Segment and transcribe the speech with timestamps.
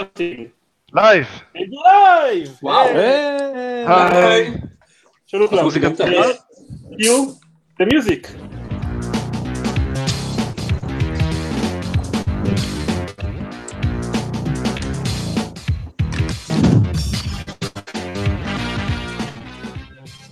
[0.00, 1.26] Live.
[1.54, 2.58] Live!
[2.62, 2.86] וואו.
[3.86, 4.50] היי.
[5.26, 5.66] שלום לכולם.
[5.84, 6.16] אה, קטנה?
[6.98, 7.24] Cue
[7.80, 8.28] the music.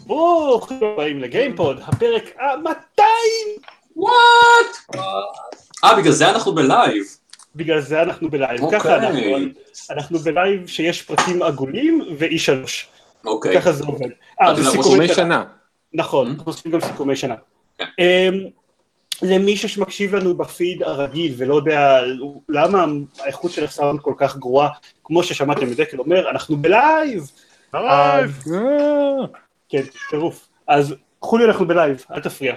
[0.07, 3.03] ברוכים הבאים לגיימפוד, הפרק ה-200!
[3.97, 4.97] What?
[5.85, 7.20] אה, בגלל זה אנחנו בלייב.
[7.55, 8.81] בגלל זה אנחנו בלייב, אוקיי.
[8.81, 9.21] ככה אנחנו,
[9.91, 12.69] אנחנו בלייב שיש פרקים עגולים ו-E3,
[13.25, 13.61] אוקיי.
[13.61, 14.09] ככה זה עובד.
[14.41, 15.15] אה, זה סיכומי שנה.
[15.15, 15.45] שנה.
[15.93, 16.31] נכון, Mm-hmm.
[16.31, 17.35] אנחנו עושים גם סיכומי שנה.
[17.79, 17.85] כן.
[17.99, 18.45] אמ,
[19.23, 22.01] למי שמקשיב לנו בפיד הרגיל ולא יודע
[22.49, 22.87] למה
[23.19, 24.69] האיכות של הסאונד כל כך גרועה,
[25.05, 27.31] כמו ששמעתם את דקל אומר, אנחנו בלייב!
[27.75, 28.45] לייב.
[29.69, 30.49] כן, טירוף.
[30.67, 32.55] אז חולי אנחנו בלייב, אל תפריע.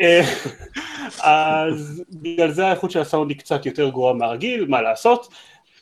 [0.00, 0.20] אה,
[1.22, 5.28] אז בגלל זה האיכות של הסאונד היא קצת יותר גרועה מהרגיל, מה לעשות?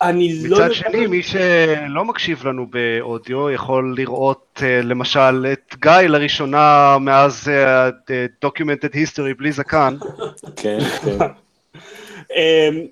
[0.02, 0.56] אני לא...
[0.56, 6.96] מצד יודע- שני, מי שלא מקשיב לנו באודיו יכול לראות אה, למשל את גיא לראשונה
[7.00, 7.88] מאז אה,
[8.44, 9.96] Documented History בלי זקן.
[10.62, 11.18] כן, כן.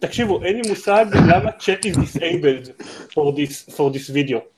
[0.01, 4.54] תקשיבו, אין לי מושג למה chat is disabled for this, for this video.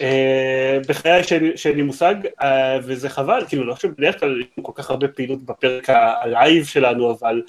[0.00, 1.22] אה, בחיי
[1.56, 5.08] שאין לי מושג, אה, וזה חבל, כאילו, לא חושב, בדרך כלל יש כל כך הרבה
[5.08, 7.42] פעילות בפרק הלייב שלנו, אבל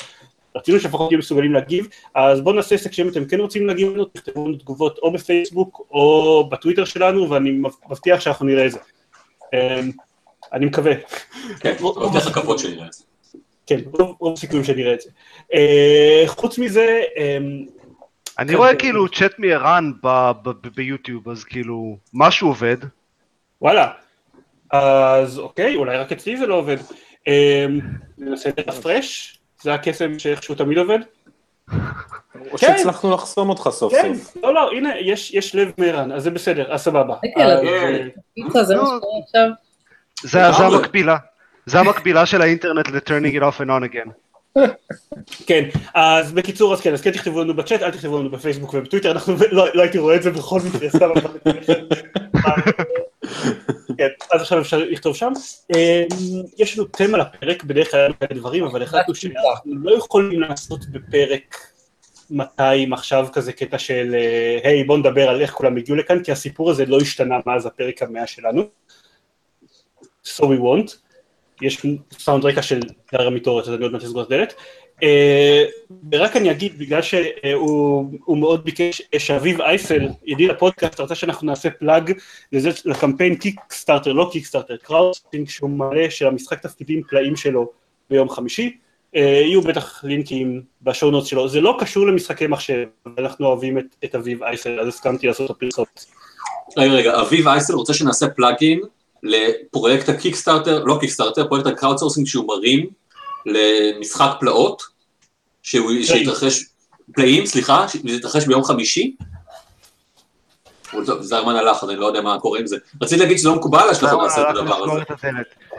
[0.56, 4.06] רצינו שלפחות תהיו מסוגלים להגיב, אז בואו נעשה עסק שאם אתם כן רוצים להגיב לנו,
[4.06, 7.52] תכתבו לנו תגובות או בפייסבוק או בטוויטר שלנו, ואני
[7.90, 8.80] מבטיח שאנחנו נראה את זה.
[9.54, 9.92] אמ,
[10.54, 10.94] אני מקווה.
[11.60, 13.04] כן, מבטיח הכבוד שנראה את זה.
[13.68, 13.80] כן,
[14.20, 15.10] רוב הסיכויים שנראה את זה.
[15.54, 17.02] אה, חוץ מזה,
[18.40, 18.80] אני כן, רואה כן.
[18.80, 22.78] כאילו צ'אט מערן ב- ב- ב- ביוטיוב, אז כאילו, משהו עובד.
[23.62, 23.92] וואלה,
[24.72, 26.78] אז אוקיי, אולי רק אצלי זה לא עובד.
[27.28, 27.80] אמ,
[28.18, 31.00] ננסה את הפרש, זה הקסם שאיכשהו תמיד עובד.
[32.52, 32.58] או כן.
[32.58, 34.38] שהצלחנו לחסום אותך סוף כן, סוף.
[34.44, 37.16] לא, לא, הנה, יש יש לב מערן, אז זה בסדר, אז סבבה.
[37.38, 37.62] אה,
[38.54, 39.00] זה לא.
[40.60, 41.18] המקבילה.
[41.66, 44.10] זה המקבילה של האינטרנט ל-turning it off and on again.
[45.48, 49.12] כן, אז בקיצור, אז כן, אז כן תכתבו לנו בצ'אט, אל תכתבו לנו בפייסבוק ובטוויטר,
[49.12, 51.10] אנחנו לא לא הייתי רואה את זה בכל מקרה, סתם.
[53.98, 55.32] כן, אז עכשיו אפשר לכתוב שם.
[55.76, 56.08] אמ,
[56.58, 60.86] יש לנו תמה לפרק, בדרך כלל אין כאלה דברים, אבל החלטנו שאנחנו לא יכולים לעשות
[60.86, 61.58] בפרק
[62.30, 66.32] 200 עכשיו כזה קטע של אה, היי בוא נדבר על איך כולם הגיעו לכאן, כי
[66.32, 68.64] הסיפור הזה לא השתנה מאז הפרק המאה שלנו.
[70.26, 71.03] So we want.
[71.64, 72.80] יש סאונד רקע של
[73.14, 74.54] דרה מתעוררת, אז אני עוד מעט אסגור את הדלת.
[75.04, 75.64] אה,
[76.12, 81.48] ורק אני אגיד, בגלל שהוא הוא מאוד ביקש, אה, שאביב אייפל, ידיד הפודקאסט, רצה שאנחנו
[81.48, 82.14] נעשה plug
[82.52, 87.72] לזה, לקמפיין קיקסטארטר, לא קיקסטארטר, crowdfunding שהוא מעלה של המשחק תפקידים פלאים שלו
[88.10, 88.78] ביום חמישי.
[89.16, 92.86] אה, יהיו בטח לינקים ב show notes שלו, זה לא קשור למשחקי מחשב,
[93.18, 96.06] אנחנו אוהבים את, את אביב אייפל, אז הסכמתי לעשות את הפרסומת.
[96.78, 98.80] רגע, רגע, אביב אייסל רוצה שנעשה plugging
[99.24, 102.86] לפרויקט הקיקסטארטר, לא קיקסטארטר, פרויקט ה crowdsourcing שהוא מרים
[103.46, 104.84] למשחק פלאות,
[105.64, 106.64] שהוא- שיתרחש,
[107.16, 109.16] פלאים, סליחה, שיתרחש ביום חמישי.
[111.20, 112.78] זרמן הלך, אז אני לא יודע מה קורה עם זה.
[113.02, 115.02] רציתי להגיד שזה לא מקובל שאנחנו נעשה את הדבר הזה.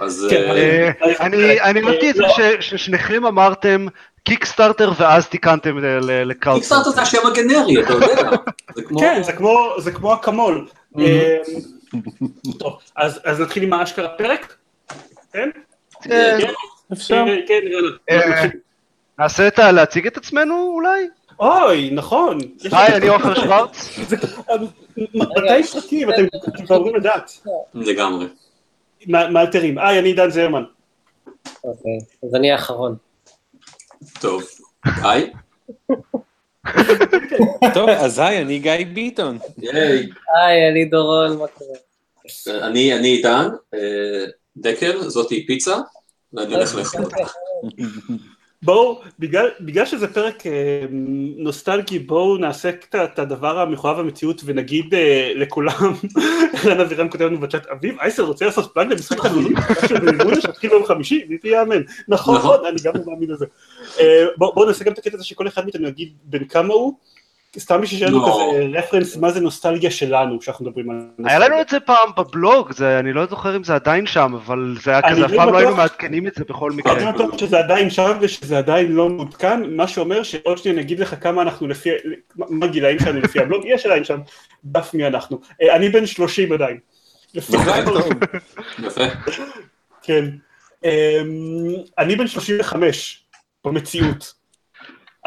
[0.00, 2.28] אז כן, אה, אה, אני זה לא.
[2.28, 3.87] ש- ששניכם אמרתם
[4.25, 6.59] קיקסטארטר ואז תיקנתם ל crowd.
[6.59, 8.06] קיקסטארטר זה השם הגנרי, אתה יודע.
[8.77, 8.83] זה.
[8.99, 10.66] כן, זה כמו, זה כמו אקמול.
[12.59, 14.56] טוב, אז, אז נתחיל עם האשכרה פרק?
[15.32, 15.49] כן?
[16.03, 16.38] כן.
[16.41, 16.53] כן,
[16.93, 17.25] אפשר?
[17.27, 17.91] כן, כן, יאללה.
[18.10, 18.44] אה,
[19.19, 19.72] נעשה את ה...
[19.72, 21.09] להציג את עצמנו אולי?
[21.41, 22.38] אוי, נכון.
[22.72, 23.99] היי, אני עופר שוורץ.
[25.15, 26.10] מתי פרקים?
[26.10, 26.27] אתם
[26.66, 27.33] כבר אמורים לדעת.
[27.75, 28.27] לגמרי.
[29.06, 29.78] מה- מאלתרים.
[29.78, 30.65] היי, אני עידן זרמן.
[31.65, 32.97] אוקיי, אז אני האחרון.
[34.21, 34.43] טוב.
[34.84, 35.33] היי.
[37.75, 39.39] טוב, אז היי, אני גיא ביטון.
[39.63, 41.79] היי, אני דורון, מה קורה?
[42.69, 44.25] אני אני עידן, אה,
[44.57, 45.77] דקל, זאתי פיצה,
[46.33, 47.05] ואני הולך לאכול.
[48.65, 50.87] בואו, בגלל, בגלל שזה פרק אה,
[51.37, 55.95] נוסטלגי, בואו נעשה את, הדבר המחויב המציאות ונגיד אה, לכולם,
[56.65, 59.55] רן אבירם כותב לנו בצ'אט, אביב אייסר רוצה לעשות פלאג למשחק תחלולים
[59.89, 61.83] של מימונה שהתחיל ביום חמישי, בלתי יאמן.
[62.09, 62.66] נכון, נכון.
[62.66, 63.47] אני גם לא מאמין לזה.
[64.01, 66.95] אה, בואו בוא נעשה גם את הקטע הזה שכל אחד מאיתנו יגיד בן כמה הוא,
[67.59, 68.51] סתם בשביל שיהיה לנו לא.
[68.53, 72.72] כזה רפרנס מה זה נוסטלגיה שלנו כשאנחנו מדברים על היה לנו את זה פעם בבלוג,
[72.72, 75.36] זה- אני לא זוכר אם זה עדיין שם, אבל זה היה אני כזה, אף די
[75.36, 76.92] פעם לא היינו מעדכנים את זה בכל מקרה.
[76.97, 81.15] אני בטוח שזה עדיין שם ושזה עדיין לא מעודכן, מה שאומר שעוד שניה נגיד לך
[81.21, 81.91] כמה אנחנו לפי,
[82.36, 84.18] מה הגילאים שלנו לפי הבלוג, יש עדיין שם
[84.65, 85.41] דף מי אנחנו.
[85.62, 86.78] אה, אני בן 30 עדיין.
[87.34, 87.57] יפה.
[90.03, 90.24] כן.
[90.84, 90.91] אמ,
[91.98, 93.24] אני בן 35
[93.65, 94.34] במציאות.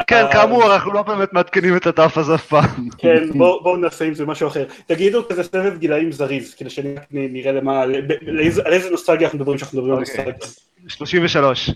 [0.06, 2.88] כן, אה, כאמור, אנחנו לא באמת מעדכנים את הדף הזה אף פעם.
[2.98, 4.64] כן, בואו בוא נעשה עם זה משהו אחר.
[4.86, 7.94] תגידו כזה סבב גילאים זריז, כדי שנראה למה, על
[8.72, 10.00] איזה נוסטלגיה אנחנו מדברים כשאנחנו מדברים על.
[10.00, 10.48] נוסטלגיה.
[10.88, 11.70] 33.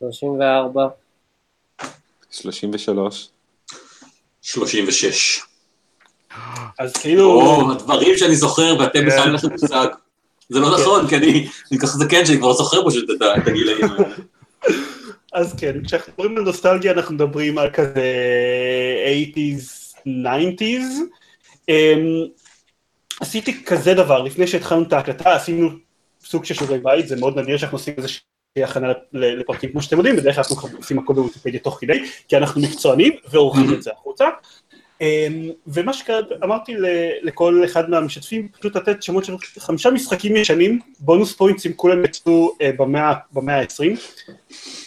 [0.00, 0.88] 34,
[2.30, 3.28] 33.
[4.42, 5.40] 36.
[6.78, 9.86] אז כאילו, או, הדברים שאני זוכר ואתם בכלל אין לכם מושג.
[10.48, 13.84] זה לא נכון, כי אני אני כל כך זקן שאני כבר זוכר פשוט את הגילאים
[13.84, 14.04] האלה.
[15.32, 18.12] אז כן, כשאנחנו מדברים על נוסטלגיה אנחנו מדברים על כזה
[19.34, 21.00] 80's, 90's.
[21.68, 22.26] אמ,
[23.20, 25.70] עשיתי כזה דבר, לפני שהתחלנו את ההקלטה עשינו
[26.24, 28.08] סוג של שיעורי בית, זה מאוד נדיר שאנחנו עושים איזה
[28.56, 32.60] הכנה לפרקים כמו שאתם יודעים, בדרך כלל אנחנו עושים הכל בוויקיפדיה תוך כדי, כי אנחנו
[32.60, 34.28] מקצוענים ועורכים את זה החוצה.
[35.00, 40.80] אמ, ומה שקרה, אמרתי ל- לכל אחד מהמשתתפים, פשוט לתת שמות של חמישה משחקים ישנים,
[41.00, 42.70] בונוס פוינטים כולם יצאו אה,
[43.32, 43.84] במאה ה-20,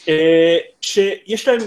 [0.10, 1.60] אה, שיש להם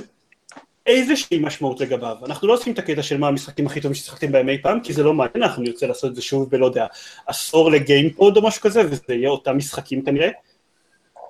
[0.87, 2.17] איזושהי משמעות לגביו.
[2.25, 4.93] אנחנו לא עושים את הקטע של מה המשחקים הכי טובים ששיחקתם בהם אי פעם, כי
[4.93, 6.87] זה לא מעניין, אנחנו נרצה לעשות את זה שוב בלא יודע,
[7.27, 10.29] עשור לגיימפוד או משהו כזה, וזה יהיה אותם משחקים כנראה.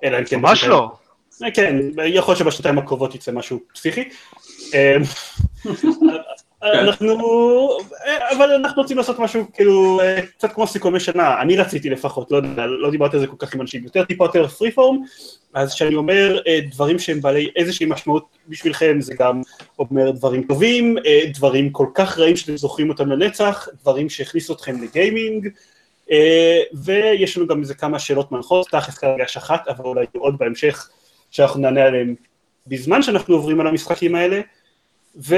[0.03, 0.39] אלא אם כן...
[0.39, 0.91] ממש לא.
[1.43, 1.75] אה, כן,
[2.05, 4.09] יכול להיות שבשנתיים הקרובות יצא משהו פסיכי.
[6.65, 7.17] אה, אנחנו,
[8.05, 12.31] אה, אבל אנחנו רוצים לעשות משהו כאילו אה, קצת כמו סיכומי שנה, אני רציתי לפחות,
[12.31, 15.01] לא יודע, לא דיברתי על זה כל כך עם אנשים, יותר טיפה יותר פרי פורם,
[15.53, 19.41] אז כשאני אומר אה, דברים שהם בעלי איזושהי משמעות בשבילכם, זה גם
[19.79, 20.97] אומר דברים טובים,
[21.33, 25.49] דברים כל כך רעים שאתם זוכרים אותם לנצח, דברים שהכניסו אתכם לגיימינג,
[26.73, 30.89] ויש לנו גם איזה כמה שאלות מנחות, תכלס כרגע אחת, אבל אולי עוד בהמשך,
[31.31, 32.15] שאנחנו נענה עליהן
[32.67, 34.41] בזמן שאנחנו עוברים על המשחקים האלה,
[35.17, 35.35] ו...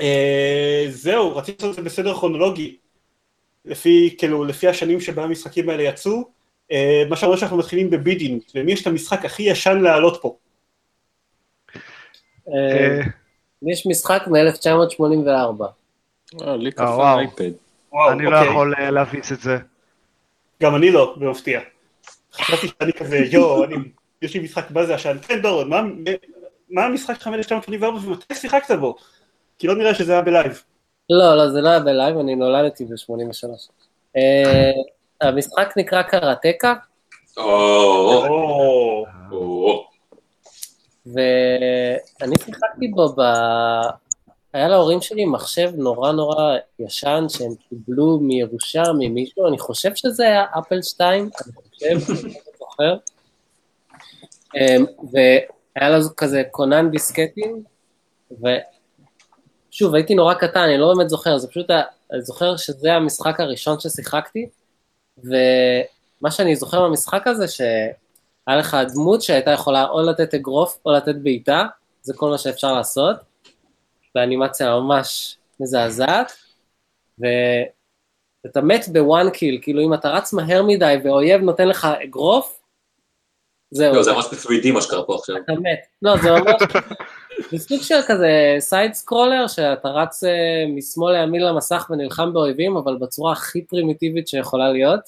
[0.00, 2.76] אה, זהו, רציתי לעשות את זה בסדר כרונולוגי,
[3.64, 6.28] לפי, כאילו, לפי השנים שבה המשחקים האלה יצאו,
[6.72, 10.36] אה, מה שאומר שאנחנו מתחילים בבידינג, למי יש את המשחק הכי ישן לעלות פה?
[12.48, 13.00] אה,
[13.62, 15.64] יש משחק מ-1984.
[16.42, 17.18] אה, לי קפה וואו.
[17.18, 17.50] אייפד.
[18.12, 18.50] אני לא אוקיי.
[18.50, 19.58] יכול אה, להביס את זה.
[20.62, 21.60] גם אני לא, במפתיע.
[22.32, 23.76] חשבתי שאני כזה, יואו, אני,
[24.22, 25.82] יש לי משחק מה זה ישן, כן דורון, מה,
[26.70, 28.96] מה המשחק שלך מ-1984 ומתי שיחקת בו?
[29.58, 30.62] כי לא נראה שזה היה בלייב.
[31.10, 34.20] לא, לא, זה לא היה בלייב, אני נולדתי ב-83.
[35.20, 36.74] המשחק נקרא קראטקה,
[41.06, 43.20] ואני שיחקתי בו ב...
[44.52, 50.44] היה להורים שלי מחשב נורא נורא ישן שהם קיבלו מירושה ממישהו, אני חושב שזה היה
[50.58, 52.96] אפל 2, אני חושב, אני לא זוכר.
[54.56, 57.62] אמ, והיה לו כזה קונן דיסקטים,
[59.74, 61.70] ושוב, הייתי נורא קטן, אני לא באמת זוכר, זה פשוט,
[62.12, 64.48] אני זוכר שזה המשחק הראשון ששיחקתי,
[65.18, 71.14] ומה שאני זוכר מהמשחק הזה, שהיה לך דמות שהייתה יכולה או לתת אגרוף או לתת
[71.14, 71.66] בעיטה,
[72.02, 73.16] זה כל מה שאפשר לעשות,
[74.14, 76.32] באנימציה ממש מזעזעת,
[77.18, 82.60] ואתה מת בוואן קיל, כאילו אם אתה רץ מהר מדי ואויב נותן לך אגרוף,
[83.70, 85.36] זהו, לא, זה ממש ב-3D מה שקרה פה עכשיו.
[85.36, 85.86] אתה מת.
[86.02, 86.62] לא, זה ממש...
[87.50, 88.28] זה סוג של כזה
[88.58, 90.30] side scroller, שאתה רץ אה,
[90.76, 95.00] משמאל לימין למסך ונלחם באויבים, אבל בצורה הכי פרימיטיבית שיכולה להיות.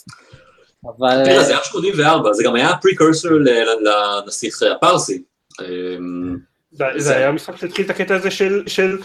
[0.84, 1.24] אבל...
[1.24, 3.32] תראה, אה, זה היה 84, זה גם היה precursor
[3.80, 5.22] לנסיך הפרסי.
[5.60, 6.36] אמ,
[6.72, 8.98] זה, זה היה משחק שהתחיל את הקטע הזה של, של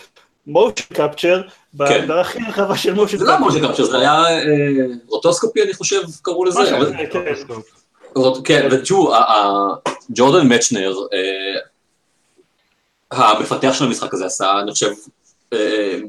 [0.47, 3.39] motion capture, בהגדרה הכי רחבה של motion זה לא.
[3.39, 6.59] motion capture, זה היה אה, רוטוסקופי אני חושב קראו לזה.
[7.13, 7.21] כן.
[8.43, 9.75] כן, ותשמעו, ה-
[10.09, 11.59] ג'ורדן מצ'נר, אה,
[13.11, 14.91] המפתח של המשחק הזה עשה, אני חושב,
[15.53, 15.99] אה,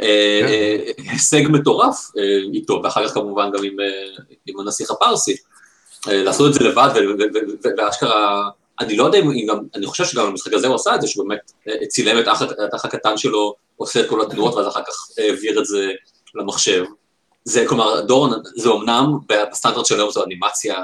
[0.00, 2.10] אה, אה, הישג מטורף
[2.54, 5.36] איתו, ואחר כך כמובן גם עם, הנסיך הפרסי.
[6.06, 6.88] לעשות את זה לבד,
[7.78, 8.48] ואשכרה,
[8.80, 11.28] אני לא יודע אם גם, אני חושב שגם במשחק הזה הוא עשה את זה, שהוא
[11.28, 11.52] באמת
[11.88, 12.26] צילם את
[12.72, 15.90] האח הקטן שלו, עושה את כל התנועות, ואז אחר כך העביר את זה
[16.34, 16.84] למחשב.
[17.44, 20.74] זה, כלומר, דורון, זה אמנם בסטנדרט של היום זו אנימציה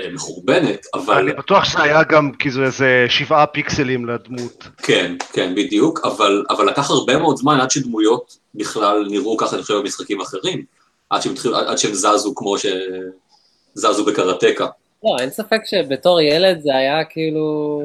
[0.00, 4.68] אה, מחורבנת, אבל אני בטוח שזה היה גם כאילו איזה שבעה פיקסלים לדמות.
[4.76, 9.62] כן, כן, בדיוק, אבל, אבל לקח הרבה מאוד זמן עד שדמויות בכלל נראו ככה, אני
[9.62, 10.64] חושב, במשחקים אחרים,
[11.10, 14.66] עד שהם, עד שהם זזו כמו שזזו בקראטקה.
[15.04, 17.80] לא, אין ספק שבתור ילד זה היה כאילו,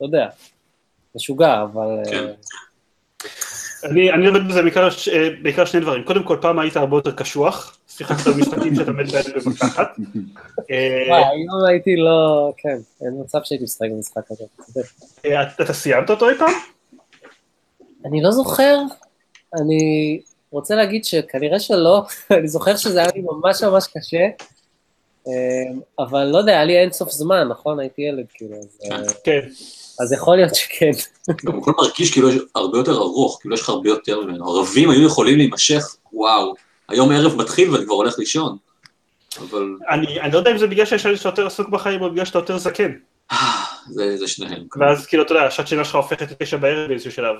[0.00, 0.26] לא יודע,
[1.14, 1.86] משוגע, אבל...
[2.06, 2.26] אה, כן.
[3.84, 6.04] אני, אני לומד בזה בעיקר, ש- אה, בעיקר שני דברים.
[6.04, 9.88] קודם כל, פעם היית הרבה יותר קשוח, שיחקת במשחקים שאתה מת בהם במקחת.
[10.70, 12.52] אה, וואי, היום הייתי לא...
[12.56, 14.44] כן, אין מצב שהייתי משחק במשחק הזה.
[14.72, 14.80] אתה.
[15.28, 16.52] אה, אתה- סיימת אותו אי פעם?
[18.04, 18.78] אני לא זוכר,
[19.60, 20.20] אני
[20.50, 22.02] רוצה להגיד שכנראה שלא,
[22.38, 24.28] אני זוכר שזה היה לי ממש ממש קשה,
[25.98, 27.80] אבל לא יודע, היה לי אינסוף זמן, נכון?
[27.80, 28.54] הייתי ילד, כאילו,
[28.92, 29.40] אה, כן.
[30.00, 30.90] אז יכול להיות שכן.
[31.44, 34.50] גם הכל מרגיש כאילו יש הרבה יותר ארוך, כאילו יש לך הרבה יותר ממנו.
[34.50, 36.54] ערבים היו יכולים להימשך, וואו.
[36.88, 38.56] היום ערב מתחיל ואני כבר הולך לישון.
[39.40, 42.24] אבל אני אני לא יודע אם זה בגלל שיש שאתה יותר עסוק בחיים או בגלל
[42.24, 42.92] שאתה יותר זקן.
[43.32, 43.36] אה,
[43.88, 44.62] זה זה שניהם.
[44.76, 47.34] ואז כאילו, אתה יודע, השעת שינה שלך הופכת לתשע בערב באיזשהו שלב.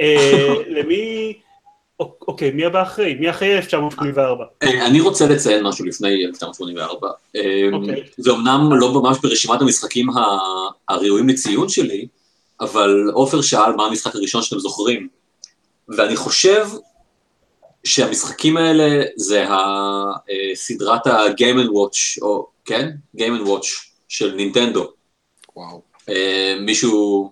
[0.00, 1.32] אה, למי...
[2.00, 3.14] אוק- אוקיי, מי הבא אחרי?
[3.14, 4.44] מי אחרי 1984?
[4.62, 7.08] אה, אני רוצה לציין משהו לפני 1984.
[7.36, 8.02] אה, אוקיי.
[8.18, 10.06] זה אמנם לא ממש ברשימת המשחקים
[10.88, 12.06] הראויים לציון שלי,
[12.60, 15.08] אבל עופר שאל מה המשחק הראשון שאתם זוכרים.
[15.88, 16.66] ואני חושב
[17.84, 22.90] שהמשחקים האלה זה ה- אה, סדרת ה-Game and Watch, או כן?
[23.16, 23.66] Game and Watch
[24.08, 24.88] של נינטנדו.
[25.56, 25.82] וואו.
[26.08, 27.30] אה, מישהו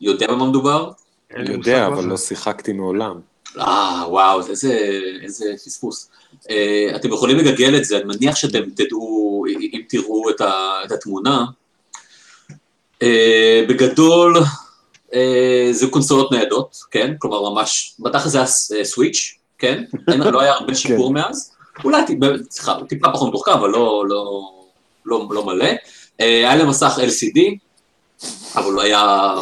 [0.00, 0.90] יודע במה מדובר?
[1.36, 2.04] אני יודע, אבל.
[2.04, 3.20] לא שיחקתי מעולם.
[3.58, 4.88] אה, וואו, איזה,
[5.22, 6.08] איזה פספוס.
[6.42, 10.52] Uh, אתם יכולים לגגל את זה, אני מניח שאתם תדעו, אם תראו את, ה,
[10.84, 11.44] את התמונה.
[13.02, 13.06] Uh,
[13.68, 14.36] בגדול,
[15.10, 15.14] uh,
[15.70, 17.14] זה קונסולות ניידות, כן?
[17.18, 19.06] כלומר, ממש, בתכל'ס זה ס- אה,
[19.58, 19.84] כן?
[20.12, 21.52] אין, לא היה הרבה שיפור מאז.
[21.84, 22.02] אולי,
[22.50, 24.50] סליחה, טיפה פחות מתוחכם, אבל לא, לא,
[25.06, 25.70] לא, לא מלא.
[25.70, 25.74] Uh,
[26.18, 27.40] היה להם מסך LCD,
[28.56, 29.34] אבל הוא היה,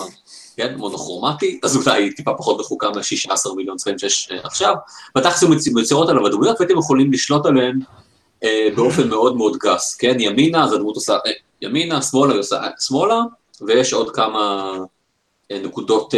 [0.56, 4.74] כן, מונוכרומטי, אז אולי טיפה פחות מחוקה מה-16 מיליון צבעים שיש אה, עכשיו.
[5.16, 7.80] בתכלס הוא מצ- מציירות עליו הדמויות, והייתם יכולים לשלוט עליהן
[8.44, 10.16] אה, באופן מאוד מאוד גס, כן?
[10.20, 13.20] ימינה, אז הדמות עושה אה, ימינה, שמאלה, היא עושה אה, שמאלה,
[13.60, 14.72] ויש עוד כמה
[15.50, 16.14] אה, נקודות,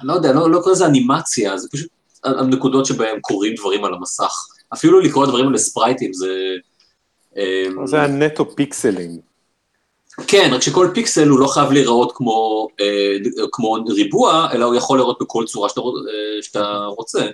[0.00, 1.88] אני לא יודע, לא, לא קורא לזה אנימציה, זה פשוט
[2.24, 4.32] הנקודות שבהן קורים דברים על המסך.
[4.74, 6.34] אפילו לקרוא דברים על ספרייטים זה...
[7.84, 9.27] זה היה נטו פיקסלים.
[10.26, 13.16] כן, רק שכל פיקסל הוא לא חייב להיראות כמו, אה,
[13.52, 17.26] כמו ריבוע, אלא הוא יכול להיראות בכל צורה שאתה, אה, שאתה רוצה.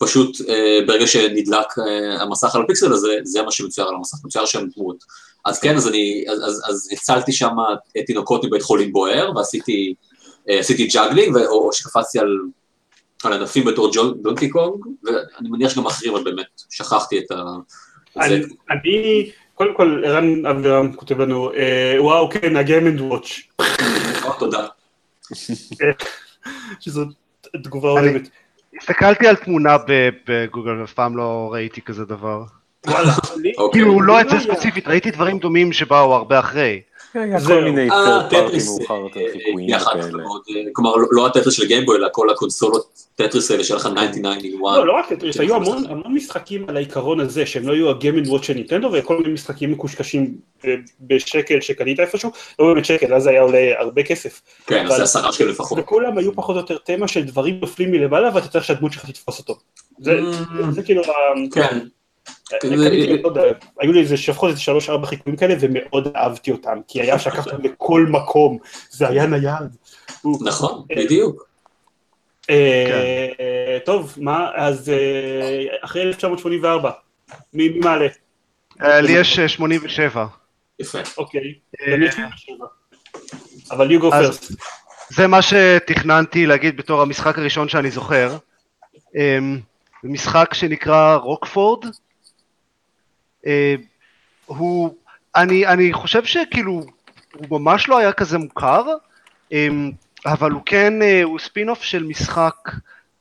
[0.00, 4.46] פשוט אה, ברגע שנדלק אה, המסך על הפיקסל הזה, זה מה שמצויר על המסך, מצויר
[4.46, 5.04] שם דמות.
[5.44, 7.56] אז כן, אז אני, אז, אז, אז הצלתי שם
[8.06, 9.94] תינוקות מבית חולים בוער, ועשיתי
[10.48, 12.38] אה, עשיתי juggling, ו- או, או שקפצתי על,
[13.24, 13.90] על ענפים בתור
[14.22, 17.42] דונקי קונג, ואני מניח שגם אחרים, אבל באמת, שכחתי את ה...
[18.16, 18.34] אני,
[18.70, 23.40] אני, קודם כל, ערן אבירם כותב לנו, אה, וואו, כן, ה Game and Watch,
[24.38, 24.66] תודה.
[26.80, 27.04] שזו
[27.64, 28.28] תגובה הולמת.
[28.80, 29.76] הסתכלתי על תמונה
[30.26, 32.42] בגוגל ואף פעם לא ראיתי כזה דבר.
[32.86, 33.12] וואלה.
[33.72, 34.40] כאילו, לא את זה.
[34.40, 36.80] ספציפית, ראיתי דברים דומים שבאו הרבה אחרי.
[37.14, 37.48] היה זהו.
[37.58, 39.78] כל מיני אה, party טטריס, מאוחר אה, יותר, אה, חיקויים אה,
[40.72, 44.86] כלומר, לא- לא הטטריס של גיימבוי, אלא כל הקונסולות טטריס האלה של לך 99 לא,
[44.86, 48.26] לא רק טטריס, היו המון משחקים על העיקרון הזה, שהם לא היו ה Game and
[48.28, 53.22] Watch של ניטנדו, וכל מיני משחקים מקושקשים אה, בשקל שקנית איפשהו, לא באמת שקל, אז
[53.22, 54.40] זה היה עולה הרבה כסף.
[54.66, 55.78] כן, זה עשרה שקל לפחות.
[55.78, 59.38] וכולם היו פחות או יותר תמה של דברים נופלים מלמעלה, ואתה צריך שהדמות שלך תתפוס
[59.38, 59.58] אותו.
[59.98, 60.70] זה Mm.
[60.70, 61.02] זה כאילו,
[61.52, 61.78] כן,
[62.64, 63.42] לא יודע,
[63.80, 67.46] היו לי איזה לפחות איזה שלוש ארבע חיקויים כאלה ומאוד אהבתי אותם, כי היה שלקחת
[67.46, 68.58] אותם לכל מקום,
[68.90, 69.76] זה היה נייד.
[70.40, 71.50] נכון, בדיוק.
[72.50, 76.90] אה, טוב, מה, אז אה, אחרי 1984,
[77.54, 78.06] מי מי מעלה?
[78.82, 80.26] אה, לי יש אה, 87.
[80.80, 80.98] יפה.
[81.18, 82.66] אוקיי, אה, גם יש לי שבע.
[83.70, 84.54] אבל you go first.
[85.08, 88.36] זה מה שתכננתי להגיד בתור המשחק הראשון שאני זוכר.
[89.16, 89.60] אמ,
[90.02, 91.84] זה משחק שנקרא רוקפורד.
[93.46, 93.74] אה,
[94.46, 94.94] הוא,
[95.36, 96.86] אני, אני חושב שכאילו,
[97.34, 98.84] הוא ממש לא היה כזה מוכר,
[99.52, 99.90] אמ,
[100.26, 102.54] אבל הוא כן, אה, הוא ספין-אוף של משחק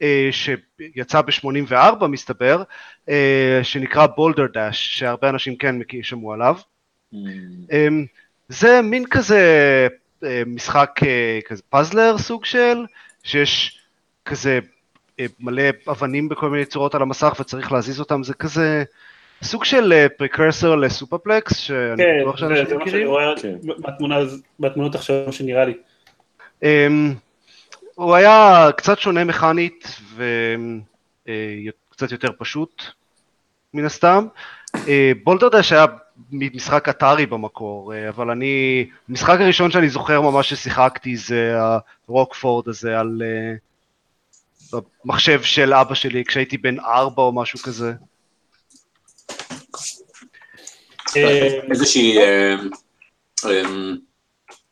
[0.01, 2.63] אה, שיצא ב-84 מסתבר,
[3.09, 6.55] אה, שנקרא בולדר דאש, שהרבה אנשים כן שמעו עליו.
[7.13, 8.05] אמ,
[8.49, 9.87] זה מין כזה
[10.23, 12.85] אה, משחק אה, כזה פאזלר סוג של,
[13.23, 13.79] שיש
[14.25, 14.59] כזה
[15.19, 18.83] אה, מלא אבנים בכל מיני צורות על המסך וצריך להזיז אותם, זה כזה
[19.43, 23.07] סוג של פריקרסור לסופרפלקס, שאני כן, בטוח שאנשים זה מה שאני מכירים.
[23.07, 23.55] רואה כן.
[24.59, 25.73] מהתמונות עכשיו שנראה לי.
[26.63, 27.13] אמ,
[27.95, 32.83] הוא היה קצת שונה מכנית וקצת יותר פשוט
[33.73, 34.27] מן הסתם.
[34.87, 35.85] אה, בולדרדש היה
[36.31, 41.55] משחק אתרי במקור, אה, אבל אני, המשחק הראשון שאני זוכר ממש ששיחקתי זה
[42.07, 47.93] הרוקפורד הזה על אה, במחשב של אבא שלי כשהייתי בן ארבע או משהו כזה.
[51.17, 52.17] אה, איזושהי...
[52.17, 52.55] אה,
[53.45, 53.63] אה,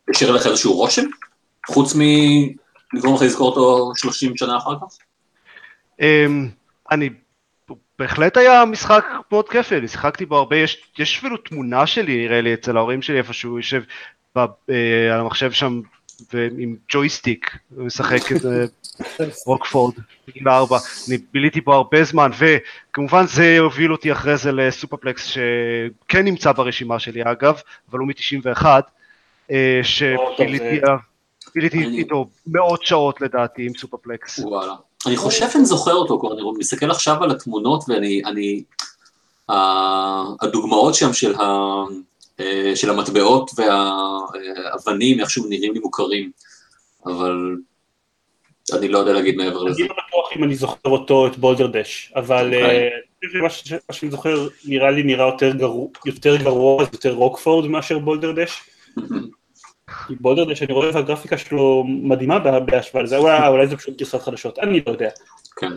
[0.09, 1.05] השאיר לך איזשהו רושם?
[1.67, 4.97] חוץ מלגרום לך לזכור אותו 30 שנה אחר כך?
[6.01, 6.49] אמ,
[6.91, 7.09] אני,
[7.99, 12.41] בהחלט היה משחק מאוד כיפי, אני שיחקתי בו הרבה, יש, יש אפילו תמונה שלי נראה
[12.41, 13.81] לי אצל ההורים שלי איפשהו, יושב
[14.35, 14.39] ב,
[14.69, 15.81] אה, על המחשב שם
[16.33, 18.41] ועם ג'ויסטיק, משחק את
[19.45, 19.93] רוקפורד,
[20.27, 20.77] בגיל ארבע,
[21.09, 26.99] אני ביליתי פה הרבה זמן, וכמובן זה הוביל אותי אחרי זה לסופרפלקס שכן נמצא ברשימה
[26.99, 27.59] שלי אגב,
[27.91, 28.65] אבל הוא מ-91,
[29.51, 30.79] אה, שביליתי
[31.55, 34.39] ביליתי אני- איתו מאות שעות לדעתי עם סופרפלקס.
[34.39, 34.73] וואלה.
[35.07, 38.21] אני חושב שאני זוכר אותו כבר, אני מסתכל עכשיו על התמונות ואני,
[40.41, 41.43] הדוגמאות שם של, ה,
[42.75, 46.31] של המטבעות והאבנים, איכשהו נראים לי מוכרים,
[47.05, 47.55] אבל
[48.73, 49.81] אני לא יודע להגיד מעבר לזה.
[49.81, 52.89] אני לא בטוח אם אני זוכר אותו, את בולדר דש, אבל אוקיי.
[53.33, 53.41] אה,
[53.87, 58.63] מה שאני זוכר נראה לי נראה יותר גרוע, יותר רוקפורד מאשר בולדר דש.
[60.07, 63.97] כי בולדר דש, אני רואה והגרפיקה שלו מדהימה בה- בהשוואה לזה, וואו, אולי זה פשוט
[63.97, 65.09] גרסות חדשות, אני לא יודע.
[65.55, 65.71] כן.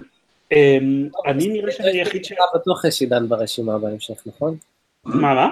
[0.53, 2.33] אמ, אני נראה שאני היחיד ש...
[2.55, 4.57] בטוח יש עידן ברשימה בהמשך, נכון?
[5.05, 5.49] מה, מה?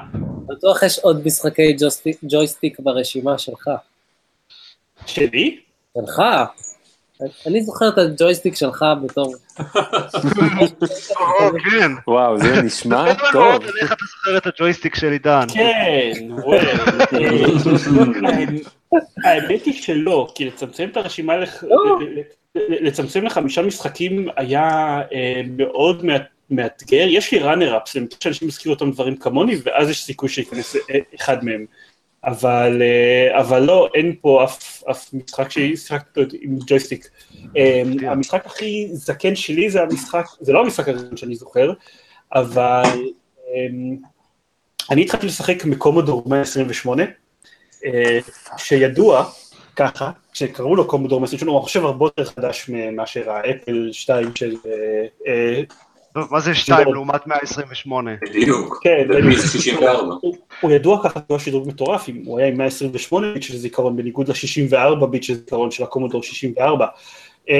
[0.46, 1.76] בטוח יש עוד משחקי
[2.22, 3.70] ג'ויסטיק- ברשימה שלך.
[5.06, 5.60] שלי?
[5.98, 6.22] שלך?
[7.46, 9.34] אני זוכר את הג'ויסטיק שלך בתור...
[11.70, 13.62] כן, וואו, זה נשמע טוב.
[13.80, 15.46] איך אתה זוכר את הג'ויסטיק של עידן.
[15.54, 16.12] כן.
[19.24, 21.98] האמת היא שלא, כי לצמצם את הרשימה, לא.
[22.54, 24.68] לצמצם לחמישה משחקים היה
[25.12, 29.90] אה, מאוד מא- מאתגר, יש לי ראנר-אפס, אני חושב שאנשים יזכירו אותם דברים כמוני, ואז
[29.90, 31.66] יש סיכוי שייכנס אה, אחד מהם.
[32.24, 37.08] אבל, אה, אבל לא, אין פה אף, אף משחק ששיחקתי אותו עם ג'ויסטיק.
[37.56, 37.82] אה.
[38.02, 41.72] המשחק הכי זקן שלי זה המשחק, זה לא המשחק הראשון שאני זוכר,
[42.34, 42.82] אבל
[43.48, 43.66] אה,
[44.90, 47.02] אני התחלתי לשחק מקומודור 128,
[47.84, 48.18] אה,
[48.56, 49.30] שידוע
[49.76, 54.56] ככה, שקראו לו קומודור 128, הוא חושב הרבה יותר חדש מאשר האפל 2 של...
[56.14, 56.92] טוב, מה זה 2 לא.
[56.92, 58.10] לעומת 128?
[58.22, 58.78] בדיוק.
[58.82, 60.14] כן, ומי זה 64?
[60.20, 60.36] הוא-
[60.70, 64.28] ידוע ככה, הוא היה שדרוג מטורף, אם הוא היה עם 128 ביט של זיכרון, בניגוד
[64.28, 66.86] ל-64 ביט של זיכרון של הקומודור 64.
[67.48, 67.54] אמ,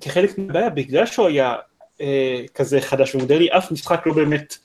[0.00, 1.54] כחלק מהבעיה, בגלל שהוא היה
[2.00, 4.56] אה, כזה חדש ומודרני, אף משחק לא באמת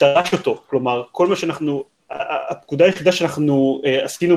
[0.00, 1.84] דרש אותו, כלומר, כל מה שאנחנו,
[2.50, 4.36] הפקודה היחידה שאנחנו אה, עשינו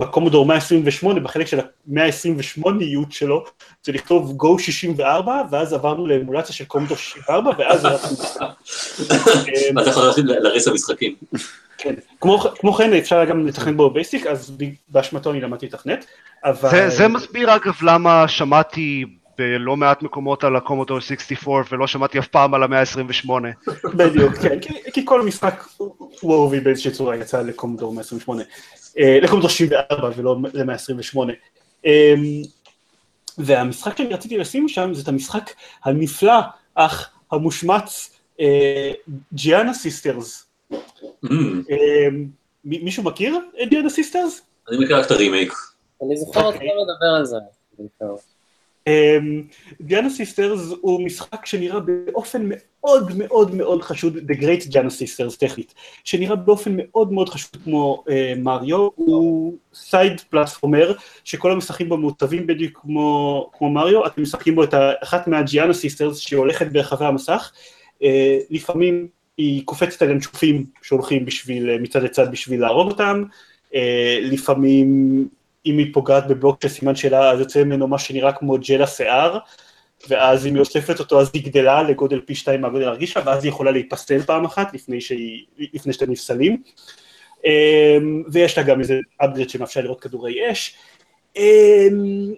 [0.00, 3.44] בקומודור 128, בחלק של ה-128יות שלו,
[3.82, 7.84] זה לכתוב Go 64, ואז עברנו לאמולציה של קומודור 64, ואז
[9.76, 11.14] ואתה יכול ללכת להריץ המשחקים.
[11.78, 11.94] כן.
[12.20, 14.56] כמו, כן אפשר גם לתכנת בו בייסיק, אז
[14.88, 16.04] באשמתו אני למדתי לתכנת,
[16.44, 16.70] אבל...
[16.70, 19.04] זה, זה מסביר אגב למה שמעתי
[19.38, 23.30] בלא מעט מקומות על הקומודור 64 ולא שמעתי אף פעם על ה-128.
[23.98, 25.64] בדיוק, כן, כי, כי כל משחק
[26.20, 28.42] הוא אהובי באיזושהי צורה יצא לקומודור 128,
[28.98, 31.18] אה, לקומודור 64 ולא ל-128.
[31.86, 32.14] אה,
[33.38, 35.50] והמשחק שאני רציתי לשים שם זה את המשחק
[35.84, 36.40] הנפלא
[36.74, 38.10] אך המושמץ
[39.32, 40.46] Giana Sisters.
[41.24, 41.62] אמ,
[42.64, 44.42] מי- מישהו מכיר את Giana Sisters?
[44.68, 45.52] אני מכיר רק את הרימייק.
[46.02, 46.68] אני זוכר אותך אוקיי.
[46.68, 47.36] מדבר על זה.
[48.86, 49.44] בעיקר.
[49.80, 55.74] Giana Sisters הוא משחק שנראה באופן מאוד מאוד מאוד חשוד, The Great Giana Sisters טכנית,
[56.04, 60.92] שנראה באופן מאוד מאוד חשוד כמו אה, מריו, הוא side platformer,
[61.24, 66.18] שכל המשחקים בו מעוצבים בדיוק כמו, מריו, אתם משחקים בו את אחת מה Giana Sisters
[66.18, 67.52] שהיא הולכת ברחבי המסך,
[68.02, 73.24] אה, לפעמים היא קופצת על ינשופים שהולכים בשביל, אה, מצד לצד בשביל להרוג אותם,
[74.22, 75.28] לפעמים
[75.66, 79.38] אם היא פוגעת בבלוק של סימן שאלה, אז יוצא ממנו מה שנראה כמו ג'ל השיער,
[80.08, 83.44] ואז אם היא אוספת אותו אז היא גדלה לגודל פי שתיים מהגודל הרגיל שלה, ואז
[83.44, 86.62] היא יכולה להיפסל פעם אחת לפני, שהיא, לפני שאתם נפסלים.
[87.44, 90.76] אמ, ויש לה גם איזה upgrade שמאפשר לירות כדורי אש.
[91.36, 92.34] אמ,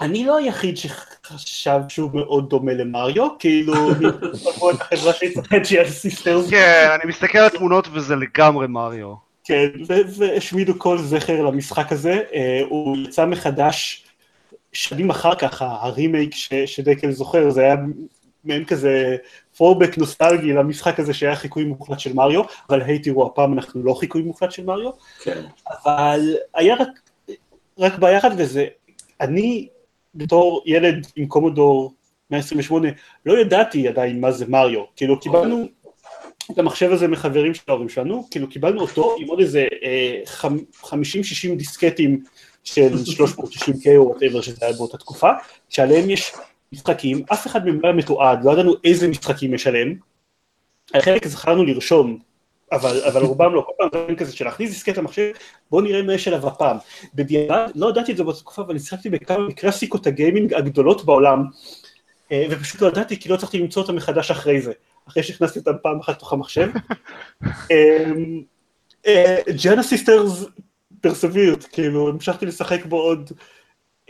[0.00, 3.74] אני לא היחיד שחשב שהוא מאוד דומה למריו, כאילו,
[4.80, 9.27] החברה שהצטרפת שהיא הסיסטרס, כן, אני מסתכל על התמונות וזה לגמרי מריו.
[9.48, 14.04] כן, והשמידו כל זכר למשחק הזה, אה, הוא יצא מחדש
[14.72, 17.76] שנים אחר כך, הרימייק ש- שדקל זוכר, זה היה
[18.44, 19.16] מעין כזה
[19.56, 23.94] פורבק נוסטלגי למשחק הזה שהיה חיקוי מוחלט של מריו, אבל היי תראו, הפעם אנחנו לא
[23.94, 24.90] חיקוי מוחלט של מריו,
[25.22, 25.42] כן.
[25.84, 26.88] אבל היה רק,
[27.78, 28.66] רק בעיה אחת וזה,
[29.20, 29.68] אני
[30.14, 31.94] בתור ילד עם קומודור
[32.30, 32.88] 128
[33.26, 35.64] לא ידעתי עדיין מה זה מריו, כאילו קיבלנו
[36.52, 40.84] את המחשב הזה מחברים של ההורים שלנו, כאילו קיבלנו אותו עם עוד איזה אה, חמ-
[40.84, 40.88] 50-60
[41.56, 42.24] דיסקטים
[42.64, 45.30] של 360K או whatever שזה היה באותה תקופה,
[45.68, 46.32] שעליהם יש
[46.72, 49.94] משחקים, אף אחד מהם לא היה מתועד, לא ידענו איזה משחקים יש עליהם,
[50.94, 52.18] על חלק זכרנו לרשום,
[52.72, 55.30] אבל, אבל רובם לא, כל פעם זה כזה של להכניס דיסקט למחשב,
[55.70, 56.76] בואו נראה מה יש עליו הפעם.
[57.14, 61.44] בדיעבד, לא ידעתי את זה באותה תקופה, אבל אני שיחקתי בכמה מקלאסיקות הגיימינג הגדולות בעולם,
[62.32, 64.72] אה, ופשוט לא ידעתי כי לא הצלחתי למצוא אותם מחדש אחרי זה,
[65.08, 66.68] אחרי שהכנסתי אותם פעם אחת לתוך המחשב.
[69.62, 70.44] Giana Sisters
[71.00, 73.30] פרסבירט, כאילו המשכתי לשחק בו עוד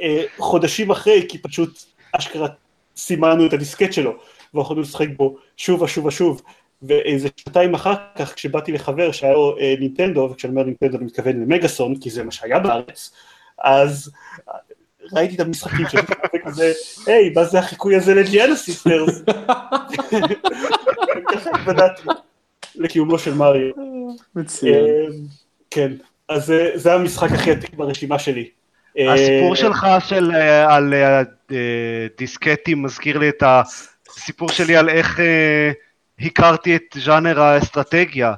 [0.01, 2.49] אה, חודשים אחרי, כי פשוט אשכרה
[2.97, 4.13] סימנו את הדיסקט שלו,
[4.55, 6.43] ויכולנו לשחק בו שוב ושוב ושוב,
[6.83, 11.41] ואיזה שנתיים אחר כך כשבאתי לחבר שהיה לו אה, נינטנדו, וכשאני אומר נינטנדו אני מתכוון
[11.41, 13.11] למגאסון, כי זה מה שהיה בארץ,
[13.59, 14.11] אז
[15.13, 16.03] ראיתי את המשחקים שלו,
[16.37, 16.73] וכזה,
[17.07, 19.23] היי, מה זה החיקוי הזה ל Giana Sisters?
[21.33, 22.03] ככה התוודעתי
[22.75, 23.71] לקיומו של מריו.
[24.37, 24.75] מצוין.
[24.75, 25.07] אה,
[25.71, 25.93] כן,
[26.29, 28.49] אז זה- זה המשחק הכי עתיק ברשימה שלי.
[29.13, 31.19] הסיפור אה, שלך של אה, על אה,
[31.53, 33.43] אה, דיסקטים מזכיר לי את
[34.11, 35.71] הסיפור שלי על איך אה,
[36.21, 38.35] הכרתי את ז'אנר האסטרטגיה,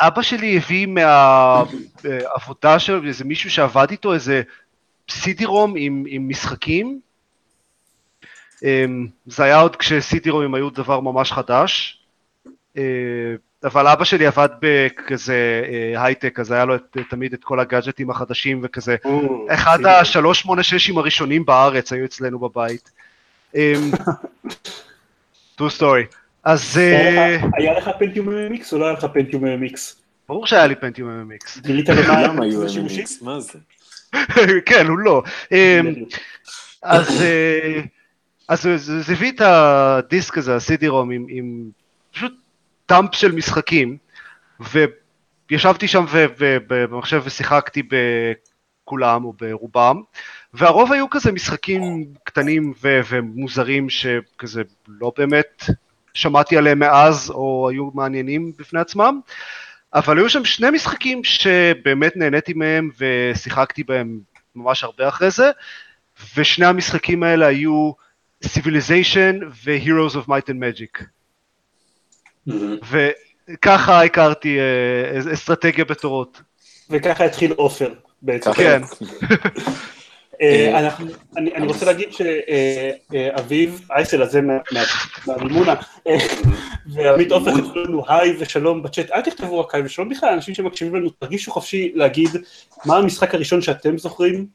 [0.00, 4.42] שאבא שלי הביא מהעבודה שלו, איזה מישהו שעבד איתו, איזה
[5.10, 7.00] סידי-רום עם, עם משחקים.
[8.64, 8.84] אה,
[9.26, 11.98] זה היה עוד כשסידי-רומים היו דבר ממש חדש.
[12.76, 12.82] אה,
[13.64, 18.10] אבל אבא שלי עבד בכזה אה, הייטק, אז היה לו את, תמיד את כל הגאדג'טים
[18.10, 18.96] החדשים וכזה.
[19.48, 22.90] אחד השלוש שמונה ששים הראשונים בארץ היו אצלנו בבית.
[23.54, 23.90] אמ,
[25.58, 26.23] true story.
[26.44, 29.78] אז אה, היה לך- לך פנטיום MMX או לא היה לך פנטיום MMX?
[30.28, 31.60] ברור שהיה לי פנטיום MMX.
[31.60, 32.66] גילית למה כולם היו?
[32.66, 33.58] MMX, מה זה?
[34.66, 35.22] כן, הוא לא.
[35.52, 35.94] אמ,
[36.82, 37.80] אז, אה,
[38.48, 41.70] אז זה- הביא את הדיסק הזה, ה-CD-ROM, עם, עם
[42.12, 42.32] פשוט
[42.86, 43.96] טאמפ של משחקים,
[45.50, 47.82] וישבתי שם ו- ו- במחשב ושיחקתי
[48.84, 50.02] בכולם או ברובם,
[50.54, 51.82] והרוב היו כזה משחקים
[52.24, 55.62] קטנים ו- ומוזרים שכזה לא באמת
[56.14, 59.20] שמעתי עליהם מאז או היו מעניינים בפני עצמם,
[59.94, 64.18] אבל היו שם שני משחקים שבאמת נהניתי מהם ושיחקתי בהם
[64.56, 65.50] ממש הרבה אחרי זה,
[66.36, 67.92] ושני המשחקים האלה היו
[68.44, 71.04] Civilization ו-Heroes of Might and Magic.
[72.46, 72.76] מהמם.
[72.90, 76.40] וככה הכרתי אה, אסטרטגיה בתורות.
[76.90, 78.52] וככה התחיל עופר בעצם.
[78.52, 78.82] ככה- כן.
[80.52, 80.90] אה, אה,
[81.56, 84.82] אני רוצה להגיד שאביב אייסל הזה מה- מה-
[85.26, 85.74] מהמימונה,
[86.08, 86.16] אה,
[86.92, 90.94] ועמית עופר כתבו לנו היי ושלום בצ'אט, אל תכתבו רק היי ושלום בכלל, אנשים שמקשיבים
[90.94, 92.28] לנו, תרגישו חופשי להגיד
[92.84, 94.46] מה המשחק הראשון שאתם זוכרים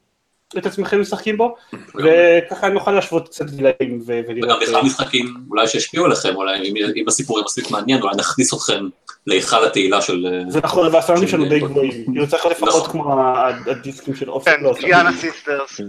[0.58, 1.54] את עצמכם משחקים בו,
[1.94, 4.62] וככה נוכל להשוות קצת גילאים ו- וגם ולראות.
[4.62, 6.58] בכלל משחקים אולי שהשפיעו עליכם, אולי
[6.96, 8.84] אם- הסיפור יהיה מספיק מעניין, אולי נכניס אתכם
[9.26, 10.26] להיכל התהילה של...
[10.26, 12.90] אה, זה נכון, והסאונדים שלנו די של- גבוהים, כאילו צריך לפחות נכון.
[12.90, 13.20] כמו
[13.66, 15.80] הדיסקים של עופר, כן, לא, Giana Sisters.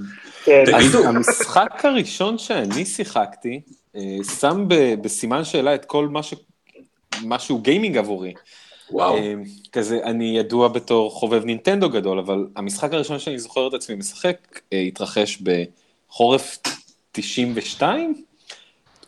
[0.43, 0.63] כן.
[0.75, 1.03] אז תגידו.
[1.07, 3.61] המשחק הראשון שאני שיחקתי,
[3.95, 4.01] אה,
[4.39, 6.33] שם ב- בסימן שאלה את כל מה ש...
[7.25, 8.33] משהו גיימינג עבורי.
[8.91, 9.15] וואו.
[9.15, 9.33] אה,
[9.71, 14.61] כזה, אני ידוע בתור חובב נינטנדו גדול, אבל המשחק הראשון שאני זוכר את עצמי משחק
[14.73, 15.41] אה, התרחש
[16.09, 16.57] בחורף
[17.11, 18.23] 92,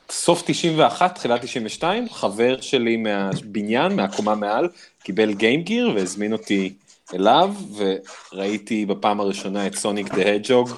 [0.10, 4.70] סוף 91, תחילת 92, חבר שלי מהבניין, מהקומה מעל,
[5.04, 6.74] קיבל גיימגיר והזמין אותי
[7.14, 10.70] אליו, וראיתי בפעם הראשונה את סוניק דה הג'וג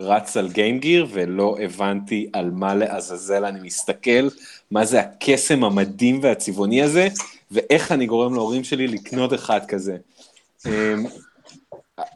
[0.00, 4.28] רץ על גיימגיר, ולא הבנתי על מה לעזאזל אני מסתכל,
[4.70, 7.08] מה זה הקסם המדהים והצבעוני הזה,
[7.52, 9.96] ואיך אני גורם להורים שלי לקנות אחד כזה.
[10.66, 11.04] אמ,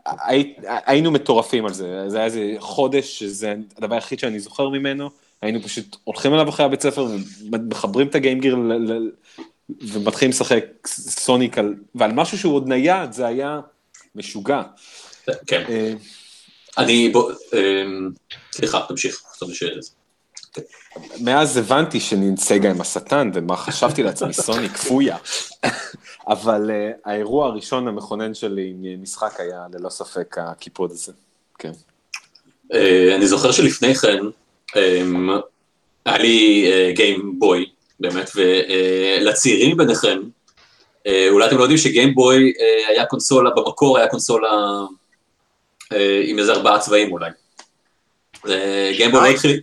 [0.06, 5.10] הי- היינו מטורפים על זה, זה היה איזה חודש, שזה הדבר היחיד שאני זוכר ממנו,
[5.42, 7.06] היינו פשוט הולכים אליו אחרי הבית ספר
[7.52, 8.56] ומחברים את הגיימגיר
[9.80, 13.60] ומתחילים לשחק סוניק על, ועל משהו שהוא עוד נייד, זה היה
[14.14, 14.62] משוגע.
[15.46, 15.64] כן.
[15.68, 15.92] אה,
[16.78, 17.08] אני...
[17.08, 17.32] בוא...
[17.52, 18.10] אמ,
[18.52, 19.22] סליחה, תמשיך.
[21.20, 25.16] מאז הבנתי שננסגה עם השטן, ומה חשבתי לעצמי, סוניק, פויה.
[26.28, 31.12] אבל uh, האירוע הראשון המכונן שלי עם משחק היה ללא ספק הקיפוד הזה.
[31.58, 31.72] כן.
[32.74, 34.18] אה, אני זוכר שלפני כן,
[34.76, 35.30] אמ,
[36.04, 40.18] היה לי גיימבוי, באמת, ולצעירים מביניכם,
[41.06, 44.48] אה, אולי אתם לא יודעים שגיימבוי אה, היה קונסולה, במקור היה קונסולה
[45.92, 47.30] אה, עם איזה ארבעה צבעים אולי.
[48.48, 49.60] אה, גיימבוי לא התחיל...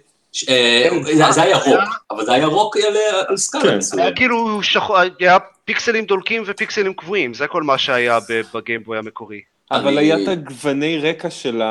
[0.49, 1.79] אה, זה- זה היה ירוק,
[2.11, 2.83] אבל זה היה ירוק על-
[3.27, 3.77] על סקאלה כן.
[3.77, 4.01] מסוים.
[4.01, 8.19] היה כאילו שחור, היה פיקסלים דולקים ופיקסלים קבועים, זה כל מה שהיה
[8.53, 9.41] בגיימבוי המקורי.
[9.71, 11.61] אבל אני- היה את הגווני רקע של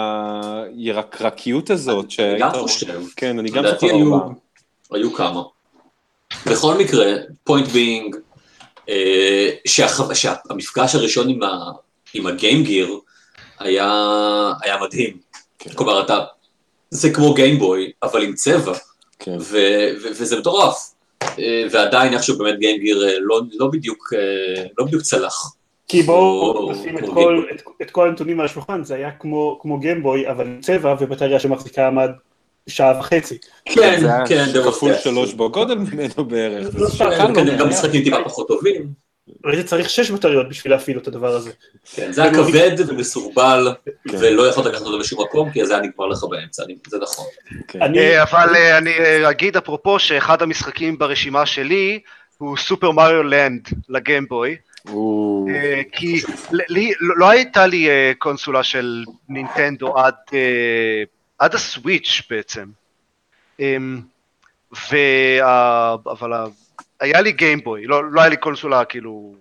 [0.76, 2.40] הירקרקיות הזאת, שהיית...
[2.40, 3.00] גם רואה- חושב.
[3.16, 4.28] כן, אני גם זוכר היו- ארבעה.
[4.92, 5.42] היו כמה.
[6.46, 7.06] בכל מקרה,
[7.44, 8.16] point being,
[9.66, 11.28] שהמפגש הראשון
[12.14, 12.98] עם הגיימגיר
[13.58, 13.86] היה
[14.62, 15.16] היה מדהים.
[15.58, 15.70] כן.
[15.74, 16.18] כלומר, אתה,
[16.92, 18.72] זה כמו גיימבוי, אבל עם צבע,
[19.18, 19.36] כן.
[19.40, 19.56] ו-
[20.02, 20.94] ו- וזה מטורף.
[21.38, 25.52] אה, ועדיין איכשהו באמת גיימגיר אה, לא- לא בדיוק אה, לא בדיוק צלח.
[25.88, 27.44] כי בואו או- נשים את כל-.
[27.54, 31.40] את- את כל הנתונים על השולחן, זה היה כמו כמו גיימבוי, אבל עם צבע ובטריה
[31.40, 32.10] שמחזיקה עמד
[32.66, 33.38] שעה וחצי.
[33.64, 34.92] כן, זה כן, דרך כפול.
[34.94, 36.74] שלוש בגודל ממנו בערך.
[36.74, 37.04] לא זה.
[37.34, 39.01] כנראה גם משחקים טיפה פחות טובים.
[39.44, 41.50] הייתי צריך שש בטריות בשביל להפעיל את הדבר הזה.
[41.94, 43.74] כן, זה היה כבד ומסורבל,
[44.08, 44.16] כן.
[44.20, 47.26] ולא יכולת לקחת אותו לשום מקום, כי זה היה נגמר לך באמצע, זה נכון.
[47.68, 47.82] כן.
[47.82, 52.00] אני, אה, אבל אה, אני אה, אגיד אפרופו שאחד המשחקים ברשימה שלי
[52.38, 54.56] הוא סופר מריו לנד לגיימבוי.
[55.92, 56.20] כי
[56.52, 60.14] לי, לא לא הייתה לי קונסולה של נינטנדו עד,
[61.38, 62.64] עד הסוויץ' בעצם.
[63.60, 64.00] אמ,
[64.90, 66.32] וה, אבל
[67.02, 69.34] היה לי גיימבוי, לא, לא היה לי קונסולה כאילו,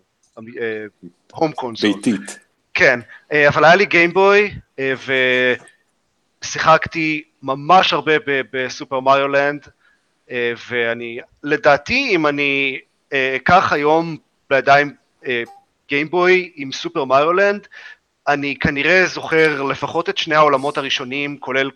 [1.32, 1.94] home console.
[1.94, 2.40] ביתית.
[2.74, 3.00] כן,
[3.32, 4.94] אה, אבל היה לי גיימבוי, אה,
[6.44, 8.14] ושיחקתי ממש הרבה
[8.52, 9.68] ב Super Mario Land,
[10.32, 12.80] אה, ואני, לדעתי, אם אני
[13.14, 14.18] אה, אקח היום
[14.50, 14.94] בידיים
[15.26, 15.44] אה,
[15.90, 17.68] גיימבוי עם Super Mario Land,
[18.28, 21.70] אני כנראה זוכר לפחות את שני העולמות הראשונים, כולל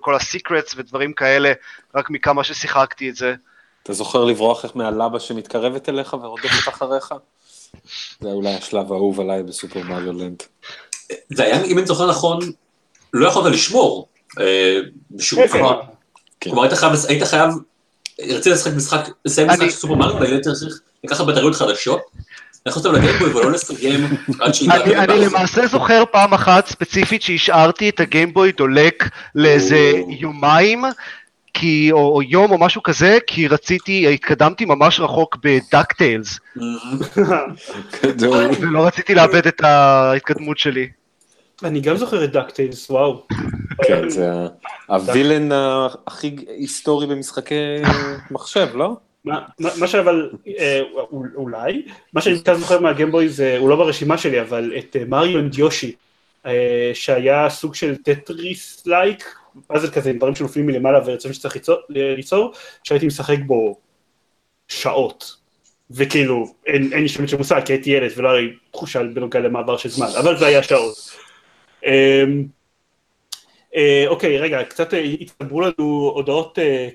[0.00, 1.52] כל הסיקרטס ודברים כאלה,
[1.94, 3.34] רק מכמה ששיחקתי את זה.
[3.82, 7.14] אתה זוכר לברוח איך מהלבה שמתקרבת אליך ורודפת אחריך?
[8.20, 10.42] זה אולי השלב האהוב עליי בסופר מריו לנד.
[11.28, 12.38] זה היה, אם אני זוכר נכון,
[13.12, 14.08] לא יכולת לשמור
[14.40, 14.78] אה,
[15.10, 15.76] בשום צורה.
[16.40, 16.50] כן.
[16.50, 17.50] כלומר, היית חייב, היית חייב,
[18.20, 22.00] רצית לשחק משחק, לסיים משחק סופר מריו, והיית צריך לקחת בטריות חדשות,
[22.66, 25.32] להכניס אותם לגיימבוי ולא לסיים עד שהגעת אני, אני לבאס.
[25.32, 29.92] למעשה זוכר פעם אחת ספציפית שהשארתי את הגיימבוי דולק לאיזה.
[30.08, 30.84] יומיים,
[31.54, 36.38] כי, או, או יום או משהו כזה, כי רציתי, התקדמתי ממש רחוק בדאקטיילס,
[38.04, 38.50] גדול.
[38.60, 40.88] ולא רציתי לאבד את ההתקדמות שלי.
[41.64, 43.26] אני גם זוכר את דאקטיילס, וואו.
[43.82, 44.30] כן, זה
[44.86, 45.48] הווילן
[46.06, 47.54] הכי היסטורי במשחקי
[48.30, 48.96] מחשב, לא?
[49.24, 50.80] מה, שאבל, אה,
[51.12, 51.82] אול- אולי,
[52.12, 55.58] מה שאני כן זוכר מהגיימבוי זה, הוא לא ברשימה שלי, אבל את אה, Mario and
[55.58, 55.92] Yoshi,
[56.46, 59.34] אה, שהיה סוג של טטריס like,
[59.66, 62.52] פאזל כזה עם דברים שנופלים מלמעלה ורצון שצריך ליצור, ליצור,
[62.84, 63.78] שהייתי משחק בו
[64.68, 65.40] שעות.
[65.90, 69.88] וכאילו, אין, לי של מושג, כי הייתי ילד ולא היה לי תחושה בנוגע למעבר של
[69.88, 71.10] זמן, אבל זה היה שעות.
[71.86, 72.44] אמ,
[73.76, 76.88] אה, אוקיי, רגע, קצת אה, הצטברו לנו הודעות, אה,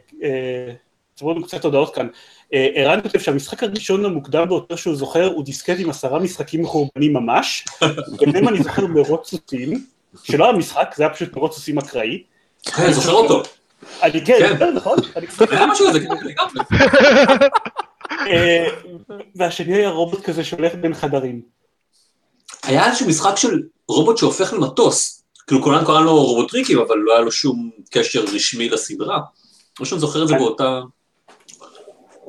[1.13, 2.07] הצטברו לנו קצת הודעות כאן.
[2.51, 7.65] ערן כותב שהמשחק הראשון המוקדם ביותר שהוא זוכר הוא דיסקט עם עשרה משחקים מחורבנים ממש,
[8.19, 9.85] ביניהם אני זוכר מרוץ סוסים,
[10.23, 12.23] שלא היה משחק, זה היה פשוט מרוץ סוסים אקראי.
[12.65, 13.43] כן, זוכר אותו.
[14.03, 14.57] אני כן, כן.
[14.57, 14.97] כן, נכון?
[15.15, 16.61] אני- היה משהו כזה, כן, לגמרי.
[18.31, 18.65] אה,
[19.35, 21.41] והשני היה רובוט כזה שהולך בין חדרים.
[22.63, 25.21] היה איזשהו משחק של רובוט שהופך למטוס.
[25.47, 29.19] כאילו כולנו קראנו לו רובוטריקים, אבל לא היה לו שום קשר רשמי לסדרה.
[29.79, 30.79] או שאני זוכר את זה באותה...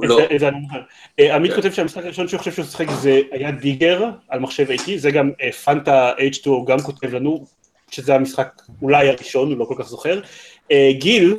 [0.02, 0.16] לא.
[0.16, 0.48] זה- זה.
[1.20, 4.98] אה, עמית כותב שהמשחק הראשון שהוא חושב שהוא שיחק זה היה דיגר על מחשב איטי,
[4.98, 7.46] זה גם אה, פנטה H2O גם כותב לנו,
[7.90, 8.48] שזה המשחק
[8.82, 10.20] אולי הראשון, הוא לא כל כך זוכר.
[10.72, 11.36] אה, גיל,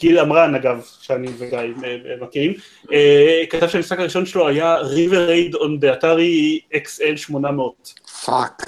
[0.00, 2.54] גיל אמרן אגב, שאני וגיא אה, אה, מכירים,
[2.92, 7.94] אה, כתב שהמשחק הראשון שלו היה River Raid on the Atari XL 800.
[8.24, 8.62] פאק.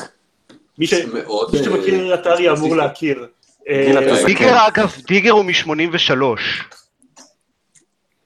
[0.79, 1.51] מי ש- זה מאוד...
[1.53, 3.27] מי אה, שמכיר אתרי אמור להכיר.
[3.63, 4.27] אתה זקן.
[4.27, 6.25] דיגר אגב, דיגר הוא מ-83.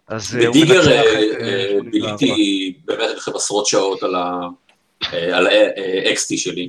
[0.08, 1.30] אז הוא בדיגר מנצח את,
[1.70, 1.90] 84.
[1.90, 4.14] ביליתי באמת חושב עשרות שעות על
[5.46, 6.68] ה-XT שלי.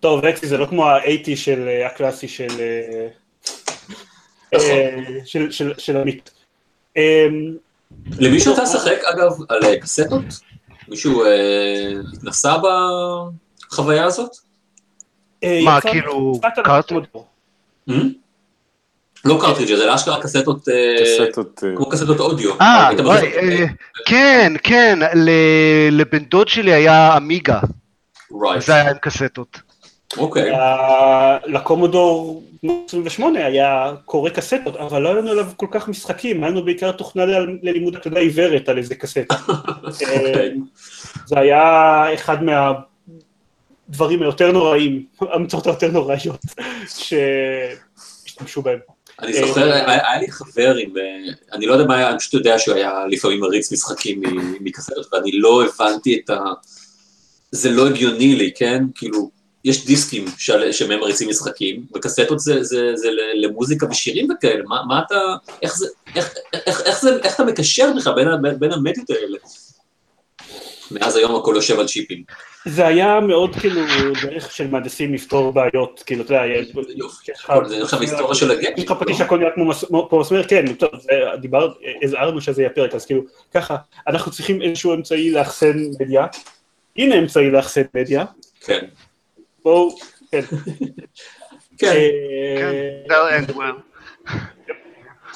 [0.00, 2.46] טוב, אקסי זה לא כמו ה-80 של אה, הקלאסי של...
[2.60, 3.06] אה,
[4.54, 4.70] נכון.
[4.70, 6.30] אה, של- של- של עמית.
[8.18, 10.24] למישהו אתה לשחק אגב על קסטות?
[10.88, 11.22] מישהו
[12.14, 12.54] התנסה
[13.68, 14.30] בחוויה הזאת?
[15.64, 16.88] מה, כאילו, יצאת על קארט?
[16.88, 17.26] קומודור.
[17.90, 17.92] Hmm?
[19.24, 20.68] לא קרטריג' זה אשכרה קסטות,
[21.02, 21.62] קסטות...
[21.76, 22.60] כמו קסטות אודיו.
[22.60, 22.90] אה,
[24.06, 25.30] כן, כן, ל-
[26.00, 27.18] לבן דוד שלי היה
[28.32, 29.60] Right, זה היה עם קסטות.
[30.16, 30.52] אוקיי.
[31.46, 32.42] לקומודור
[32.88, 36.92] 28 היה קורא קסטות, אבל לא היה לנו עליו כל כך משחקים, היה לנו בעיקר
[36.92, 37.24] תוכנה
[37.62, 39.36] ללימוד הקלדה עיוורת על איזה קסטה.
[39.84, 40.54] אוקיי.
[41.26, 46.40] זה היה אחד מהדברים היותר נוראים, ההמצאות היותר נוראיות
[48.26, 48.78] שהשתמשו בהם.
[49.22, 52.34] אני זוכר, היה היה לי חבר עם, אה, אני לא יודע מה היה, אני פשוט
[52.34, 54.22] יודע שהוא היה לפעמים מריץ משחקים
[54.60, 56.38] מקסטות, ואני לא הבנתי את ה...
[57.50, 58.84] זה לא הגיוני לי, כן?
[58.94, 59.30] כאילו,
[59.64, 60.24] יש דיסקים
[60.70, 65.14] שמהם מריצים משחקים, וקסטות זה, זה, זה ל- למוזיקה ושירים וכאלה, מה, מה אתה,
[65.62, 66.34] איך זה, איך,
[66.66, 69.38] איך, איך, זה, איך אתה מקשר בכלל בין, בין, בין המדיות האלה?
[70.90, 72.22] מאז היום הכל יושב על צ'יפים.
[72.64, 73.80] זה היה מאוד כאילו
[74.22, 76.42] דרך של מהנדסים לפתור בעיות, כאילו, אתה יודע,
[77.68, 78.78] זה עכשיו היסטוריה של הגיימפ.
[78.78, 82.62] יש לך פטיש הכל נראה כמו מס- כמו מסמר, כן, טוב, זה- דיבר, הזהרנו שזה
[82.62, 83.22] יהיה פרק, אז כאילו,
[83.54, 83.76] ככה,
[84.08, 86.26] אנחנו צריכים איזשהו אמצעי לאחסן מדיה,
[86.96, 88.24] הנה אמצעי לאחסן מדיה,
[88.60, 88.84] כן.
[89.62, 89.96] בואו,
[90.30, 90.40] כן.
[91.78, 91.86] כן.
[91.86, 93.54] אה, כן.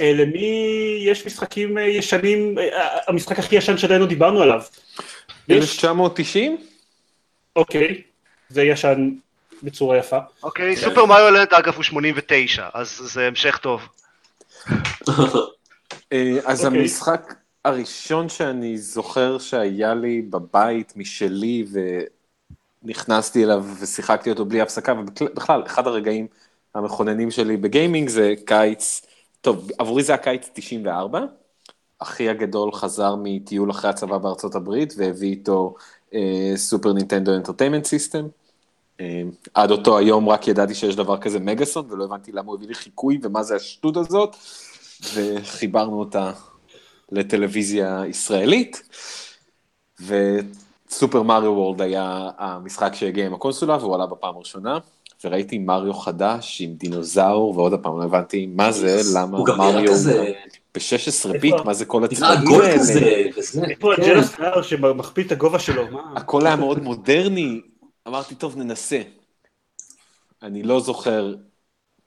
[0.01, 2.55] אה, למי יש משחקים אה, ישנים,
[3.07, 4.63] המשחק הכי ישן שעדיין דיברנו עליו?
[5.49, 5.57] יש?
[5.57, 6.59] 1990?
[7.57, 8.03] אוקיי,
[8.49, 9.11] זה ישן
[9.63, 10.19] בצורה יפה.
[10.43, 13.89] אוקיי, סופר מריו לנד אגב הוא 89, אז זה המשך טוב.
[16.45, 16.81] אז אוקיי.
[16.81, 17.35] המשחק
[17.65, 21.65] הראשון שאני זוכר שהיה לי בבית משלי
[22.85, 26.27] ונכנסתי אליו ושיחקתי אותו בלי הפסקה, ובכלל, אחד הרגעים
[26.75, 29.03] המכוננים שלי בגיימינג זה קיץ,
[29.40, 31.20] טוב, עבורי זה הקיץ 94,
[31.99, 35.75] אחי הגדול חזר מטיול אחרי הצבא בארצות הברית והביא איתו
[36.14, 38.27] אה, Super Nintendo Entertainment System.
[39.01, 39.23] אה,
[39.55, 42.75] עד אותו היום רק ידעתי שיש דבר כזה מגאסון ולא הבנתי למה הוא הביא לי
[42.75, 44.37] חיקוי ומה זה השטות הזאת.
[45.14, 46.33] וחיברנו אותה
[47.12, 48.83] לטלוויזיה ישראלית,
[50.94, 54.78] וסופר מריו וורד היה המשחק שהגיע עם הקונסולה והוא עלה בפעם הראשונה,
[55.24, 60.33] וראיתי מריו חדש עם דינוזאור, ועוד פעם לא הבנתי מה זה, למה מריו כזה,
[60.74, 61.54] ב-16 ביט?
[61.64, 62.72] מה זה כל הצבעים האלה.
[63.70, 64.02] איפה כן.
[64.02, 65.90] הג'לס קלאר שמכפיל את הגובה שלו?
[65.90, 66.12] מה?
[66.16, 67.61] הכל היה מאוד מודרני,
[68.09, 69.00] אמרתי טוב ננסה.
[70.42, 71.35] אני לא זוכר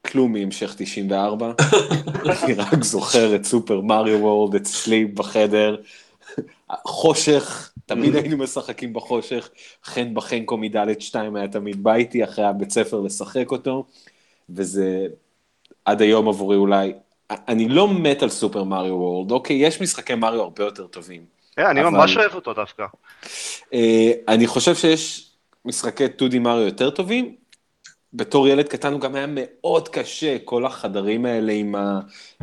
[0.05, 1.51] כלום מהמשך 94,
[2.43, 5.75] אני רק זוכר את סופר מריו וורד אצלי בחדר,
[6.71, 9.49] חושך, תמיד היינו משחקים בחושך,
[9.83, 13.85] חן בחנקו מדלת 2 היה תמיד בא איתי אחרי הבית ספר לשחק אותו,
[14.49, 15.07] וזה
[15.85, 16.93] עד היום עבורי אולי,
[17.29, 21.25] אני לא מת על סופר מריו וורד, אוקיי, יש משחקי מריו הרבה יותר טובים.
[21.59, 22.85] אה, אני ממש אוהב אותו דווקא.
[23.73, 25.31] אה, אני חושב שיש
[25.65, 27.35] משחקי 2D מריו יותר טובים.
[28.13, 31.75] בתור ילד קטן הוא גם היה מאוד קשה, כל החדרים האלה עם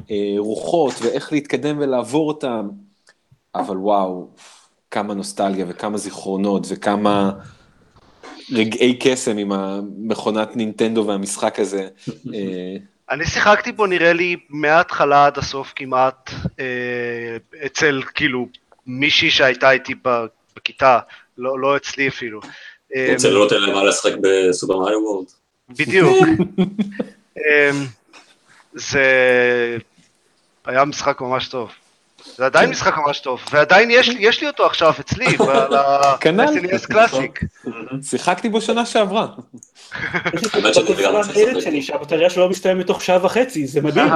[0.08, 2.68] הרוחות ואיך להתקדם ולעבור אותם.
[3.54, 4.28] אבל וואו,
[4.90, 7.32] כמה נוסטלגיה וכמה זיכרונות וכמה
[8.52, 11.88] רגעי קסם עם המכונת נינטנדו והמשחק הזה.
[12.34, 12.76] אה,
[13.10, 17.36] אני שיחקתי בו נראה לי מההתחלה עד הסוף כמעט, אה,
[17.66, 18.48] אצל כאילו
[18.86, 19.94] מישהי שהייתה איתי
[20.56, 20.98] בכיתה,
[21.38, 22.40] לא לא אצלי אפילו.
[22.96, 25.26] אה, רוצה לא להם מה לשחק בסופר מריו וורד.
[25.68, 26.26] בדיוק.
[28.74, 29.06] זה
[30.64, 31.70] היה משחק ממש טוב.
[32.36, 35.26] זה עדיין משחק ממש טוב, ועדיין יש לי- יש לי אותו עכשיו אצלי,
[36.20, 36.46] כנ"ל.
[36.46, 37.40] ב-SNES קלאסיק.
[38.10, 39.26] שיחקתי בו שנה שעברה.
[40.34, 41.60] יש לי גם לשחק.
[41.60, 44.08] שלי שהבטריה שלו מסתיים בתוך שעה וחצי, זה מדהים.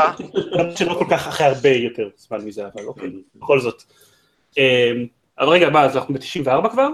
[0.58, 3.82] גם שלא כל כך אחרי הרבה יותר זמן מזה, אבל אוקיי, בכל זאת.
[4.58, 4.62] אמ,
[5.38, 6.88] אבל רגע, מה, אז אנחנו ב-94 כבר?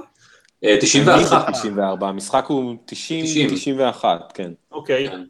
[0.65, 1.47] אה, 91.
[1.53, 3.51] 94, המשחק הוא 90, 90.
[3.51, 4.51] 91, כן.
[4.73, 5.25] אוקיי, כן.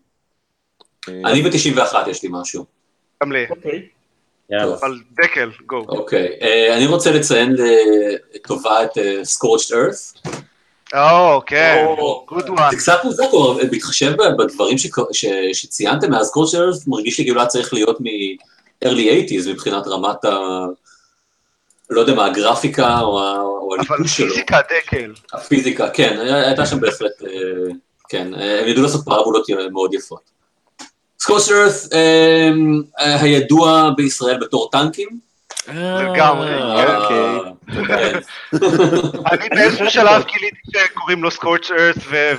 [1.09, 2.65] אה, אני ב-91 יש לי משהו.
[3.23, 3.83] גם לי, אוקיי.
[4.51, 4.75] יאללה.
[4.75, 5.85] אבל דקל, גו.
[5.89, 7.57] אוקיי, אה, אני רוצה לציין
[8.35, 10.31] לטובה את אה, Scorched Earth.
[10.95, 11.87] או, כן,
[12.29, 12.71] good one.
[12.71, 14.77] זה קצת מוזר, כלומר, בהתחשב בדברים
[15.53, 18.87] שציינתם מאז Scorched Earth, מרגיש לי כאילו היה צריך להיות מ-early
[19.31, 20.39] 80's מבחינת רמת ה...
[21.91, 24.29] לא יודע מה, הגרפיקה או ה- או אבל הליטוש שלו.
[24.29, 25.13] פיזיקה דקל.
[25.33, 27.29] הפיזיקה, כן, הייתה שם בהחלט, אה,
[28.09, 30.34] כן, אה, הם ידעו לעשות פרבולות מאוד יפות.
[31.25, 31.73] סקוטש ארת,
[32.99, 35.09] הידוע בישראל בתור טנקים.
[35.69, 37.53] לגמרי, אה, אוקיי.
[37.87, 38.19] כן.
[39.33, 41.97] אני באיזשהו שלב גיליתי שקוראים לו סקורץ' ארת,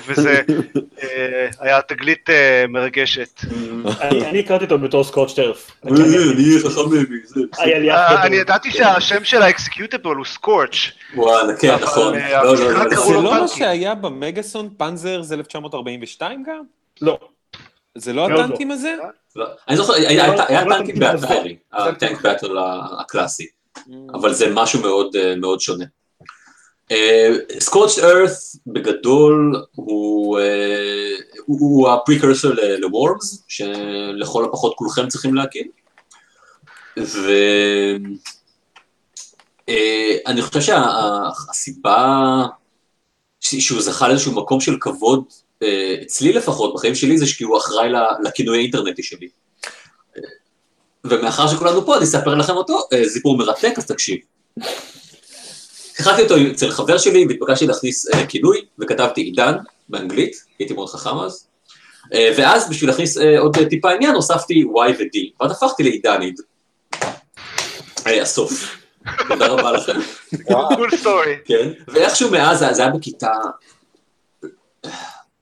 [0.07, 0.41] וזה
[1.03, 3.41] אה, היה תגלית אה, מרגשת.
[4.01, 5.71] אני הכרתי אותו בתור סקוטש טרף.
[5.85, 6.89] אה, אני חכם
[7.25, 7.39] זה.
[8.23, 10.91] אני ידעתי שהשם של האקסקיוטבל הוא סקורץ'.
[11.15, 12.13] וואלה, כן, נכון.
[12.15, 13.47] לא, לא, לא, זה לא מה.
[13.47, 16.61] שהיה במגאסון פאנזר זה 1942 גם?
[17.01, 17.19] לא,
[17.97, 18.95] זה לא לא, הטנקים הזה?
[19.35, 19.45] לא.
[19.67, 20.27] אני זוכר, היה-
[20.65, 22.57] לא טנקים באטרי, הטנק באטל
[22.99, 23.47] הקלאסי.
[24.13, 25.85] אבל זה משהו מאוד, אה, מאוד שונה.
[27.59, 28.29] סקוטש ארת
[28.67, 35.63] בגדול הוא, אה, הוא הפריקרסור לוורמס, שלכל הפחות כולכם צריכים להכיר.
[40.17, 42.15] ואני חושב שהסיבה
[43.41, 45.35] שהוא זכה לאיזשהו מקום של כבוד, אה,
[46.03, 47.89] אצלי לפחות, בחיים שלי, זה כי הוא אחראי
[48.23, 49.27] לכינוי האינטרנטי שלי.
[50.17, 50.21] אה,
[51.03, 54.17] ומאחר שכולנו פה, אני אספר לכם אותו, אה, סיפור מרתק, אז תקשיב.
[55.97, 59.53] שיחקתי אותו אצל חבר שלי, והתבקשתי להכניס אה, כינוי, וכתבתי עידן,
[59.89, 61.47] באנגלית, הייתי מאוד חכם אז.
[62.13, 66.39] אה, ואז בשביל להכניס אה, עוד טיפה עניין, הוספתי Y ו-D, ואז הפכתי לעידניד.
[68.07, 68.77] אה, הסוף.
[69.27, 69.99] תודה רבה לכם.
[70.49, 71.45] cool story.
[71.45, 73.31] כן, ואיכשהו מאז זה היה בכיתה,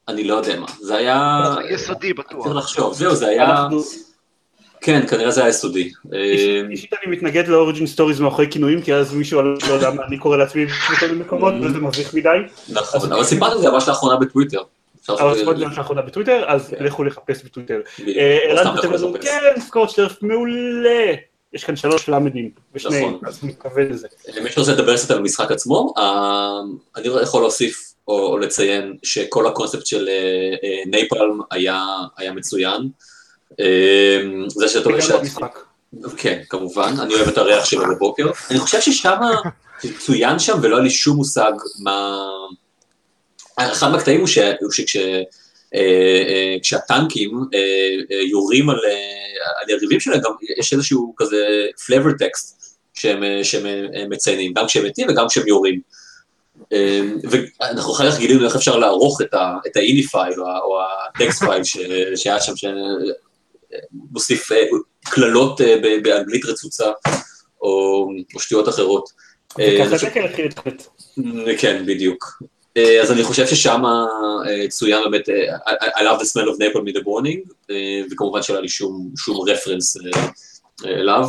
[0.07, 2.43] אני לא יודע מה, זה היה, יסודי בטוח.
[2.43, 3.67] צריך לחשוב, זהו, זה היה,
[4.81, 5.91] כן, כנראה זה היה יסודי.
[6.13, 10.03] אה, אישית אני מתנגד ל origin stories מאחורי כינויים, כי אז מישהו לא יודע מה
[10.07, 12.29] אני קורא לעצמי בכל מיני מקומות, וזה מביך מדי.
[12.69, 14.61] נכון, אבל סיפרתי את זה ממש לאחרונה בטוויטר.
[15.09, 17.81] אבל ספורט גם לאחרונה בטוויטר, אז לכו לחפש בטוויטר.
[18.07, 19.13] אה, לא ערן סתם כותב לנו.
[19.21, 21.13] כן, סקורץ' דרף מעולה.
[21.53, 23.19] יש כאן שלוש למדים, ושני, נכון.
[23.25, 24.07] אז אני מתכוון לזה.
[24.43, 26.59] מי שרוצה לדבר קצת על המשחק עצמו, אה,
[26.95, 30.13] אני יכול להוסיף או, לציין שכל הקונספט של אה,
[30.63, 31.83] אה, נייפלם היה,
[32.31, 32.89] מצוין.
[33.59, 35.21] אה, זה שאתה וגם שאת-.
[36.17, 38.31] כן, כמובן, אני אוהב את הריח שלו בבוקר.
[38.51, 39.17] אני חושב ששם
[39.99, 41.51] צוין שם ולא היה לי שום מושג
[41.83, 42.17] מה...
[43.57, 44.27] אחד מהקטעים הוא,
[44.71, 44.97] שכש...
[44.97, 45.21] אה,
[45.75, 47.59] אה, כשהטנקים אה,
[48.11, 51.37] אה, יורים על, אה, על יריבים שלהם, גם יש איזשהו כזה
[51.85, 55.81] flavor text שהם, אה, שהם אה, מציינים, גם כשהם מתים וגם כשהם יורים.
[56.73, 57.01] אה,
[57.61, 60.79] ואנחנו אחר כך גילינו איך אפשר לערוך את, ה, את האיני פייל או, ה- או
[61.09, 61.61] הטקסט פייל
[62.15, 62.53] שהיה שם,
[64.11, 64.57] שמוסיף אה,
[65.05, 66.91] קללות אה, ב- באנגלית רצוצה
[67.61, 69.09] או, או שטויות אחרות.
[69.59, 70.87] וככה זה כן לתחת.
[71.57, 72.43] כן, בדיוק.
[73.01, 73.81] אז אני חושב ששם
[74.69, 75.29] צוין באמת,
[75.97, 77.53] I love the smell of napalm in the morning,
[78.11, 79.11] וכמובן שלא היה לי שום
[79.47, 79.97] רפרנס
[80.85, 81.25] אליו.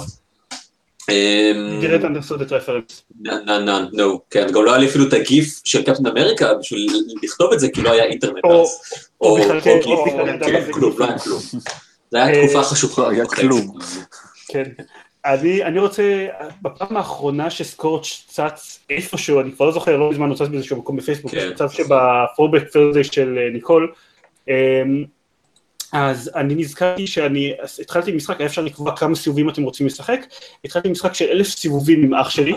[1.10, 3.04] אה, דירט אנדרסוד את רפרנס.
[3.20, 6.86] נאן, נו, כן, גם לא היה לי אפילו את הגיף של קפטן אמריקה בשביל
[7.22, 8.68] לכתוב את זה, כי לא היה אינטרנט או- אז.
[9.20, 9.78] או בכלל, כן,
[10.44, 10.94] כן, זה כלום.
[10.98, 11.40] לא היה כלום.
[12.10, 13.02] זה היה אה, תקופה חשוכה.
[13.02, 13.78] לא היה כלום.
[14.48, 14.64] כן.
[15.24, 16.26] אני, אני רוצה,
[16.62, 20.96] בפעם האחרונה שסקורץ' צץ איפשהו, אני כבר לא זוכר, לא מזמן הוא צץ באיזשהו מקום
[20.96, 21.50] בפייסבוק, כן.
[21.54, 23.92] צץ שבפורבק פרזי של אה, ניקול,
[24.48, 25.04] אמ,
[25.94, 30.20] אז אני נזכרתי שאני התחלתי משחק, היה אפשר לקבוע כמה סיבובים אתם רוצים לשחק,
[30.64, 32.54] התחלתי משחק של אלף סיבובים עם אח שלי,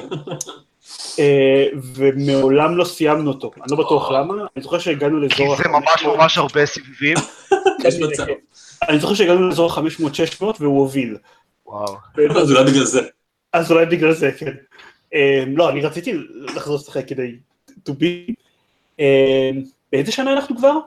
[1.20, 5.70] אה, ומעולם לא סיימנו אותו, אני לא בטוח למה, אני זוכר שהגענו כי לאזור זה
[5.70, 7.18] ממש ממש הרבה סיבובים.
[8.90, 11.18] אני זוכר שהגענו לאזור ה-500-600 והוא הוביל.
[11.66, 11.96] וואו.
[12.36, 13.02] אז אולי בגלל זה.
[13.54, 14.52] אז אולי בגלל זה, כן.
[15.14, 15.18] Um,
[15.56, 16.14] לא, אני רציתי
[16.56, 17.36] לחזור לשחק כדי
[17.90, 18.34] to be.
[19.92, 20.78] באיזה שנה אנחנו כבר?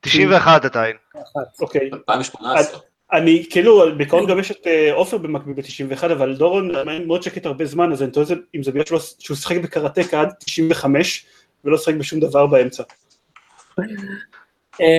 [0.00, 0.96] 91 עדיין.
[1.60, 1.90] אוקיי.
[1.92, 2.80] 2018.
[3.12, 6.70] אני, כאילו, בעיקרון גם יש את אה, עופר במקביל ב-91, אבל דורון
[7.06, 8.98] מאוד שקט הרבה זמן, אז אני תוהה אם זה בגלל שהוא
[9.30, 11.26] לא- שיחק בקראטקה עד 95,
[11.64, 12.82] ולא שיחק בשום דבר באמצע.
[14.80, 14.98] אה,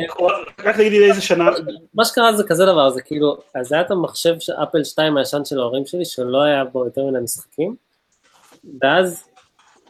[0.60, 1.49] רק תגידי לאיזה שנה,
[1.93, 5.45] מה שקרה זה כזה דבר, זה כאילו, אז היה את המחשב של אפל 2 הישן
[5.45, 7.76] של ההורים שלי, שלא היה בו יותר מדי משחקים,
[8.82, 9.24] ואז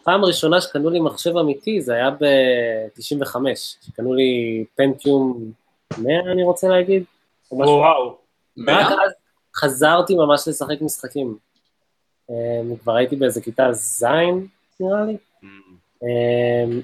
[0.04, 5.52] פעם ראשונה שקנו לי מחשב אמיתי, זה היה ב-95, שקנו לי פנטיום
[5.97, 7.04] 100 אני רוצה להגיד.
[7.52, 8.18] וואו.
[8.68, 9.12] רק אז
[9.56, 11.38] חזרתי ממש לשחק משחקים.
[12.30, 14.04] אה, כבר הייתי באיזה כיתה ז'
[14.80, 15.18] נראה לי.
[16.04, 16.80] אה,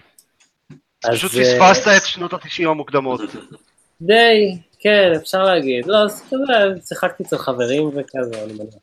[1.03, 3.21] אז, פשוט אה, פספסת את שנות ה-90 המוקדמות.
[4.01, 5.85] די, כן, אפשר להגיד.
[5.85, 8.73] לא, אז כזה, שיחקתי אצל חברים וכזה, אני מניח.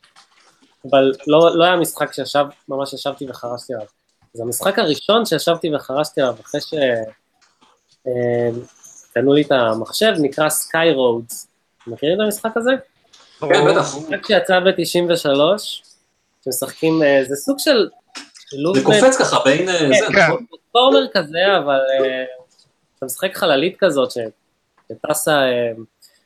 [0.89, 3.87] אבל לא, לא היה משחק שישב, ממש ישבתי וחרשתי עליו.
[4.35, 6.61] אז המשחק הראשון שישבתי וחרשתי עליו, אחרי
[9.11, 11.47] שקנו לי את המחשב, נקרא סקאי רודס.
[11.87, 12.71] מכירים את המשחק הזה?
[13.39, 13.95] כן, בטח.
[13.97, 15.39] משחק שיצא ב-93,
[16.45, 17.89] שמשחקים, אה, זה סוג של
[18.75, 20.21] זה קופץ ככה בין אה, זה, כן.
[20.27, 20.45] נכון?
[20.49, 22.23] פלטפורמר כזה, אבל אה,
[22.97, 24.17] אתה משחק חללית כזאת ש-
[24.91, 25.71] שטסה אה,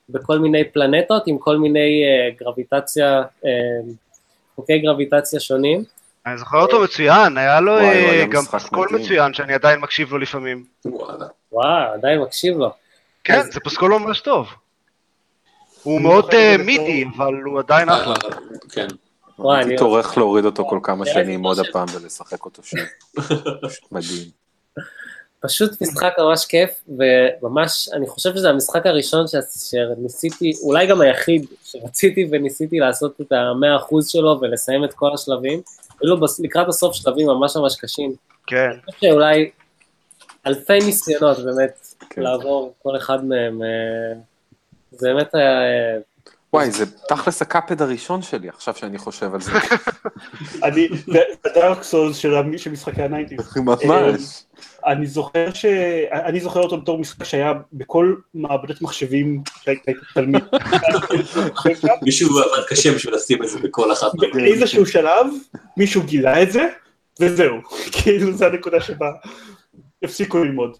[0.09, 3.51] בכל מיני פלנטות עם כל מיני אה, גרביטציה, אה,
[4.55, 5.83] חוקי גרביטציה שונים.
[6.29, 8.87] אני זוכר אותו מצוין, היה לו אה, גם פסקול.
[8.91, 10.65] מצוין שאני עדיין מקשיב לו לפעמים.
[11.51, 12.71] וואו, עדיין מקשיב לו.
[13.23, 14.47] כן, זה פסקול ממש טוב.
[15.83, 18.15] הוא מאוד אה, מידי, אבל הוא עדיין אחלה.
[18.71, 18.87] כן.
[19.43, 21.59] הייתי טורח להוריד אותו כל כמה נראה לי שנים עוד.
[21.59, 22.61] הפעם ולשחק אותו.
[22.61, 24.29] פשוט מדהים.
[25.41, 26.69] פשוט משחק ממש כיף,
[27.41, 33.75] וממש, אני חושב שזה המשחק הראשון שניסיתי, אולי גם היחיד, שרציתי וניסיתי לעשות את המאה
[33.75, 35.61] אחוז שלו ולסיים את כל השלבים.
[35.99, 38.15] אפילו לקראת הסוף שלבים ממש ממש קשים.
[38.47, 38.69] כן.
[38.71, 39.51] אני חושב שאולי
[40.47, 42.21] אלפי ניסיונות באמת כן.
[42.21, 44.19] לעבור כל אחד מהם, אה,
[44.91, 45.61] זה באמת היה...
[46.53, 49.51] וואי, זה תכלס ה Cuphead הראשון שלי, עכשיו שאני חושב על זה.
[50.63, 50.87] אני,
[51.45, 53.39] ב Dark Souls של משחקי ה nineties.
[53.85, 54.43] ממש.
[54.85, 55.65] אני זוכר ש...
[56.11, 60.43] אני זוכר אותו בתור משחק שהיה בכל מעבדת מחשבים שהייתי תלמיד.
[62.05, 64.11] מישהו עבד קשה בשביל לשים את זה בכל אחת.
[64.33, 65.27] באיזשהו שלב
[65.77, 66.67] מישהו גילה את זה,
[67.19, 67.55] וזהו.
[67.91, 69.11] כאילו זו הנקודה שבה
[70.03, 70.77] הפסיקו ללמוד.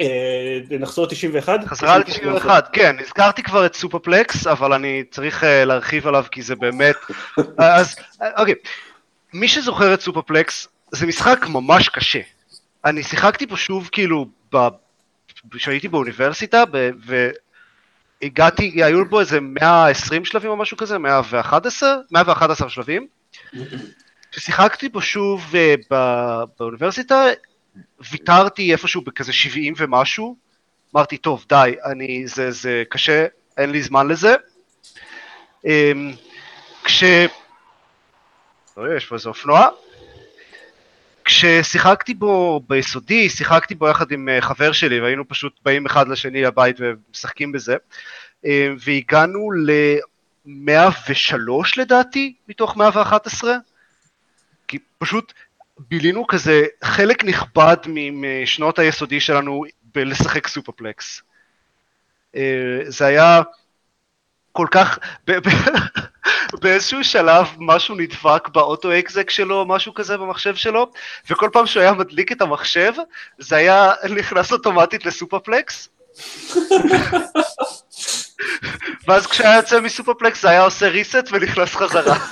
[0.00, 1.48] אה, נחזור ל-91?
[1.66, 6.56] חזרה ל-91, כן, הזכרתי כבר את Supaplex, אבל אני צריך אה, להרחיב עליו כי זה
[6.56, 6.96] באמת...
[7.58, 8.54] אז, אה, אוקיי,
[9.32, 12.20] מי שזוכר את Supaplex, זה משחק ממש קשה.
[12.84, 14.68] אני שיחקתי פה שוב, כאילו, ב-
[15.50, 16.62] כשהייתי באוניברסיטה,
[18.22, 23.06] והגעתי, היו בו איזה 120 שלבים או משהו כזה, 111, 111 שלבים.
[24.32, 25.54] כששיחקתי פה שוב
[26.58, 27.24] באוניברסיטה,
[28.10, 30.36] ויתרתי איפשהו בכזה 70 ומשהו,
[30.94, 34.34] אמרתי, טוב, די, אני, זה, זה קשה, אין לי זמן לזה.
[35.64, 36.12] אמ,
[36.84, 37.04] כש...
[38.76, 39.68] לא, יש פה איזה אופנוע.
[41.24, 46.42] כששיחקתי בו ביסודי, שיחקתי בו יחד עם אה, חבר שלי, והיינו פשוט באים אחד לשני
[46.42, 47.76] לבית ומשחקים בזה,
[48.46, 51.36] אה, והגענו ל-103
[51.76, 53.56] לדעתי, מתוך 111,
[54.68, 55.32] כי פשוט
[55.78, 57.76] בילינו כזה חלק נכבד
[58.12, 59.64] משנות היסודי שלנו
[59.94, 61.22] בלשחק סופרפלקס.
[62.36, 63.42] אה, זה היה
[64.52, 64.98] כל כך,
[66.62, 70.92] באיזשהו שלב משהו נדפק באוטו אקזק שלו, משהו כזה במחשב שלו,
[71.30, 72.92] וכל פעם שהוא היה מדליק את המחשב,
[73.38, 75.88] זה היה נכנס אוטומטית לסופרפלקס.
[79.08, 82.18] ואז כשהיה יוצא מ Supaplex זה היה עושה reset ונכנס חזרה.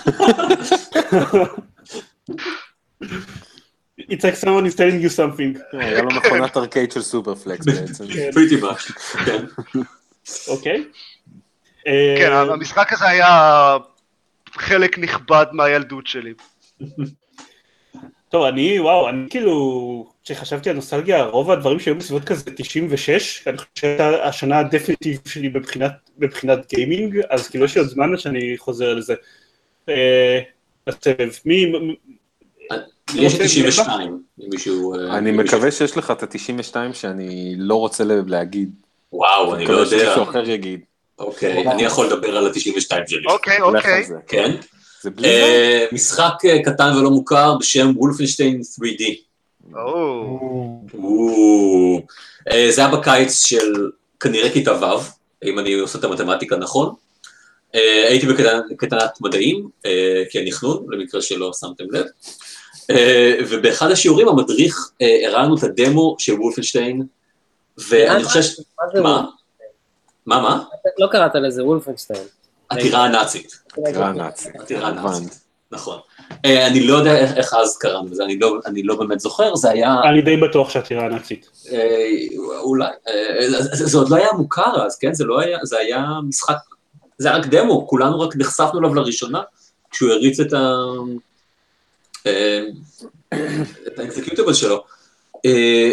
[4.01, 5.59] It's like someone is telling you something.
[5.81, 8.05] היה לו מכונת ארקייד של Supaplex בעצם.
[8.37, 8.93] pretty much,
[9.25, 9.45] כן.
[10.49, 10.85] אוקיי.
[12.19, 13.77] כן, אה, המשחק הזה היה
[14.53, 16.33] חלק נכבד מהילדות שלי.
[18.29, 23.57] טוב, אני, וואו, אני כאילו, כשחשבתי על נוסטלגיה, רוב הדברים שהיו בסביבות כזה 96, אני
[23.59, 28.13] חושב שהייתה השנה ה definitive שלי מבחינת, מבחינת גיימינג, אז כאילו יש לי עוד זמן
[28.13, 29.15] עד שאני חוזר לזה.
[29.89, 30.41] אה,
[30.87, 31.31] לסבב.
[31.45, 31.97] מי, מי-
[33.15, 34.95] יש את 92, אם מישהו...
[34.95, 38.71] אה, אני מקווה שיש לך את ה-92 שאני לא רוצה להגיד.
[39.13, 40.05] וואו, אני לא מקווה יודע.
[40.05, 40.81] שמישהו אחר יגיד.
[41.19, 43.27] אוקיי, אני יכול לדבר על ה-92 שלי.
[43.27, 44.05] אוקיי, אוקיי.
[44.27, 44.57] כן?
[45.05, 45.35] זה בלי זה?
[45.35, 49.03] אה, משחק אה, קטן ולא מוכר בשם וולפנשטיין 3D.
[49.75, 52.01] או, או,
[52.51, 53.91] אה, זה היה בקיץ של
[54.21, 54.85] כנראה כיתה ו',
[55.45, 56.95] אם אני עושה את המתמטיקה נכון.
[58.09, 58.27] הייתי
[58.71, 59.69] בקטנת מדעים,
[60.31, 62.05] כי אני חנון, למקרה שלא שמתם לב.
[62.91, 67.03] אה, ובאחד השיעורים המדריך אה, הראה לנו את הדמו של וולפנשטיין,
[67.89, 68.61] ואני חושב ש...
[68.95, 69.25] מה מה?
[70.27, 70.65] מה, מה?
[70.99, 72.23] לא קראת לזה וולפנשטיין.
[72.69, 73.59] עתירה הנאצית.
[73.83, 74.57] עתירה נאצית.
[74.57, 75.13] עתירה כמובן.
[75.23, 75.41] נאצית.
[75.71, 75.99] נכון.
[76.45, 79.71] אה, אני לא יודע איך- אז קראנו לזה, אני לא- אני לא באמת זוכר, זה
[79.71, 79.97] היה...
[80.11, 81.51] אני די בטוח שהטירה הנאצית.
[81.73, 81.79] אה,
[82.61, 85.15] אולי, אה, זה, זה עוד לא היה מוכר אז, כן?
[85.15, 86.57] זה לא היה, זה היה משחק,
[87.19, 89.43] זה היה רק דמו, כולנו רק נחשפנו אליו לראשונה,
[89.91, 90.73] כשהוא הריץ את ה...
[92.27, 92.61] אה,
[93.87, 94.85] את האקזקיוטיבל שלו.
[95.47, 95.93] אה,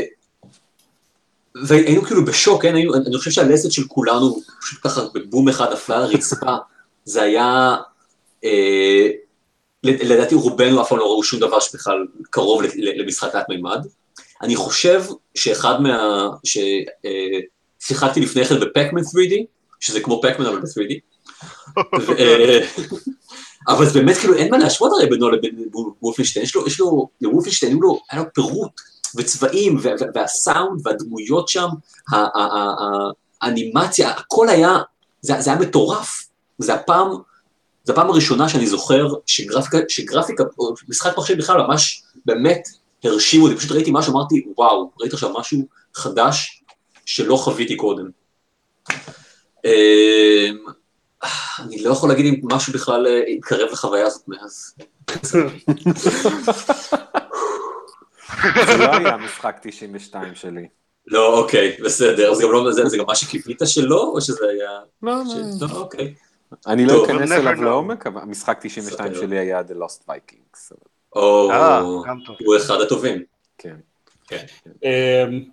[1.67, 2.75] והיינו כאילו בשוק, כן?
[2.75, 6.55] היינו, אני חושב שהלסת של כולנו, פשוט ככה בבום אחד נפלה על הרצפה,
[7.05, 7.77] זה היה...
[8.43, 9.07] אה,
[9.83, 13.85] לדעתי רובנו אף פעם לא ראו שום דבר שבכלל קרוב למשחק תלת מימד.
[14.41, 15.03] אני חושב
[15.35, 16.27] שאחד מה...
[16.43, 19.33] ששיחקתי לפני כן בפקמן 3D,
[19.79, 20.93] שזה כמו פקמן אבל ב-3D.
[23.67, 25.65] אבל זה באמת כאילו אין מה להשוות הרי בינו לבין
[26.01, 28.71] וולפנשטיין, יש לו, יש לו, לוולפנשטיין לו, היה לו פירוט
[29.15, 29.79] וצבעים
[30.15, 31.67] והסאונד והדמויות שם,
[33.41, 34.77] האנימציה, הכל היה,
[35.21, 36.27] זה, זה היה מטורף.
[36.57, 37.07] זה הפעם,
[37.83, 40.43] זו הפעם הראשונה שאני זוכר שגרפיקה, שגרפיקה,
[40.89, 42.67] משחק מחשב בכלל ממש באמת
[43.03, 46.63] הרשימו אותי, פשוט ראיתי משהו, אמרתי, וואו, ראיתי עכשיו משהו חדש
[47.05, 48.09] שלא חוויתי קודם.
[51.59, 54.75] אני לא יכול להגיד אם משהו בכלל אה, התקרב לחוויה הזאת מאז.
[58.65, 60.67] זה לא היה משחק 92 שלי.
[61.07, 64.79] לא, אוקיי, בסדר, גם לא, זה, גם מה שקיווית שלא, או שזה היה...
[65.03, 65.61] לא, ש...
[65.61, 66.13] לא, אוקיי.
[66.67, 67.63] אני לא אכנס אליו.
[67.63, 69.21] לעומק, אבל המשחק 92 בסדר.
[69.21, 70.75] שלי היה The Lost Vikings.
[71.15, 71.79] או, אה.
[71.79, 73.23] הוא אחד הטובים.
[73.57, 73.75] כן.
[74.83, 75.43] אמ,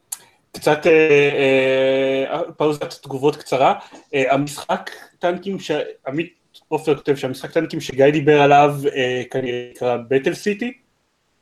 [0.53, 3.75] קצת אה, פאוזת תגובות קצרה.
[4.12, 5.71] המשחק טנקים, ש-
[6.07, 6.33] עמית
[6.69, 10.73] עופר כותב שהמשחק טנקים שגיא דיבר עליו אה, כנראה נקרא בטל סיטי.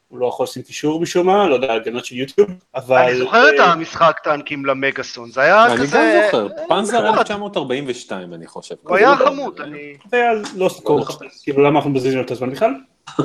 [0.08, 2.96] הוא לא יכול לשים קישור משום מה, לא יודע, הגנות של יוטיוב, אבל...
[2.98, 6.22] אני זוכר את אה, המשחק טנקים למגאסון, זה היה אני גם כזה...
[6.26, 7.18] זוכר, פנזר נחמד.
[7.18, 8.74] 1942 אני חושב.
[8.82, 9.94] הוא היה חמוד, אני...
[10.10, 11.06] זה היה לא סקור,
[11.42, 12.74] כאילו למה אנחנו מבזבזים לו את הזמן בכלל?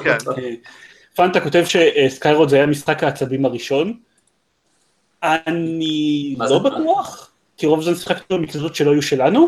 [0.03, 0.17] כן.
[0.37, 0.49] אה,
[1.15, 3.93] פנטה כותב שסקיירוד זה היה משחק העצבים הראשון.
[5.23, 6.59] אני לא?
[6.59, 7.30] בטוח,
[7.61, 9.47] כי רוב הזמן שיחקנו במקצועות שלא היו שלנו,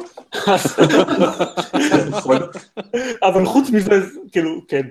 [2.09, 2.37] נכון.
[3.23, 3.99] אבל חוץ מזה,
[4.31, 4.87] כאילו, כן.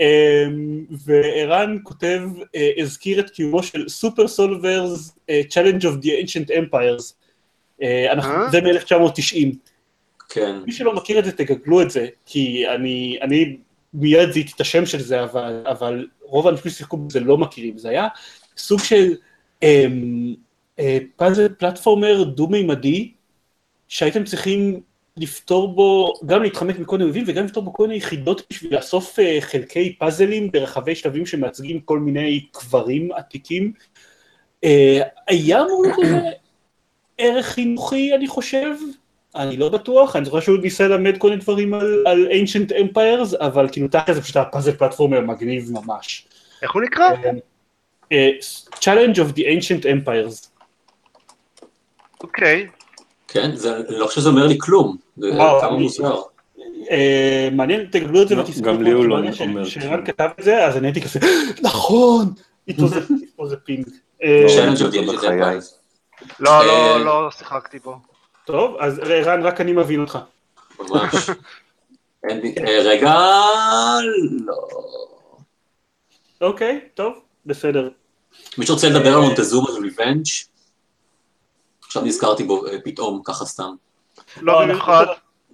[0.00, 2.20] אמ, וערן כותב,
[2.56, 7.12] אה, הזכיר את קיומו של סופר סולברס Challenge of the Ancient Empires.
[7.82, 8.50] אה, אה?
[8.50, 9.56] זה מ-1990.
[10.28, 10.56] כן.
[10.66, 13.56] מי שלא מכיר את זה, תגגלו את זה, כי אני, אני
[13.94, 17.78] מיד זיהיתי את השם של זה, אבל, אבל רוב האנשים ששיחקו בזה לא מכירים.
[17.78, 18.08] זה היה
[18.56, 19.14] סוג של
[19.62, 20.47] אמ, אה,
[21.16, 23.12] פאזל פלטפורמר דו-מימדי,
[23.88, 24.80] שהייתם צריכים
[25.18, 29.18] לפתור בו, גם להתחמק מכל מיני אויבים וגם לפתור בו כל מיני יחידות בשביל לאסוף
[29.18, 33.72] אה, חלקי פאזלים ברחבי שלבים שמייצגים כל מיני קברים עתיקים.
[34.64, 36.20] אה, היה אמור לזה
[37.18, 38.74] ערך חינוכי, אני חושב,
[39.34, 43.36] אני לא בטוח, אני זוכר שהוא ניסה ללמד כל מיני דברים על, על ancient empires,
[43.40, 46.26] אבל כאילו תכף זה פשוט היה פאזל פלטפורמר מגניב ממש.
[46.62, 47.10] איך הוא נקרא?
[48.12, 48.30] אה,
[48.74, 50.47] Challenge of the Ancient Empires.
[52.20, 52.68] אוקיי.
[53.28, 56.20] כן, זה, אני לא חושב שזה אומר לי כלום, זה כמה מוזר.
[56.90, 58.72] אה, מעניין, תגלו את זה ותסתכלו.
[58.72, 61.20] גם לי הוא לא אומר שרן כתב את זה, אז אני הייתי כזה,
[61.62, 62.32] נכון!
[62.68, 64.48] אה, לא.
[64.48, 65.28] Challenge of the זה.
[65.28, 65.78] Empires.
[66.40, 67.96] לא, אה, לא, לא שיחקתי בו.
[68.44, 70.18] טוב, אז רן, רק אני מבין אותך.
[70.78, 71.14] ממש.
[72.24, 73.14] אה, רגע,
[74.46, 74.54] לא.
[76.40, 77.12] אוקיי, טוב,
[77.46, 77.88] בסדר.
[78.58, 80.26] מי שרוצה לדבר על Montezuma's Revenge?
[81.88, 83.74] עכשיו נזכרתי בו אה, פתאום, ככה סתם.
[84.40, 85.06] לא אני- במיוחד.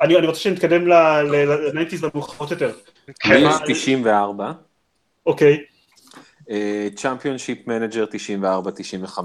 [0.03, 2.72] אני אני רוצה שנתקדם ל nineties למאוחרות יותר.
[3.20, 3.35] כן.
[3.35, 4.53] מילס 94,
[5.26, 5.59] אוקיי,
[6.97, 9.18] Championship Manager 94-95,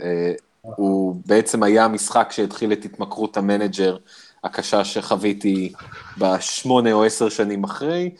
[0.00, 0.32] אה,
[0.62, 3.96] הוא בעצם היה המשחק שהתחיל את התמכרות ה manager
[4.44, 5.72] הקשה שחוויתי
[6.18, 8.10] בשמונה או עשר שנים אחרי.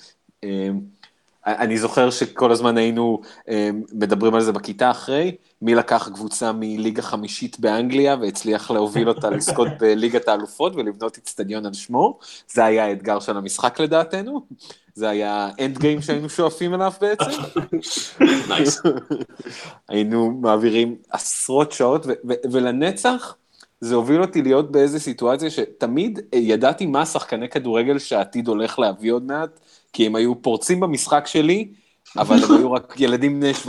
[1.47, 7.03] אני זוכר שכל הזמן היינו אה, מדברים על זה בכיתה אחרי, מי לקח קבוצה מליגה
[7.03, 12.18] חמישית באנגליה והצליח להוביל אותה לזכות בליגת האלופות ולבנות אצטדיון על שמו,
[12.53, 14.47] זה היה האתגר של המשחק לדעתנו,
[14.95, 17.30] זה היה end game שהיינו שואפים אליו בעצם.
[18.48, 18.82] nice.
[19.88, 22.07] היינו מעבירים עשרות שעות,
[22.53, 23.36] ולנצח
[23.80, 29.26] זה הוביל אותי להיות באיזה סיטואציה שתמיד ידעתי מה שחקני כדורגל שהעתיד הולך להביא עוד
[29.26, 29.61] מעט,
[29.93, 31.68] כי הם היו פורצים במשחק שלי,
[32.16, 33.66] אבל הם היו רק ילדים בני 17-18,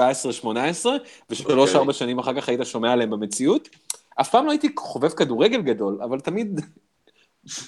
[1.29, 1.93] ושלוש-ארבע אוקיי.
[1.93, 3.69] שנים אחר כך היית שומע עליהם במציאות.
[4.21, 6.61] אף פעם לא הייתי חובב כדורגל גדול, אבל תמיד...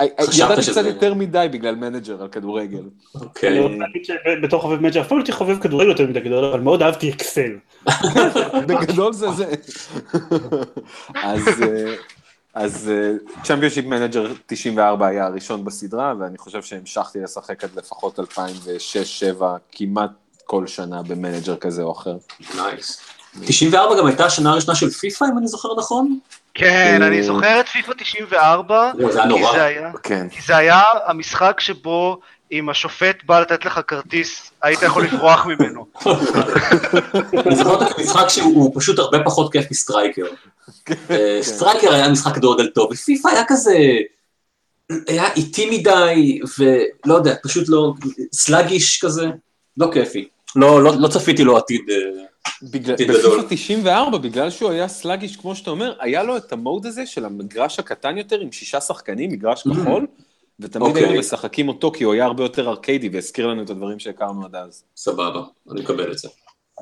[0.01, 2.77] ידעתי שזה- קצת יותר מדי בגלל manager על כדורגל.
[2.77, 3.59] אני אוקיי.
[3.59, 6.59] רוצה להגיד שבתור חובב manager, אף פעם לא הייתי חובב כדורגל יותר מדי גדול, אבל
[6.59, 7.51] מאוד אהבתי Excel.
[8.67, 9.45] בגדול זה זה.
[11.15, 11.95] אז, אה,
[12.53, 12.91] אז
[13.43, 20.09] Championship Manager 94 היה הראשון בסדרה, ואני חושב שהמשכתי לשחק עד לפחות 2006-2007, כמעט
[20.45, 22.17] כל שנה ב manager כזה או אחר.
[22.55, 23.01] nice.
[23.41, 26.19] 94 גם הייתה השנה הראשונה של פיפא, אם אני זוכר נכון?
[26.53, 29.57] כן, אה, אני זוכר את פיפא 94, לא, זה היה נורא.
[30.03, 30.29] כן.
[30.29, 32.19] כי זה היה המשחק שבו
[32.53, 35.85] אם השופט בא לתת לך כרטיס, היית יכול לברוח ממנו.
[37.45, 40.25] אני זוכר אותו כמשחק שהוא פשוט הרבה פחות כיף מ Striker.
[41.09, 43.77] אה, Striker היה משחק כדורגל טוב, ופיפא היה כזה,
[45.07, 47.93] היה איטי מדי, ולא יודע, פשוט לא,
[48.33, 49.27] סלאגיש כזה,
[49.77, 50.27] לא כיפי.
[50.55, 51.81] לא, לא, לא צפיתי לו עתיד.
[51.89, 51.95] אה,
[52.63, 53.41] בגלל, עתיד גדול.
[53.41, 57.25] בפיפ"א 94, בגלל שהוא היה סלאגיש, כמו שאתה אומר, היה לו את המוד הזה של
[57.25, 59.75] המגרש הקטן יותר עם שישה שחקנים, מגרש Mm.
[59.75, 60.07] כחול,
[60.63, 61.03] ותמיד אוקיי.
[61.03, 64.55] היינו משחקים אותו כי הוא היה הרבה יותר ארקיידי והזכיר לנו את הדברים שהכרנו עד
[64.55, 64.83] אז.
[64.95, 65.41] סבבה,
[65.71, 66.29] אני מקבל את זה.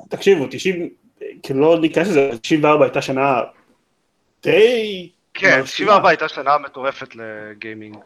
[0.08, 0.88] תקשיבו, 90,
[1.42, 3.40] כאילו לא ניכנס לזה, 94 הייתה שנה
[4.42, 5.10] די...
[5.34, 5.64] כן, מרשימה.
[5.64, 7.96] 94 הייתה שנה מטורפת ל gaming.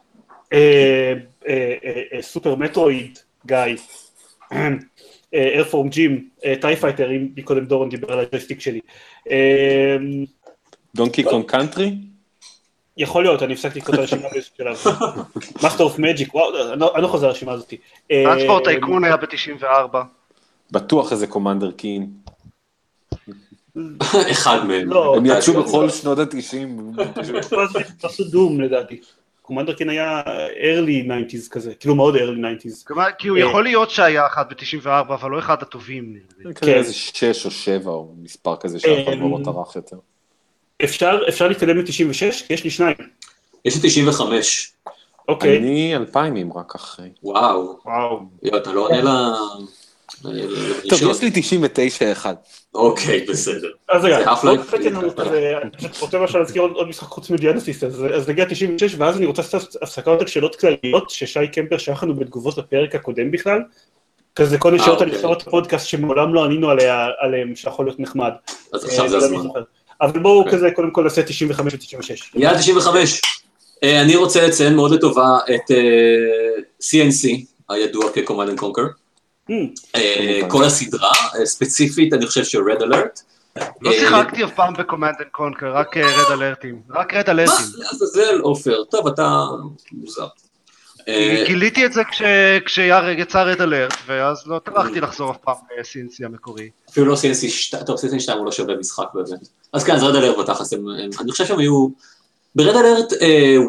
[0.52, 1.12] אה,
[1.48, 1.74] אה,
[2.12, 3.56] אה, Super Metroid, גיא,
[5.32, 6.28] Earthworm Jim,
[6.60, 8.80] TIE Fighter, אם מקודם דורון דיבר על הג'ויסטיק שלי.
[10.94, 11.94] Donkey Kong Country?
[12.96, 14.76] יכול להיות, אני הפסקתי לקרוא את הרשימה באיזשהו שלב.
[15.62, 17.74] Master of Magic, וואו, אני לא- אני לא חוזר לרשימה הזאת.
[18.10, 19.96] אה, Transport Tycoon היה ב-94.
[20.70, 22.10] בטוח איזה Commander Keen.
[24.30, 24.88] אחד מהם.
[24.88, 26.92] לא, הם יצאו אה, בכל שנות התשעים.
[28.02, 29.00] עשו דום לדעתי.
[29.42, 30.22] קומנדר קין היה
[30.60, 32.84] early 90's כזה, כאילו מאוד early 90's.
[32.86, 33.42] כלומר, כי הוא אה.
[33.42, 36.16] יכול להיות שהיה אחד ב-94, אבל לא אחד הטובים.
[36.54, 39.96] כזה איזה שש או שבע, או מספר כזה שאף אחד לא אמ, טרח יותר.
[40.84, 42.22] אפשר אפשר להתקדם ל-96?
[42.50, 42.96] יש לי שניים.
[43.64, 44.72] יש לי 95.
[45.28, 47.08] אוקיי, אני אלפיימים רק אחרי.
[47.22, 47.78] וואו.
[47.84, 48.20] וואו.
[48.42, 49.34] יואו, אתה לא עונה ל...
[50.88, 51.10] טוב.
[51.10, 52.34] יש לי 99 אחד.
[52.74, 53.68] אוקיי, בסדר.
[53.88, 54.34] אז רגע,
[54.66, 54.88] כזה,
[55.62, 59.42] אני רוצה למשל להזכיר עוד משחק חוץ מדיאנסיס, אז אז נגיע 96 ואז אני רוצה
[59.42, 63.60] לעשות הפסקה יותר שאלות כלליות ששי קמפר שלח לנו בתגובות לפרק הקודם בכלל.
[64.36, 65.08] כזה כל מיני אה, שאלות על.
[65.08, 68.32] נבחרות הפודקאסט שמעולם לא ענינו עליה- עליהם שיכול להיות נחמד.
[68.72, 69.48] אז עכשיו זה אה, הזמן.
[70.00, 70.52] אבל בואו אוקיי.
[70.52, 72.14] כזה קודם כל נעשה 95 ו-96.
[72.34, 73.20] יאללה 95.
[73.84, 79.06] אה, אני רוצה לציין מאוד לטובה את אה, CNC, הידוע כ-Command and Conquer.
[79.50, 79.54] אה,
[80.40, 80.50] כמובן.
[80.50, 83.22] כל הסדרה, אה, ספציפית אני חושב ש-Red Alert.
[83.82, 86.80] לא שיחקתי אף פעם ב Command and Conquer, רק Red Alert ים.
[86.90, 87.66] רק Red מה Alert ים.
[87.76, 88.84] לעזאזל עופר?
[88.84, 89.44] טוב, אתה
[89.92, 90.26] מוזר.
[91.08, 92.22] אה, גיליתי את זה כש-
[92.66, 96.70] כשיצא Red Alert, ואז לא טרחתי לחזור אף פעם ל CNC המקורי.
[96.90, 99.48] אפילו לא CNC 2, טוב, CNC 2 הוא לא שווה משחק באמת.
[99.72, 100.72] אז כן, אז Red Alert בתכלס,
[101.20, 101.88] אני חושב שהם היו...
[102.54, 103.12] ב Red Alert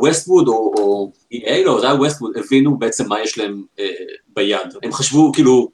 [0.01, 3.85] Westwood או EA, לא, זה היה Westwood, הבינו בעצם מה יש להם אה,
[4.35, 4.59] ביד.
[4.83, 5.69] הם חשבו, כאילו,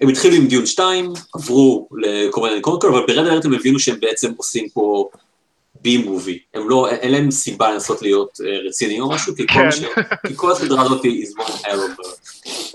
[0.00, 4.32] הם התחילו עם דיון 2, עברו לקומנד קונקר, אבל ברד אלרט הם הבינו שהם בעצם
[4.36, 5.08] עושים פה
[5.82, 9.54] בי מובי, הם לא, אין להם סיבה לנסות להיות אה, רציניים או משהו, כי כל,
[9.54, 9.70] כן.
[9.70, 9.80] ש...
[10.26, 11.26] כי כל הסדרה הזאת היא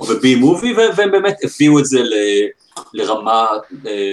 [0.01, 2.13] of a בי מובי, והם באמת הביאו את זה ל...
[2.93, 3.47] לרמה
[3.87, 4.11] אה,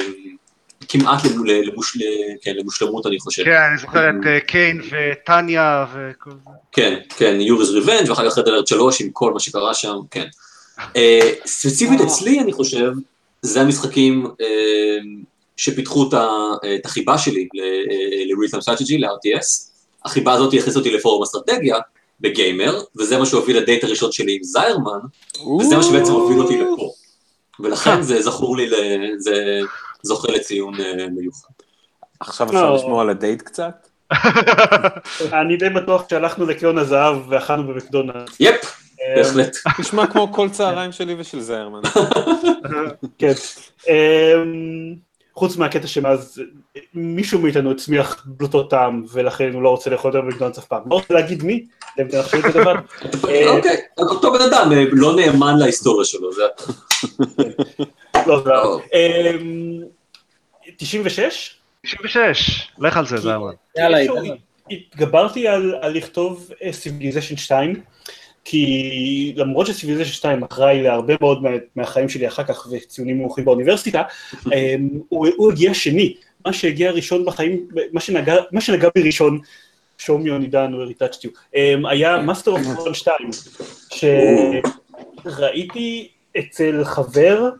[0.88, 1.98] כמעט למוש...
[2.42, 3.44] כן, למושלמות אני חושב.
[3.44, 6.50] כן, אני זוכר את אה, קיין וטניה וכל זה.
[6.72, 10.26] כן, כן, יוריס ריבנג' ואחר כך רד אלרט 3 עם כל מה שקרה שם, כן.
[11.46, 12.92] ספציפית אצלי, אני חושב,
[13.42, 14.26] זה המשחקים
[15.60, 16.10] שפיתחו
[16.74, 19.70] את החיבה שלי ל-real time strategy, ל-RTS.
[20.04, 21.76] החיבה הזאת הכניסה אותי לפורום אסטרטגיה
[22.20, 24.98] בגיימר, וזה מה שהוביל לדייט הראשון שלי עם זיירמן,
[25.60, 26.92] וזה מה שבעצם הוביל אותי לפה.
[27.60, 28.70] ולכן זה זכור לי,
[29.18, 29.60] זה
[30.02, 31.48] זוכה לציון אה, מיוחד.
[32.20, 32.76] עכשיו אפשר לא.
[32.76, 33.88] לשמוע על הדייט קצת?
[35.40, 38.36] אני די בטוח שהלכנו לקלון הזהב ואכלנו במקדונלדס.
[38.40, 39.56] יפ, אה, בהחלט.
[39.78, 41.80] נשמע כמו כל צהריים שלי ושל זיירמן.
[43.18, 43.32] כן.
[45.34, 46.42] חוץ מהקטע שמאז
[46.94, 50.82] מישהו מאיתנו הצמיח בלוטות טעם ולכן הוא לא רוצה לאכול יותר במקדונלדס אף פעם.
[50.90, 52.74] לא רוצה להגיד מי, אתם תנחשו את זה לבד.
[53.28, 56.42] אה, אוקיי, אותו בן אדם אה, לא נאמן להיסטוריה שלו, זה...
[58.26, 58.54] לא, זה לא.
[58.64, 58.80] לא.
[58.94, 59.82] אמ,
[60.76, 61.56] 96?
[61.82, 63.50] 96, לך על זה, זה אמר.
[63.76, 63.98] יאללה.
[64.70, 67.82] התגברתי על, על לכתוב Civilization 2,
[68.44, 73.44] כי למרות ש Civilization 2 אחראי להרבה מאוד מה, מהחיים שלי אחר כך וציונים נמוכים
[73.44, 74.02] באוניברסיטה,
[74.54, 76.14] אמ, הוא, הוא הגיע שני,
[76.46, 79.40] מה שהגיע ראשון בחיים, מה שנגע, מה שנגע בי ראשון,
[79.98, 83.18] show me on עידן, where he touched you, אמ, היה Master of Orion 2,
[85.24, 87.50] שראיתי אצל חבר,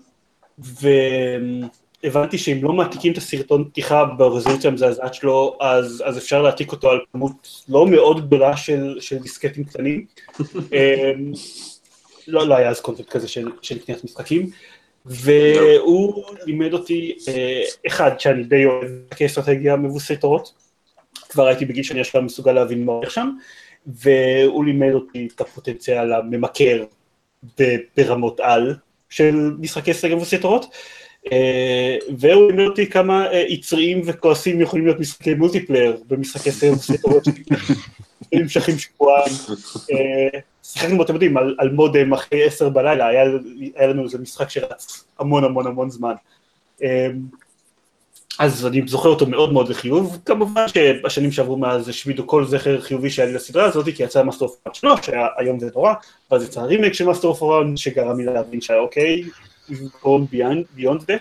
[2.05, 6.91] והבנתי שאם לא מעתיקים את הסרטון פתיחה ברזולוציה המזעזעת שלו, אז, אז אפשר להעתיק אותו
[6.91, 10.07] על כמות לא מאוד גדולה של, של דיסקטים קטנים.
[10.41, 11.33] אמ,
[12.27, 14.51] לא, לא היה אז קונטנט כזה של, של קניית משחקים,
[15.07, 20.55] והוא לימד אותי, אה, אחד, שאני די אוהב כאסטרטגיה מבוססת אורות,
[21.29, 23.31] כבר הייתי בגיל שאני עכשיו מסוגל להבין מה הולך שם,
[23.87, 26.85] והוא לימד אותי את הפוטנציאל הממכר
[27.97, 28.75] ברמות על
[29.09, 30.67] של משחקי אסטרטגיה מבוססת תורות,
[32.19, 36.51] והוא לימד אותי כמה אה, יצריים וכועסים יכולים להיות משחקי multiplayer במשחקי
[37.05, 37.25] תורות
[38.35, 39.33] שנמשכים שבועיים.
[39.93, 43.25] אה, שיחקנו אתם יודעים, על, מודם אחרי עשר בלילה, היה,
[43.87, 46.15] לנו איזה משחק שרץ המון המון המון זמן.
[46.83, 47.09] אה,
[48.39, 53.11] אז אני זוכר אותו מאוד מאוד לחיוב, כמובן שבשנים שעברו מאז השמידו כל זכר חיובי
[53.11, 55.93] שהיה לי לסדרה הזאת, כי יצא Master of Orion 3, שהיה איום ונורא,
[56.31, 57.43] ואז יצא הרימק של Master of
[57.77, 58.61] שגרם לי להבין
[60.03, 60.27] גרוע
[60.75, 61.17] beyond זה,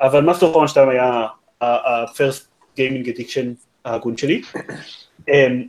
[0.00, 1.26] אבל Master 2 היה
[1.60, 2.42] ה-first
[2.76, 3.46] gaming addiction
[3.84, 4.42] ההגון שלי.
[5.28, 5.62] אמ,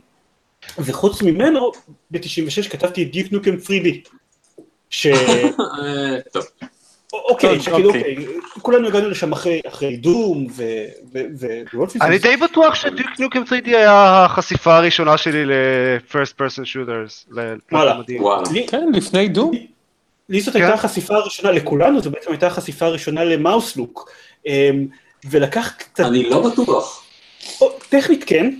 [0.78, 1.72] וחוץ ממנו,
[2.10, 4.08] ב-96 כתבתי את Duke Nukem 3D,
[4.90, 5.06] ש...
[5.06, 6.44] אה, טוב,
[7.12, 8.16] אוקיי, שכאילו, אוקיי.
[8.16, 8.26] אוקיי,
[8.62, 10.62] כולנו הגענו לשם אחרי, Doom ו...
[12.00, 17.34] אני די בטוח ש Duke Nukem 3D היה החשיפה הראשונה שלי ל-first person shooters.
[17.72, 18.00] וואלה.
[18.66, 19.73] כן, לפני דום.
[20.28, 20.60] לי זאת כן.
[20.60, 24.10] הייתה החשיפה הראשונה, לכולנו זו בעצם הייתה החשיפה הראשונה למאוסלוק.
[24.46, 24.86] אמ,
[25.30, 27.04] ולקח קצת, אני לא בטוח.
[27.88, 28.54] טכנית כן,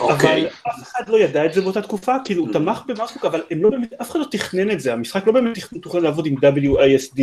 [0.00, 0.40] אוקיי.
[0.40, 3.62] אבל אף אחד לא ידע את זה באותה תקופה, כאילו הוא תמך במאוסלוק, אבל הם
[3.62, 7.20] לא באמת, אף אחד לא תכנן את זה, המשחק לא באמת תוכל לעבוד עם WASD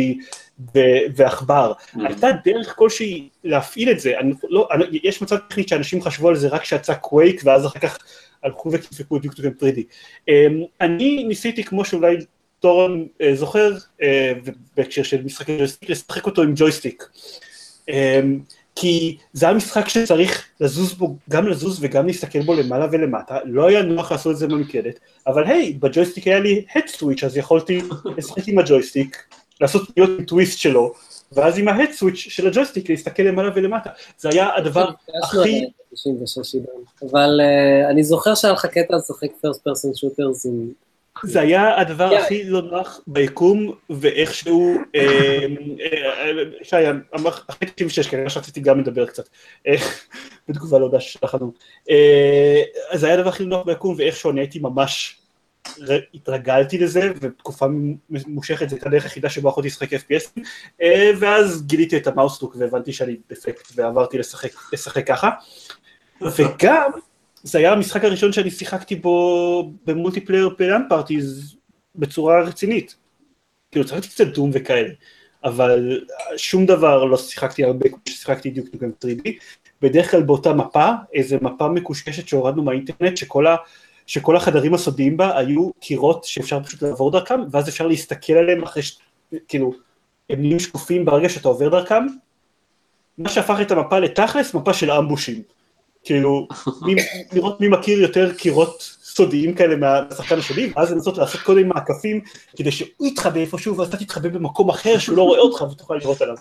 [0.74, 0.78] ו-
[1.16, 1.72] ועכבר.
[1.94, 6.36] הייתה דרך כלשהי להפעיל את זה, אני, לא, אני, יש מצב טכנית שאנשים חשבו על
[6.36, 7.98] זה רק כשיצא קווייק, ואז אחר כך
[8.42, 9.80] הלכו וכיפקו את Duke Nukem 3D.
[10.28, 12.16] אמ, אני ניסיתי, כמו שאולי
[12.64, 14.32] דורון אה, זוכר, אה,
[14.76, 17.04] בהקשר של משחקי ג'ויסטיק, לשחק אותו עם ג'ויסטיק.
[17.88, 18.40] אמ,
[18.76, 23.68] כי זה היה משחק שצריך לזוז בו, גם לזוז וגם להסתכל בו למעלה ולמטה, לא
[23.68, 27.80] היה נוח לעשות את זה במקלדת, אבל היי, בג'ויסטיק היה לי head switch, אז יכולתי
[28.16, 29.24] לשחק עם הג'ויסטיק,
[29.60, 30.92] לעשות פניות עם טוויסט שלו,
[31.32, 33.90] ואז עם ה head switch של הג'ויסטיק להסתכל למעלה ולמטה.
[34.18, 34.88] זה היה הדבר
[35.22, 35.64] הכי...
[35.92, 36.66] 96 עידן.
[37.10, 40.70] אבל אה, אני זוכר שהיה לך קטע לשחק first person shooters עם...
[41.22, 42.14] זה היה הדבר.
[42.16, 45.46] הכי לא נוח ביקום, ואיכשהו, אה,
[45.80, 46.30] אה,
[46.62, 46.76] שי,
[47.14, 49.28] אמר- אחרי 96, כנראה שרציתי גם לדבר קצת,
[49.66, 49.74] אה,
[50.48, 51.52] בתגובה להודעה ששלחנו.
[51.90, 52.62] אה,
[52.94, 55.16] זה היה הדבר הכי לא נוח ביקום, ואיכשהו אני הייתי ממש,
[56.14, 57.66] התרגלתי לזה, ותקופה
[58.10, 60.40] ממושכת זו הייתה הדרך היחידה שבה יכולתי לשחק FPS,
[60.82, 64.18] אה, ואז גיליתי את ה mouse look והבנתי שאני דפקט, ועברתי
[64.72, 65.30] לשחק ככה.
[66.20, 66.90] וגם,
[67.44, 71.56] זה היה המשחק הראשון שאני שיחקתי בו ב multiplayer ב LAN parties
[71.94, 72.96] בצורה רצינית.
[73.72, 74.88] כאילו, שיחקתי קצת דום וכאלה,
[75.44, 76.00] אבל
[76.36, 79.30] שום דבר לא שיחקתי הרבה כמו ששיחקתי דיוק נוקם 3D.
[79.82, 83.56] בדרך כלל באותה מפה, איזה מפה מקושקשת שהורדנו מהאינטרנט, שכל, ה,
[84.06, 88.82] שכל החדרים הסודיים בה היו קירות שאפשר פשוט לעבור דרכם, ואז אפשר להסתכל עליהם אחרי
[88.82, 88.98] ש...
[89.48, 89.74] כאילו,
[90.30, 92.06] הם נהיים שקופים ברגע שאתה עובר דרכם,
[93.18, 95.42] מה שהפך את המפה לתכלס, מפה של אמבושים.
[96.04, 96.48] כאילו,
[96.86, 96.94] מי,
[97.32, 102.20] לראות מי מכיר יותר קירות סודיים כאלה מהשחקן השני, ואז לנסות לעשות קודם מעקפים,
[102.56, 106.22] כדי שהוא יתחבא איפשהו, ואז אתה תתחבא במקום אחר שהוא לא רואה אותך ותוכל לראות
[106.22, 106.36] עליו.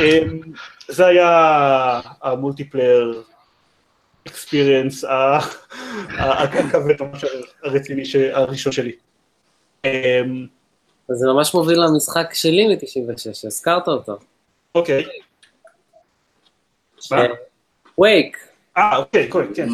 [0.00, 0.40] אמ,
[0.88, 3.22] זה היה המולטיפלייר
[4.26, 5.04] אקספיריאנס
[6.18, 7.24] הכבד ממש
[7.64, 8.92] הרציני הראשון שלי.
[9.84, 10.46] אמ,
[11.08, 14.16] זה ממש מוביל למשחק שלי מ-96, הזכרת אותו.
[14.74, 15.04] אוקיי.
[17.98, 18.53] קווייק.
[18.76, 19.68] אה, אוקיי, כן.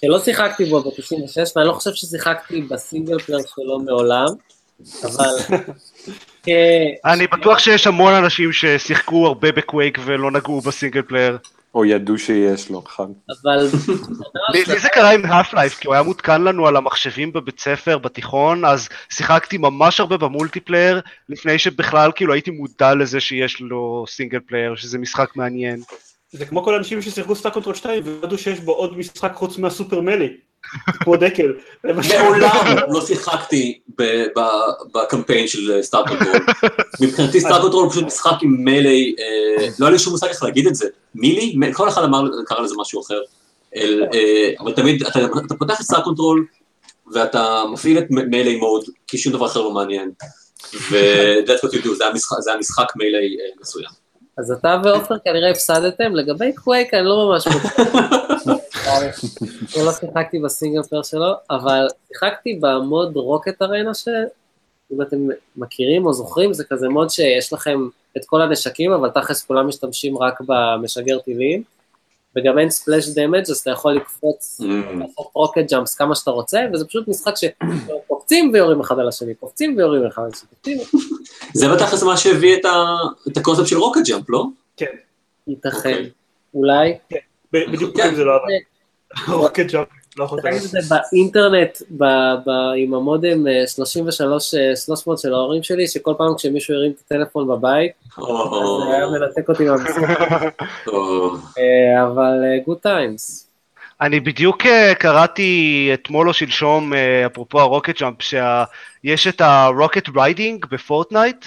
[0.00, 4.28] שלא שיחקתי בו ב-96, ואני לא חושב ששיחקתי ב single player שלו מעולם,
[5.04, 5.56] אבל...
[7.04, 11.38] אני בטוח שיש המון אנשים ששיחקו הרבה בקווייק ולא נגעו ב single player.
[11.74, 13.06] או ידעו שיש לו אחד.
[13.28, 13.68] אבל...
[14.52, 17.98] לי זה קרה עם האף לייף, כי הוא היה מותקן לנו על המחשבים בבית ספר,
[17.98, 24.04] בתיכון, אז שיחקתי ממש הרבה ב multiplayer, לפני שבכלל כאילו הייתי מודע לזה שיש לו
[24.08, 25.80] single player, שזה משחק מעניין.
[26.32, 30.00] זה כמו כל האנשים ששיחקו סטארקונטרול 2 וידעו שיש בו עוד משחק חוץ מה super
[30.00, 30.28] melee,
[31.00, 31.52] כמו דקל.
[31.84, 33.80] מעולם לא שיחקתי
[34.94, 36.36] בקמפיין של סטארקונטרול.
[37.00, 39.14] מבחינתי סטארקונטרול הוא פשוט משחק עם melee,
[39.78, 40.88] לא היה לי שום מושג איך להגיד את זה.
[41.14, 41.56] melee?
[41.72, 43.20] כל אחד אמר, קרא לזה משהו אחר.
[44.60, 46.46] אבל תמיד, אתה פותח את סטארקונטרול
[47.12, 50.10] ואתה מפעיל את melee mode, כי שום דבר אחר לא מעניין.
[50.90, 52.04] ו-that's what you do, זה
[52.46, 54.09] היה משחק melee מסוים.
[54.36, 57.46] אז אתה ועופר כנראה הפסדתם, לגבי קווייק אני לא ממש
[59.76, 65.16] אני לא שיחקתי ב single player שלו, אבל שיחקתי ב mod Rocket Arena שאם אתם
[65.56, 70.18] מכירים או זוכרים, זה כזה mod שיש לכם את כל הנשקים, אבל תכלס כולם משתמשים
[70.18, 71.62] רק במשגר טילים,
[72.36, 74.60] וגם אין splash damage אז אתה יכול לקפוץ,
[74.98, 79.76] לעשות rocket jumps כמה שאתה רוצה, וזה פשוט משחק שקופצים ויורים אחד על השני, קופצים
[79.76, 80.78] ויורים אחד על השני.
[81.60, 82.56] זה בטח מה שהביא
[83.28, 84.46] את הקונספט של rocket jump, לא?
[84.76, 84.86] כן.
[85.46, 86.02] ייתכן,
[86.54, 86.98] אולי.
[87.52, 89.32] בדיוק זה לא עבד.
[89.42, 89.99] rocket jump.
[90.16, 91.78] לא יכול את זה באינטרנט,
[92.76, 99.06] עם המודם 33-300 של ההורים שלי, שכל פעם כשמישהו הרים את הטלפון בבית, זה היה
[99.06, 100.18] מנתק אותי מהמשחק.
[102.06, 102.32] אבל
[102.66, 103.50] good times.
[104.00, 104.62] אני בדיוק
[104.98, 106.92] קראתי אתמול או שלשום,
[107.26, 111.46] אפרופו ה rocket jump, שיש את ה rocket riding בפורטנייט,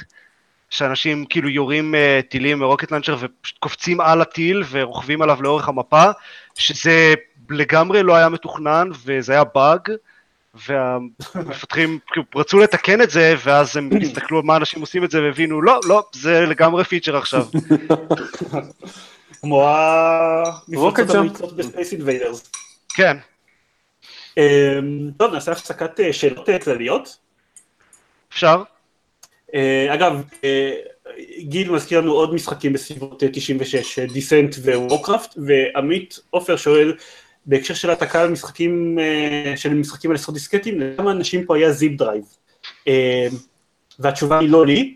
[0.70, 1.96] שאנשים כאילו יורים
[2.30, 6.04] טילים מ rocket launcher ופשוט קופצים על הטיל ורוכבים עליו לאורך המפה,
[6.56, 7.14] שזה
[7.54, 9.90] לגמרי לא היה מתוכנן וזה היה באג,
[10.68, 12.00] והמפתחים
[12.36, 15.80] רצו לתקן את זה, ואז הם הסתכלו על מה אנשים עושים את זה והבינו, לא,
[15.88, 17.46] לא, זה לגמרי feature עכשיו.
[19.42, 22.52] כמו המפלצות המאיצות בספייס אינביידרס.
[22.90, 23.18] כן.
[25.18, 27.18] טוב, נעשה הפסקת שאלות כלליות.
[28.30, 28.64] אפשר.
[29.90, 30.24] אגב,
[31.40, 36.94] גיל מזכיר לנו עוד משחקים בסביבות 96, דיסנט ווורקראפט, ועמית עופר שואל,
[37.46, 39.00] בהקשר של העתקה על משחקים,
[39.56, 42.24] של משחקים על עשרות דיסקטים, לכמה אנשים פה היה zip drive?
[44.00, 44.96] והתשובה היא לא לי,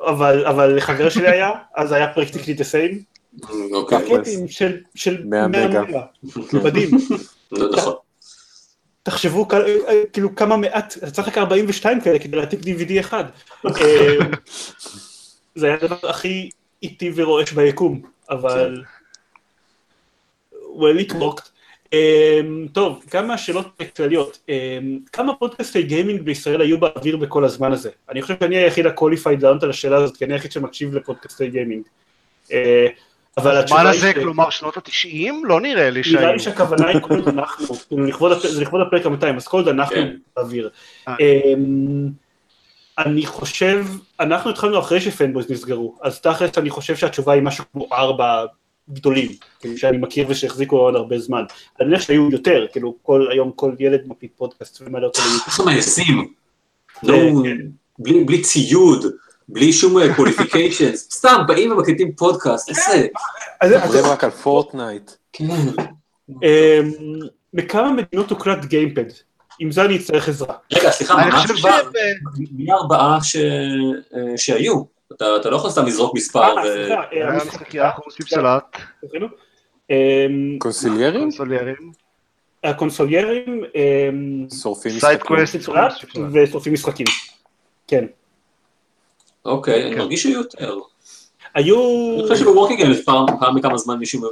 [0.00, 3.02] אבל, אבל לחבר שלי היה, אז היה practically the same.
[3.90, 4.48] דיסקטים
[4.94, 5.82] של 100 מגה,
[6.52, 6.90] מדהים.
[9.02, 9.48] תחשבו
[10.12, 13.24] כאילו כמה מעט, אתה צריך רק 42 כאלה כדי להעתיק DVD אחד.
[15.54, 16.50] זה היה הדבר הכי
[16.82, 18.82] איטי ורועש ביקום, אבל...
[20.52, 21.53] well it worked.
[21.86, 24.38] Um, טוב, כמה שאלות כלליות.
[24.46, 27.90] Um, כמה פודקאסטי gaming בישראל היו באוויר בכל הזמן הזה?
[28.10, 31.48] אני חושב שאני היחיד ה qualified לענות על השאלה הזאת, כי אני היחיד שמקשיב לפודקאסטי
[31.48, 31.82] gaming.
[32.46, 32.52] Uh,
[33.36, 33.88] אבל התשובה היא...
[33.88, 35.44] הזמן הזה, כלומר שנות התשעים?
[35.44, 36.20] לא נראה לי שהיו.
[36.20, 37.74] נראה לי שהכוונה היא כל עוד אנחנו,
[38.54, 39.96] זה לכבוד הפרק המאתיים, אז כל עוד אנחנו
[40.36, 40.70] באוויר.
[42.98, 43.86] אני חושב,
[44.20, 48.44] אנחנו התחלנו אחרי שפייטבויז נסגרו, אז תכלס אני חושב שהתשובה היא משהו כמו ארבע
[48.92, 49.30] גדולים,
[49.60, 51.44] כאילו שאני מכיר ושהחזיקו עוד הרבה זמן.
[51.80, 55.42] אני מניח שהיו יותר, כאילו כל, היום כל ילד מקליט פודקאסט ומעלה אותו ליוטיוב.
[55.46, 56.32] איך מעיזים?
[57.98, 59.06] בלי ציוד,
[59.48, 63.78] בלי שום qualifications, סתם באים ומקליטים פודקאסט, איזה...
[63.84, 65.10] מדברים רק על פורטנייט.
[65.32, 65.46] כן.
[67.54, 69.04] מכמה מדינות הוקלט גיימפד?
[69.58, 70.54] עם זה אני אצטרך עזרה.
[70.72, 71.50] רגע, סליחה, ממש
[72.52, 73.18] מי הארבעה
[74.36, 74.93] שהיו?
[75.14, 76.58] אתה לא יכול סתם לזרוק מספר.
[76.58, 78.76] אה, סליחה, היה משחקייה, אנחנו עושים סלט.
[80.58, 81.30] קונסוליירים?
[82.64, 83.64] הקונסוליירים,
[84.60, 86.28] שורפים משחקים.
[86.32, 87.06] ושורפים משחקים,
[87.86, 88.04] כן.
[89.44, 90.78] אוקיי, אני מרגיש שהיו יותר.
[91.54, 91.76] היו...
[92.14, 94.22] אני חושב שב Walking Games פעם בכמה זמן מישהו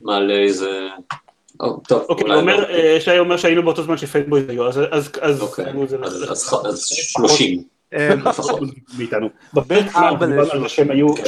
[0.00, 0.88] מעלה איזה...
[1.88, 5.40] טוב, אוקיי, שי אומר שהיינו באותו זמן שפייטבויז היו, אז...
[5.40, 5.64] אוקיי,
[6.64, 7.62] אז 30.
[7.94, 8.60] אה, לפחות.
[8.98, 9.28] מאיתנו.
[9.54, 10.76] בפרק ארבע אנחנו דיברנו על זה לשלוש.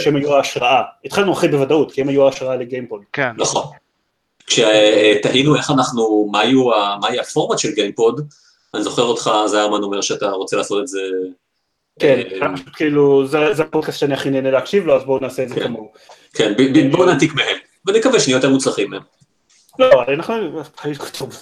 [0.05, 0.83] שהם היו- ההשראה.
[1.05, 3.01] התחלנו אחרי בוודאות, כי הם היו ההשראה לגיימפוד.
[3.13, 3.31] כן.
[3.37, 3.65] נכון.
[4.47, 8.29] כשתהינו איך אנחנו, מה יהיו ה- מה יהיה הפורמט של גיימפוד,
[8.75, 11.01] אני זוכר אותך, זיירמן אומר שאתה רוצה לעשות את זה...
[11.99, 15.43] כן, אה, פשוט כאילו, זה זה הפודקאסט שאני הכי נהנה להקשיב לו, אז בואו נעשה
[15.43, 15.61] את זה כן.
[15.63, 15.93] כמוהו.
[16.35, 17.57] כן, ב- ב- בואו נעתיק מהם,
[17.87, 19.03] ונקווה שנהיה יותר מוצלחים מהם.
[19.79, 20.35] לא, אנחנו,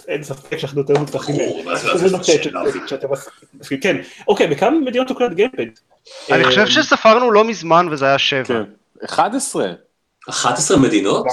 [0.08, 1.36] אין ספק שאנחנו יותר מוצלחים.
[3.80, 3.96] כן,
[4.28, 5.66] אוקיי, בכמה מדינות הוקלט גיימפד?
[6.30, 8.44] אני חושב אה, שספרנו לא מזמן וזה היה שבע.
[8.44, 8.62] כן.
[9.04, 9.72] 11.
[10.28, 11.26] 11 מדינות?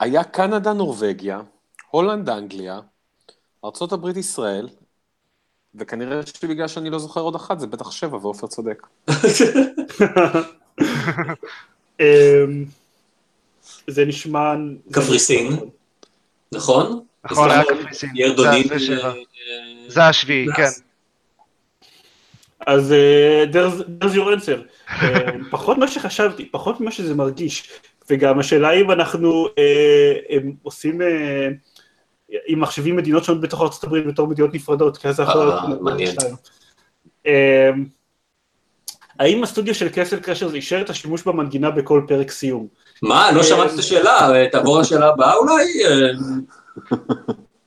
[0.00, 1.40] היה קנדה, נורבגיה,
[1.90, 2.80] הולנד, אנגליה,
[3.64, 4.68] ארה"ב, ישראל,
[5.74, 8.86] וכנראה שבגלל שאני לא זוכר עוד אחת, זה בטח שבע, ועופר צודק.
[12.00, 12.64] אמ,
[13.86, 14.54] זה נשמע...
[14.92, 15.58] קפריסין.
[16.52, 17.00] נכון?
[17.30, 18.10] נכון, היה הזכרנו קפריסין.
[18.68, 19.02] זה- זה.
[19.04, 19.12] אה,
[19.88, 20.68] זה השביעי, כן.
[22.66, 22.94] אז
[23.52, 24.60] there's your answer.
[25.50, 27.70] פחות ממה שחשבתי, פחות ממה שזה מרגיש.
[28.10, 30.12] וגם השאלה אם אנחנו אה,
[30.62, 31.48] עושים, אה,
[32.48, 35.80] אם מחשבים מדינות שונות בתוך הברית בתור מדינות נפרדות, כי אז זה אה, להיות...
[35.82, 36.14] מעניין.
[39.18, 42.68] האם הסטודיו של Castle Crashers אישר את השימוש במנגינה בכל פרק סיום?
[43.02, 43.32] מה?
[43.32, 45.64] לא שמעתי את השאלה, אה, תעבור לשאלה הבאה אולי?
[45.84, 46.10] אה,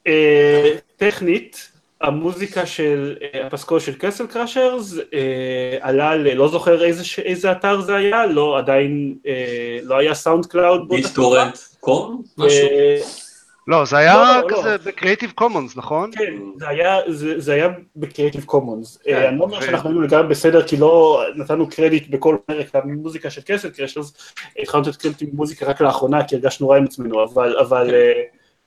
[0.08, 1.70] אה, טכנית,
[2.02, 6.34] המוזיקה של אה, הפסקול של Castle Crashers אה, עלה ל...
[6.34, 6.84] לא זוכר
[7.26, 12.24] איזה, אתר זה היה, לא עדיין, אה, לא היה SoundCloud BitTorrent com?
[12.38, 13.29] משהו?
[13.70, 14.58] אה, לא, זה לא, היה לא, לא.
[14.58, 16.12] כזה ב Creative Commons, נכון?
[16.14, 18.98] כן, זה היה, זה, זה היה ב Creative Commons.
[19.04, 22.76] כן, אני לא אומר ו- שאנחנו היינו לגמרי בסדר, כי לא נתנו קרדיט בכל פרק
[22.76, 26.84] למוזיקה של Castle Crashers, התחלנו לתת קרדיט עם מוזיקה רק לאחרונה, כי הרגשנו רע עם
[26.84, 27.96] עצמנו, אבל, אבל, כן.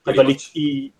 [0.09, 0.36] אה, אבל היא.
[0.55, 0.90] היא,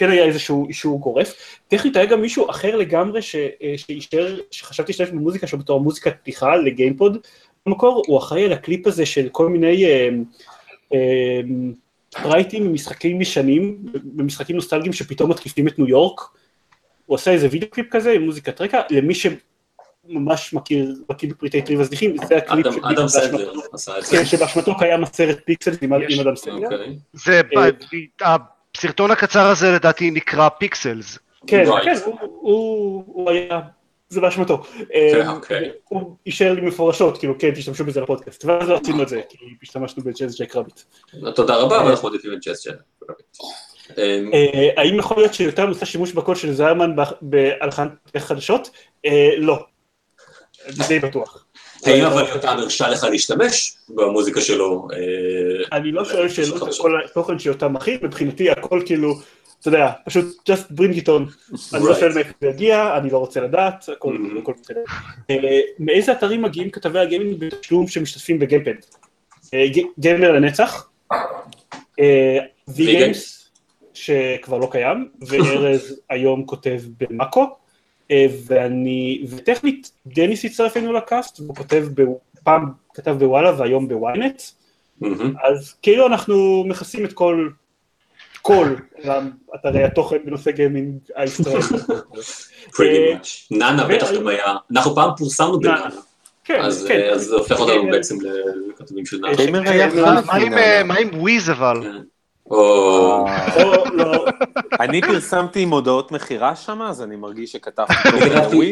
[0.00, 1.58] כן היה איזשהו אישור גורף.
[1.68, 6.14] טכנית היה גם מישהו אחר לגמרי ש, אה, שאישר, שחשבתי להשתמש במוזיקה שלו בתור מוזיקת
[6.22, 7.18] פתיחה לגיימפוד
[7.66, 10.08] במקור, הוא אחראי על הקליפ הזה של כל מיני אה,
[10.94, 11.40] אה,
[12.14, 16.20] ספרייטים ממשחקים ישנים, במשחקים נוסטלגיים שפתאום מתקיפים את ניו יורק.
[17.06, 21.86] הוא עושה איזה וידאו קליפ כזה עם מוזיקת רקע, למי שממש מכיר, מכיר בפריטי טריוויה
[21.86, 24.16] זניחים, זה הקליפ אדם- אדם סנדלר שבאשמתו- עשה את זה.
[24.16, 26.64] כן, שבאשמתו קיים הסרט Pixels עם אדם סנדלר.
[26.64, 26.96] אוקיי.
[27.12, 28.36] זה, אה,
[28.76, 31.18] הסרטון הקצר הזה לדעתי נקרא Pixels.
[31.46, 31.84] כן, Right.
[31.84, 33.60] כן, הוא- הוא הוא היה,
[34.10, 34.62] זה באשמתו.
[34.62, 35.70] כן, אה, אוקיי.
[35.88, 39.36] הוא אישר לי מפורשות, כאילו, כן, תשתמשו בזה לפודקאסט, ואז לא עשינו את זה, כי
[39.62, 40.80] השתמשנו בג'אז ג'ק רביט.
[41.34, 42.74] תודה רבה, ואנחנו מעדיפים את ג'ס ג'ן.
[43.98, 48.70] אמ, אה, האם יכול להיות שיותר עושה שימוש בקול של זיירמן בהלחנת חדשות?
[49.06, 49.58] אה, לא.
[50.88, 51.46] די בטוח.
[51.86, 54.88] האם אבל יותם הרשה לך להשתמש במוזיקה שלו?
[54.92, 56.68] אה, אני לא שואל שאלות על.
[56.78, 59.14] כל התוכן שאותם מכין, מבחינתי הכל כאילו,
[59.60, 61.10] אתה יודע, פשוט just bring it on.
[61.76, 61.94] אני לא.
[61.94, 64.38] שואל מאיפה זה יגיע, אני לא רוצה לדעת, הכל Mhm.
[64.38, 64.80] הכל בסדר.
[65.30, 65.36] אה,
[65.78, 68.74] מאיזה אתרים מגיעים כתבי הגיימינג בתשלום שמשתתפים בגיימפד?
[69.54, 69.66] אה,
[69.98, 70.88] גיימר לנצח,
[72.00, 72.38] אה,
[72.70, 73.48] V-Games,
[73.94, 77.46] שכבר לא קיים, וארז היום כותב במאקו,
[78.46, 82.04] ואני, וטכנית, דניס הצטרף אלינו לקאסט, והוא כותב, ב-
[82.44, 84.42] פעם כתב בוואלה והיום בוויינט,
[85.00, 85.34] מהמם.
[85.42, 87.48] אז כאילו אנחנו מכסים את כל,
[88.42, 88.74] כל
[89.54, 91.58] אתרי התוכן בנושא גיימינג הישראלי.
[92.80, 93.16] אה.
[93.50, 95.76] נאנה בטח גם היה, אנחנו פעם פורסמנו נאנה.
[95.76, 96.00] בנאנה,
[96.44, 97.00] כן, אז כן.
[97.00, 98.16] אה, אז זה הופך אותנו בעצם
[98.68, 99.36] לכתבים של נאנה.
[99.36, 99.54] כן,
[100.58, 101.80] אה, מה עם וויז אבל?
[102.50, 103.26] או...
[103.26, 104.24] אה, לא,
[104.80, 107.94] אני פרסמתי מודעות מכירה שם, אז אני מרגיש שכתבתי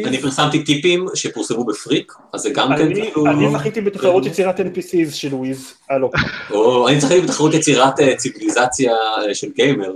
[0.05, 2.87] אני פרסמתי טיפים שפורסמו בפריק, אז זה גם כן
[3.27, 6.11] אני זכיתי בתחרות יצירת NPCs של וויז, הלו.
[6.51, 9.91] או אני צריך בתחרות יצירת אה, ציוויליזציה אה, של גיימר,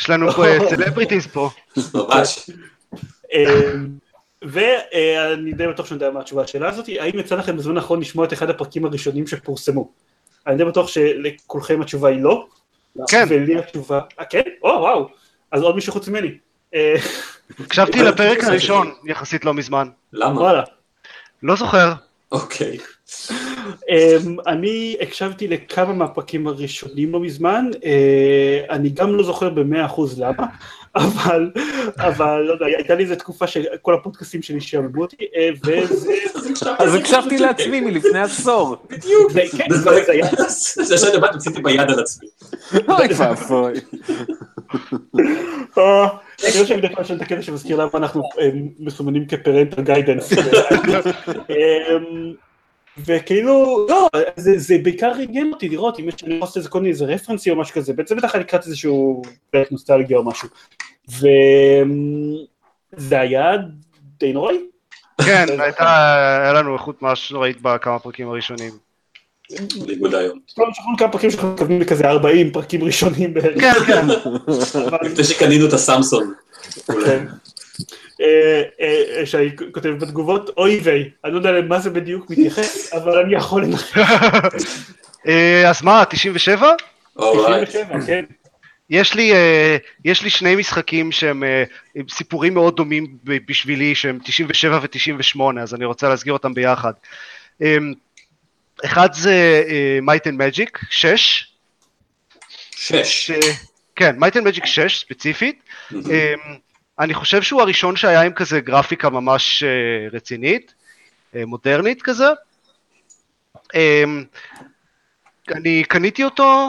[0.00, 1.50] יש לנו פה סלבריטיז פה.
[1.94, 2.50] ממש.
[3.32, 3.88] אמ,
[4.42, 8.26] ואני די בטוח שאני יודע מה התשובה לשאלה הזאת, האם יצא לכם בזמן האחרון לשמוע
[8.26, 9.88] את אחד הפרקים הראשונים שפורסמו?
[10.46, 12.46] אני די בטוח שלכולכם התשובה היא לא.
[13.08, 13.26] כן.
[13.28, 14.42] ולי התשובה, אה כן?
[14.62, 15.08] או וואו,
[15.52, 16.30] אז עוד מישהו חוץ ממני.
[16.74, 16.94] אה,
[17.60, 19.88] הקשבתי לפרק הראשון יחסית לא מזמן.
[20.12, 20.62] למה?
[21.42, 21.92] לא זוכר.
[22.32, 22.78] אוקיי.
[23.88, 30.20] אמ, אני הקשבתי לכמה מהפרקים הראשונים לא מזמן, אה, אני גם לא זוכר במאה אחוז
[30.20, 30.46] למה,
[30.96, 31.50] אבל,
[31.98, 36.12] אבל לא יודע, הייתה לי איזו תקופה שכל הפודקאסים שלי שעמדו אותי, אה, וזה,
[36.78, 38.76] אז הקשבתי לעצמי מלפני עשור.
[38.90, 39.32] בדיוק.
[39.32, 39.64] זה- כן,
[40.84, 42.28] זה שאני באת, עשיתי ביד על עצמי.
[42.88, 43.72] אוי ואבוי.
[45.78, 46.08] אה,
[46.42, 50.32] אני חושב שאני בדרך כלל שואל את הקטע שמזכיר למה אנחנו אה, מסומנים כפרנטל גיידנס.
[52.98, 56.78] וכאילו, לא, זה, זה בעיקר עניין אותי לראות אם יש אני יכול לעשות איזה כל
[56.78, 60.48] מיני איזה רפרנסי או משהו כזה, בעצם בטח אני לקראת איזשהו פרק נוסטלגיה או משהו.
[61.08, 63.52] וזה היה
[64.18, 64.56] די נוראי.
[65.24, 68.72] כן, הייתה, היה לנו איכות ממש נוראית בכמה פרקים הראשונים.
[69.86, 70.38] בניגוד היום.
[70.58, 73.60] לא זוכרים כמה פרקים שאנחנו מתכוונים לכזה 40 פרקים ראשונים בערך.
[73.60, 74.06] כן, כן.
[75.02, 76.32] לפני שקנינו את הסמסון.
[78.22, 78.84] כן.
[78.84, 83.18] אה, אה, שי כותב בתגובות, אוי ויי, אני לא יודע למה זה בדיוק מתייחס, אבל
[83.18, 83.96] אני יכול לנחש.
[85.28, 86.72] אה, אז מה, 97?
[87.16, 87.68] אורייט.
[87.68, 88.24] 97, כן.
[88.90, 91.64] יש לי, אה, יש לי שני משחקים שהם אה,
[91.94, 96.92] עם סיפורים מאוד דומים בשבילי, שהם 97 ו-98, אז אני רוצה להסגיר אותם ביחד.
[97.62, 97.76] אה,
[98.84, 101.46] אחד זה אה, Might and Magic 6,
[102.76, 103.30] שש.
[103.30, 103.30] ש...
[103.96, 105.62] כן, Might and Magic 6 ספציפית.
[105.90, 106.71] מהמם.
[106.98, 109.68] אני חושב שהוא הראשון שהיה עם כזה גרפיקה ממש אה,
[110.12, 110.74] רצינית,
[111.36, 112.28] אה, מודרנית כזה.
[113.74, 114.24] אמ,
[115.54, 116.68] אני קניתי אותו,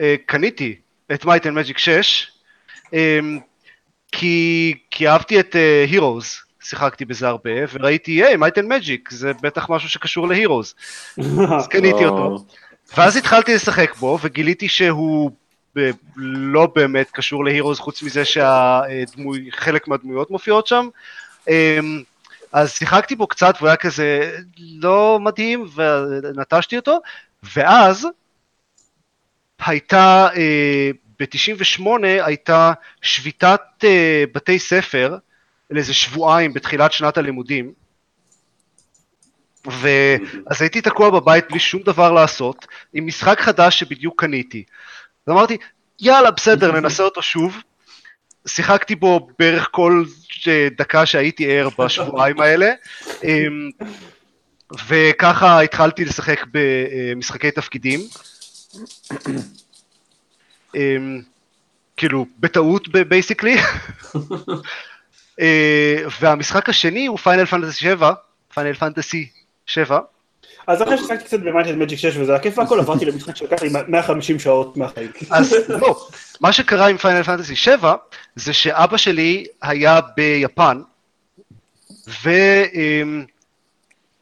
[0.00, 0.76] אה, קניתי
[1.12, 2.30] את Might and Magic 6,
[2.92, 3.38] אמ,
[4.12, 5.56] כי, כי אהבתי את
[5.90, 10.74] Heroes, שיחקתי בזה הרבה, וראיתי, היי, Might and Magic, זה בטח משהו שקשור ל-Heroes,
[11.56, 12.44] אז קניתי אותו.
[12.96, 15.30] ואז התחלתי לשחק בו, וגיליתי שהוא
[16.16, 20.88] לא באמת קשור להירוז, חוץ מזה שחלק מהדמויות מופיעות שם.
[21.48, 22.02] אמ,
[22.52, 26.98] אז שיחקתי בו קצת, והוא היה כזה לא מדהים, ונטשתי אותו,
[27.54, 28.06] ואז
[29.66, 30.28] הייתה,
[31.20, 35.16] ב-98 הייתה שביתת אה, בתי ספר
[35.70, 37.72] לאיזה שבועיים בתחילת שנת הלימודים,
[39.66, 44.64] ואז הייתי תקוע בבית בלי שום דבר לעשות, עם משחק חדש שבדיוק קניתי.
[45.26, 45.56] אז אמרתי,
[46.00, 47.56] יאללה, בסדר, ננסה אותו שוב.
[48.46, 50.04] שיחקתי בו בערך כל
[50.48, 52.72] אה, דקה שהייתי ער בשבועיים האלה,
[53.24, 53.70] אמ,
[54.88, 58.00] וככה התחלתי לשחק במשחקי תפקידים.
[60.74, 61.22] אמ,
[61.96, 63.56] כאילו, בטעות basically.
[66.20, 68.12] והמשחק השני הוא Final Fantasy 7,
[68.54, 69.28] Final Fantasy
[69.66, 70.00] 7.
[70.66, 73.36] אז אחרי ששחקתי קצת ב Might and Magic 6 וזה היה כיף והכל, עברתי למשחק
[73.36, 75.10] שלקח לי 150 שעות מהחיים.
[75.30, 76.06] אז לא,
[76.40, 77.94] מה שקרה עם Final Fantasy 7
[78.36, 80.80] זה שאבא שלי היה ביפן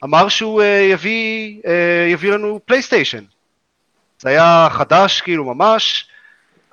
[0.03, 3.25] ואמר שהוא אה, יביא, אה, יביא לנו פלייסטיישן.
[4.19, 6.09] זה היה חדש כאילו ממש,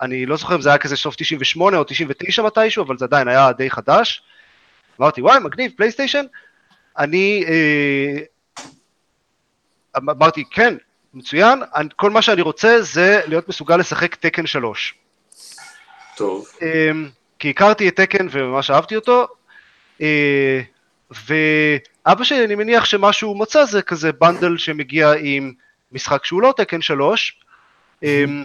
[0.02, 3.28] אני לא זוכר אם זה היה כזה סוף 98 או 99 מתישהו, אבל זה עדיין
[3.28, 4.22] היה די חדש.
[5.00, 6.26] אמרתי וואי מגניב פלייסטיישן,
[6.98, 8.24] אני אה,
[9.98, 10.76] אמרתי כן,
[11.14, 14.94] מצוין, אני- כל מה שאני רוצה זה להיות מסוגל לשחק תקן 3.
[16.18, 16.46] טוב.
[16.62, 19.28] אמ, כי הכרתי את תקן וממש אהבתי אותו,
[20.02, 20.62] אה,
[21.28, 25.54] ואבא שלי, אני מניח שמה שהוא מצא זה כזה בנדל שמגיע עם
[25.92, 27.40] משחק שהוא לא תקן 3,
[28.04, 28.44] אמ,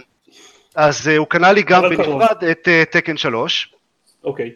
[0.75, 1.81] אז אה, הוא קנה לי גם.
[1.89, 3.73] בנפרד את אה, תקן 3,
[4.23, 4.51] אוקיי.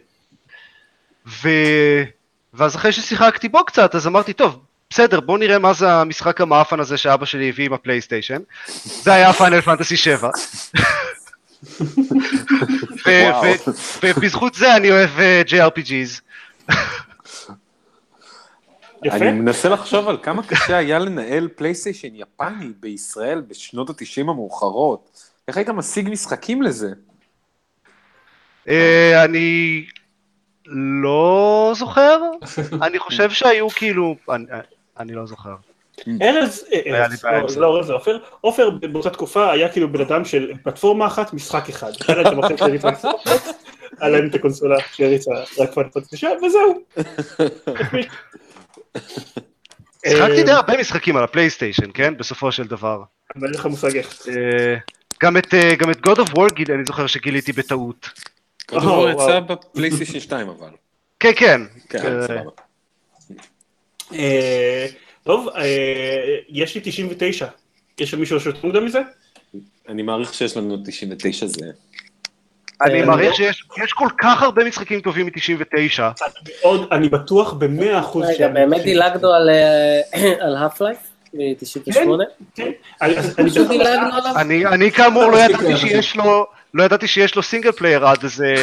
[2.54, 4.60] ואז אחרי ששיחקתי בו קצת, אז אמרתי, טוב,
[4.90, 8.38] בסדר, בוא נראה מה זה המשחק המאפן הזה שאבא שלי הביא עם הפלייסטיישן.
[8.84, 10.30] זה היה Final Fantasy 7.
[13.06, 13.42] ו- וואו.
[13.42, 13.70] ו-
[14.02, 16.20] ובזכות זה אני אוהב אה, JRPGs.
[19.04, 19.16] יפה.
[19.16, 25.20] אני מנסה לחשוב על כמה קשה היה לנהל פלייסטיישן יפני בישראל בשנות ה-90 המאוחרות.
[25.48, 26.90] איך היית משיג משחקים לזה?
[28.68, 29.86] אה, אני
[30.66, 32.20] לא זוכר,
[32.86, 34.16] אני חושב שהיו כאילו,
[34.98, 35.54] אני- לא זוכר.
[36.22, 37.06] ארז, אה,
[37.56, 41.32] לא, לא ארז, זה עופר, עופר באותה תקופה היה כאילו בן אדם של פלטפורמה אחת,
[41.32, 41.92] משחק אחד.
[42.08, 43.42] היה להם את המחשב שהריץ רק סטארט,
[44.00, 46.84] היה להם את הקונסולה שהריצה רק פנטסי 7, וזהו.
[50.08, 52.16] שיחקתי די אה, הרבה משחקים על הפלייסטיישן, כן?
[52.16, 53.02] בסופו של דבר.
[53.36, 54.18] אבל אין לך מושג איך.
[54.28, 54.76] אה,
[55.22, 58.10] גם את, גם את God of War גיל- אני זוכר שגיליתי בטעות.
[58.66, 59.40] קודם וואו, כל יצא.
[59.40, 60.70] בפלייסטיישן 2 אבל.
[61.20, 61.60] כן, כן.
[61.88, 62.40] כן, אה, סבבה.
[62.40, 62.40] אה,
[65.24, 65.64] טוב, אה,
[66.48, 67.46] יש לי 99.
[68.00, 69.00] יש למישהו שיותר מוקדם מזה?
[69.88, 71.66] אני מעריך שיש לנו 99 זה.
[72.82, 76.00] אני אה, מעריך לא- שיש יש כל כך הרבה משחקים טובים מ-99.
[76.62, 78.24] עוד, אני בטוח במאה אחוז.
[78.26, 80.00] רגע, שאני- באמת דילגנו על, אה,
[80.46, 80.98] על האף לייף
[81.34, 81.98] מ-98?
[82.54, 82.70] כן,
[83.02, 83.34] אני- אז
[84.72, 85.76] אני כאמור לא ידעתי.
[85.76, 88.54] שיש לו, לא ידעתי שיש לו single player עד איזה...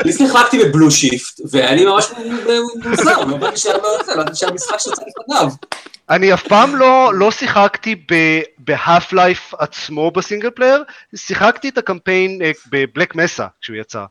[0.00, 2.04] אני שיחקתי ב Blue Shift, ואני ממש
[2.84, 3.72] מוזר, לא ידעתי שה-
[4.16, 5.48] לא ידעתי שהמשחק שיצא לפניו.
[6.10, 7.96] אני אף פעם לא, לא שיחקתי
[8.58, 10.82] ב Half-Life עצמו ב single player,
[11.16, 14.04] שיחקתי את הקמפיין אה, ב Black Mesa כשהוא יצא.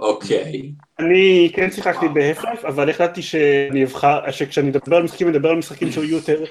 [0.00, 0.62] אוקיי.
[0.98, 5.48] אני כן שיחקתי ב Half-Life, אבל החלטתי שאני אבחר, שכשאני אדבר על משחקים, אני אדבר
[5.48, 6.44] על משחקים שהיו יותר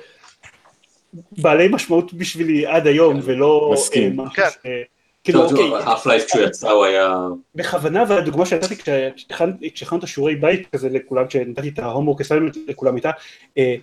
[1.14, 4.20] בעלי משמעות בשבילי עד היום, ולא מסכים.
[4.20, 4.70] אה, משהו כן.
[5.24, 7.16] כאילו, אוקיי, האף לייף כשהוא יצא הוא היה...
[7.56, 12.96] בכוונה, והדוגמה שנתתי כשהכנ- כשהכנו את השיעורי בית כזה לכולם, כשנתתי את ההומוורק אסיינמנט לכולם
[12.96, 13.12] איתה,
[13.58, 13.76] אה,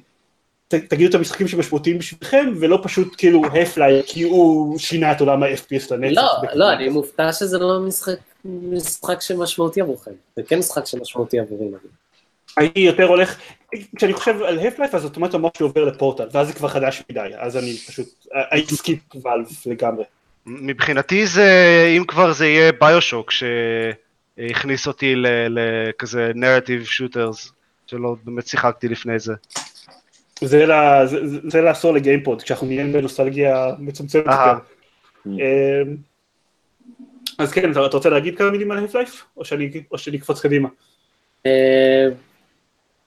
[0.69, 5.95] תגידו את המשחקים שמשמעותיים בשבילכם, ולא פשוט כאילו הפליי, כי הוא שינה את עולם ה-FPS
[5.95, 6.21] לנצח.
[6.23, 6.49] לא.
[6.55, 10.11] לא, אני מופתע שזה לא משחק, משחק שמשמעותי עבורכם.
[10.37, 11.91] זה כן משחק שמשמעותי עבורי, נגיד.
[12.57, 13.39] הייתי יותר הולך,
[13.97, 17.29] כשאני חושב על Half-Life אז אוטומט המוח שלי עובר לפורטל, ואז זה כבר חדש מדי,
[17.39, 18.09] אז אני פשוט,
[18.51, 20.05] הייתי skip ואלף לגמרי.
[20.47, 21.51] מבחינתי זה,
[21.99, 25.15] אם כבר זה יהיה BioShock שהכניס אותי
[25.49, 27.53] לכזה narrative shooters,
[27.87, 29.35] שלא באמת שיחקתי לפני זה.
[30.41, 31.17] זה, לה, זה,
[31.49, 34.25] זה- לעשור לגיימפוד, כשאנחנו נהיה בנוסטלגיה מצומצמת.
[34.27, 34.59] יותר.
[35.27, 35.97] אמ,
[37.39, 39.25] אז כן, אתה, רוצה להגיד כמה מילים על Half-Life?
[39.37, 40.69] או שאני, או שאני אקפוץ קדימה?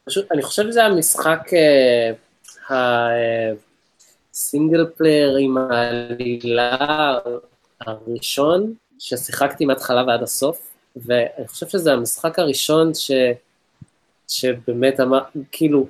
[0.09, 1.49] אה, פשוט, אני חושב שזה המשחק
[4.33, 7.19] ה single player עם העלילה
[7.81, 13.11] הראשון ששיחקתי מההתחלה ועד הסוף, ואני חושב שזה המשחק הראשון ש,
[14.27, 15.19] שבאמת אמר,
[15.51, 15.87] כאילו,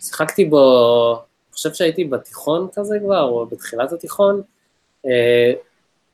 [0.00, 4.42] שיחקתי בו, אני חושב שהייתי בתיכון כזה כבר, או בתחילת התיכון,
[5.06, 5.52] אה,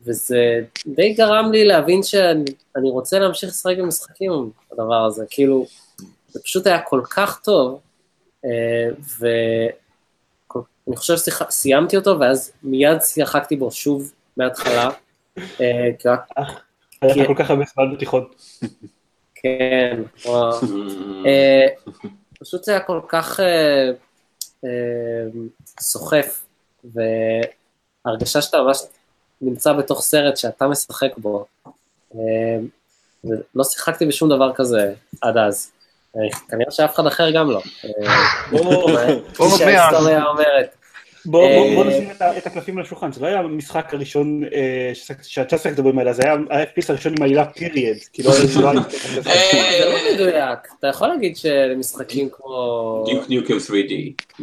[0.02, 2.44] וזה די גרם לי להבין שאני
[2.76, 5.66] אני רוצה להמשיך לשחק במשחקים הדבר הזה, כאילו,
[6.34, 7.80] זה פשוט היה כל כך טוב,
[8.44, 8.88] אה,
[9.18, 14.90] ואני חושב שסיימתי אותו, ואז מיד שיחקתי בו שוב מההתחלה,
[15.38, 17.16] אה, רק- היה.
[17.16, 18.28] לך כל כך הרבה זמן בתיכון.
[19.34, 20.60] כן, וואו.
[21.26, 21.66] אה,
[22.40, 23.90] פשוט זה היה כל כך אה,
[24.64, 24.70] אה,
[25.80, 26.44] סוחף,
[28.04, 28.78] והרגשה שאתה ממש
[29.40, 31.46] נמצא בתוך סרט שאתה משחק בו.
[32.14, 32.20] אה,
[33.24, 35.70] ולא שיחקתי בשום דבר כזה עד אז.
[36.16, 37.60] אה, כנראה שאף אחד אחר גם לא.
[37.84, 38.14] אה,
[38.50, 38.90] בוא-
[39.38, 40.74] בוא כפי שההיסטוריה אומרת.
[41.26, 44.92] בוא, בוא, אה, נשים את, הקלפים על השולחן, זה לא היה המשחק הראשון אה,
[45.82, 48.80] בו עם האלה, זה היה ה-FPS הראשון עם העילה פיריד, כאילו זה לא היה...
[49.78, 53.92] זה לא מדויק, אתה יכול להגיד שלמשחקים כמו דיוק ניוקם 3D.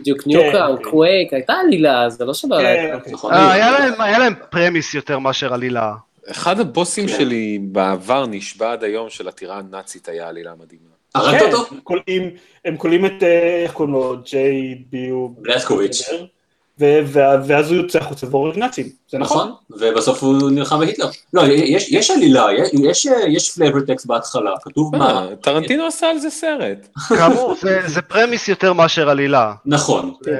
[0.03, 0.83] Duke Nukem, כן.
[0.89, 2.89] קווייק, הייתה עלילה, זה לא שלא כן.
[2.93, 3.13] אוקיי.
[3.13, 3.33] נכון.
[3.33, 5.93] אה, היה להם- היה להם premise יותר מאשר עלילה.
[6.31, 7.13] אחד הבוסים כן.
[7.17, 10.90] שלי בעבר נשבע עד היום של הטירה הנאצית היה עלילה מדהימה.
[11.15, 11.73] הרגת כן, אותו?
[11.75, 12.29] הם כולאים-
[12.65, 15.27] הם כולאים את, אה, איך קוראים לו, ג'יי ביו...
[15.37, 16.01] בלסקוביץ'.
[17.47, 19.47] ואז הוא יוצא החוצה והורג נאצים, זה נכון.
[19.69, 21.07] נכון, ובסוף הוא נלחם בהיטלר.
[21.33, 22.45] לא, יש, יש עלילה,
[22.83, 25.27] יש, יש flavor text בהתחלה, כתוב מה.
[25.29, 26.87] אה, טרנטינו עשה על זה סרט.
[27.09, 27.55] כאמור,
[27.87, 29.53] זה- פרמיס יותר מאשר עלילה.
[29.65, 30.31] נכון, א-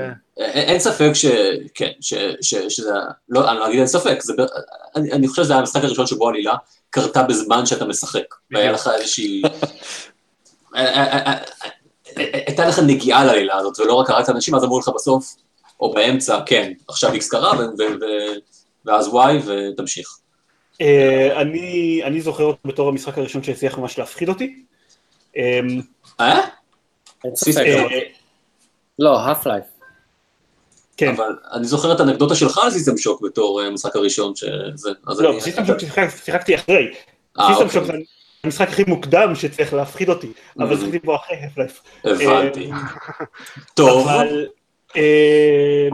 [0.43, 1.25] אין ספק ש...
[1.73, 2.91] כן, שזה...
[3.29, 4.17] לא, אני לא אגיד אין ספק,
[4.95, 6.53] אני חושב שזה היה המשחק הראשון שבו עלילה
[6.89, 8.23] קרתה בזמן שאתה משחק.
[8.51, 9.41] והיה לך איזושהי...
[12.13, 15.35] הייתה לך נגיעה לעלילה הזאת, ולא רק הרגת אנשים, אז אמרו לך בסוף,
[15.79, 17.51] או באמצע, כן, עכשיו איקס קרה,
[18.85, 20.17] ואז וואי, ותמשיך.
[20.81, 24.63] אה, אני אני זוכר אותו בתור המשחק הראשון שהצליח ממש להפחיד אותי.
[25.37, 25.59] אה,
[26.19, 26.41] אה?
[27.57, 27.99] אה,
[28.99, 29.65] לא, Half-Life.
[30.97, 31.07] כן.
[31.07, 34.89] אבל אני זוכר את האנקדוטה שלך על System Shock בתור אה, המשחק הראשון שזה...
[35.07, 36.93] לא, System Shock שיחק- שיחקתי אחרי.
[37.39, 37.81] אה, System אוקיי.
[37.81, 37.91] שוק
[38.43, 40.79] המשחק הכי מוקדם שהצליח להפחיד אותי, אבל Mhm.
[40.79, 41.81] שיחקתי בו אחרי Half-Life.
[42.03, 42.71] הבנתי.
[42.71, 42.77] אה,
[43.73, 44.47] טוב, אבל...
[44.97, 45.87] אה,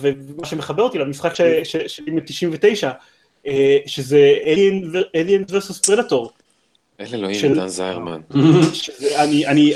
[0.00, 1.34] ומה שמחבר אותי למשחק
[1.64, 3.48] שלי מ-99,
[3.86, 4.34] שזה
[5.16, 6.28] Alien vs Predator.
[7.00, 8.20] אל אלוהים, דן זיירמן.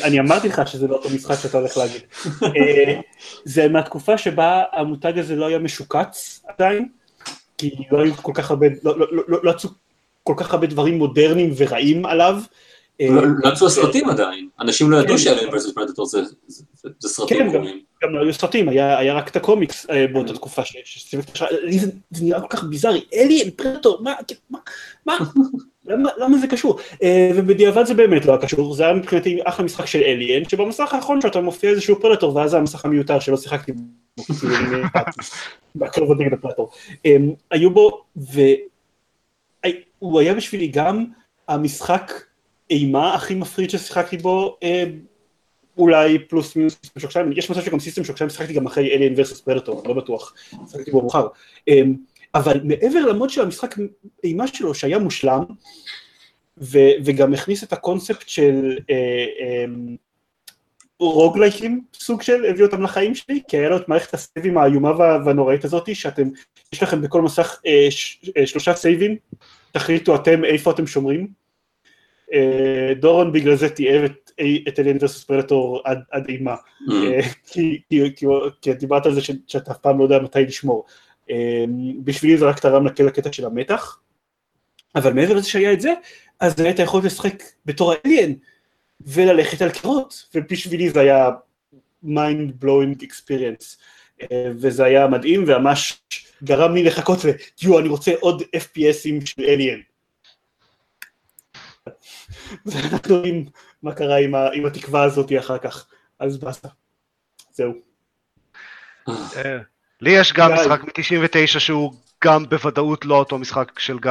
[0.05, 2.01] אני, אמרתי לך שזה לא אותו משחק שאתה הולך להגיד.
[2.43, 3.01] אה,
[3.45, 6.89] זה מהתקופה שבה המותג הזה לא היה משוקץ עדיין,
[7.59, 9.71] כי לא היו כל כך הרבה, לא, לא, לא, לא יצאו
[10.23, 12.37] כל כך הרבה דברים מודרניים ורעים עליו.
[13.01, 15.19] אה, לא לא יצאו הסרטים עדיין, אנשים לא ידעו.
[15.19, 16.21] שאלן versus פרדטור זה
[17.03, 17.59] סרטים כן,
[18.03, 21.15] גם- לא היו סרטים, היה, רק את הקומיקס אה, באותה תקופה ש-
[21.71, 21.91] זה,
[22.23, 24.59] נראה כל כך ביזארי, Alien, Predator, מה, כן, מה,
[25.07, 25.19] מה,
[25.87, 26.79] למה, למה זה קשור?
[27.03, 30.95] אה, ובדיעבד זה באמת לא היה קשור, זה היה מבחינתי אחלה משחק של Alien, שבמסך
[30.95, 33.83] האחרון שלו אתה מופיע איזשהו Predator, ואז זה המסך המיותר שלא שיחקתי בו,
[34.41, 34.55] כאילו,
[35.77, 36.71] בקרבות נגד ה Predator.
[37.07, 37.17] אה,
[37.51, 38.03] היו בו,
[40.03, 41.05] והוא היה בשבילי גם
[41.49, 42.13] המשחק
[42.71, 44.85] אימה הכי מפחיד ששיחקתי בו, אה,
[45.79, 48.95] אולי פלוס מינוס System Shock 2, יש מצב שגם System Shock 2 שיחקתי גם אחרי
[48.95, 50.35] Alien versus Predator, לא בטוח,
[50.71, 51.27] שיחקתי בו מאוחר.
[51.69, 51.95] אמ,
[52.35, 53.75] אבל מעבר למוד של המשחק
[54.25, 55.45] אימה שלו שהיה מושלם,
[56.59, 59.27] ו- וגם הכניס את הקונספט של אה,
[59.65, 59.97] אמ,
[61.11, 65.19] רוגלייקים סוג של, הביא אותם לחיים שלי, כי היה לו את מערכת הסייבים האיומה וה-
[65.27, 66.29] והנוראית הזאת, שאתם,
[66.73, 69.17] יש לכם בכל מסך אה, ש- אה, שלושה סייבים,
[69.73, 71.29] תחליטו אתם איפה אתם שומרים.
[72.33, 74.31] אה, דורון בגלל זה תיאר את,
[74.69, 76.93] את אליאן ורסוס פרדטור עד, עד אימה, Mm.
[76.93, 78.27] אה, כי, כי, כי,
[78.63, 80.85] כי את דיברת על זה ש, שאתה אף פעם לא יודע מתי לשמור.
[81.31, 81.65] אה,
[82.05, 83.99] בשבילי זה רק תרם לקטע של המתח,
[84.95, 85.93] אבל מעבר לזה שהיה את זה,
[86.41, 88.33] אז היית יכול לשחק בתור האליאן,
[89.07, 91.31] וללכת על קירות, ובשבילי זה היה
[92.05, 93.77] mind blowing experience,
[94.23, 96.03] אה, וזה היה מדהים, וממש
[96.45, 97.29] גרם לי לחכות ל...
[97.79, 99.81] אני רוצה עוד FPSים של אליאן.
[102.67, 103.47] ואנחנו רואים
[103.83, 105.87] מה קרה עם, ה, עם התקווה הזאת אחר כך,
[106.19, 106.69] אז באסה.
[107.53, 107.73] זהו.
[109.09, 109.59] אה,
[110.01, 111.93] לי יש גם משחק מ-99 שהוא
[112.25, 114.11] גם בוודאות לא אותו משחק של גיא.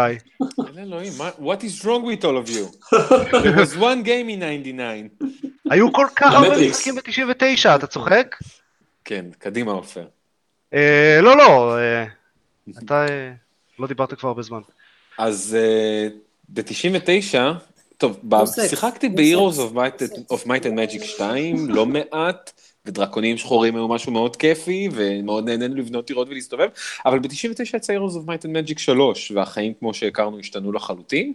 [0.77, 2.93] אלוהים, what is wrong with all of you?
[3.43, 5.07] There was one game in 99.
[5.69, 8.35] היו כל כך הרבה משחקים ב-99, אתה צוחק?
[9.05, 10.05] כן, קדימה עופר.
[10.73, 12.05] אה, לא, לא, אה,
[12.83, 13.05] אתה
[13.79, 14.61] לא דיברת כבר הרבה זמן.
[15.17, 15.57] אז
[16.49, 17.35] ב-99,
[17.97, 18.19] טוב,
[18.69, 19.57] שיחקתי ב-Heroes
[20.31, 22.51] of Might and Magic 2 לא מעט.
[22.85, 26.67] ודרקונים שחורים היו משהו מאוד כיפי, ומאוד נהנינו לבנות טירות ולהסתובב,
[27.05, 31.33] אבל ב-99 יצא Heroes of Might and Magic 3, והחיים כמו שהכרנו השתנו לחלוטין.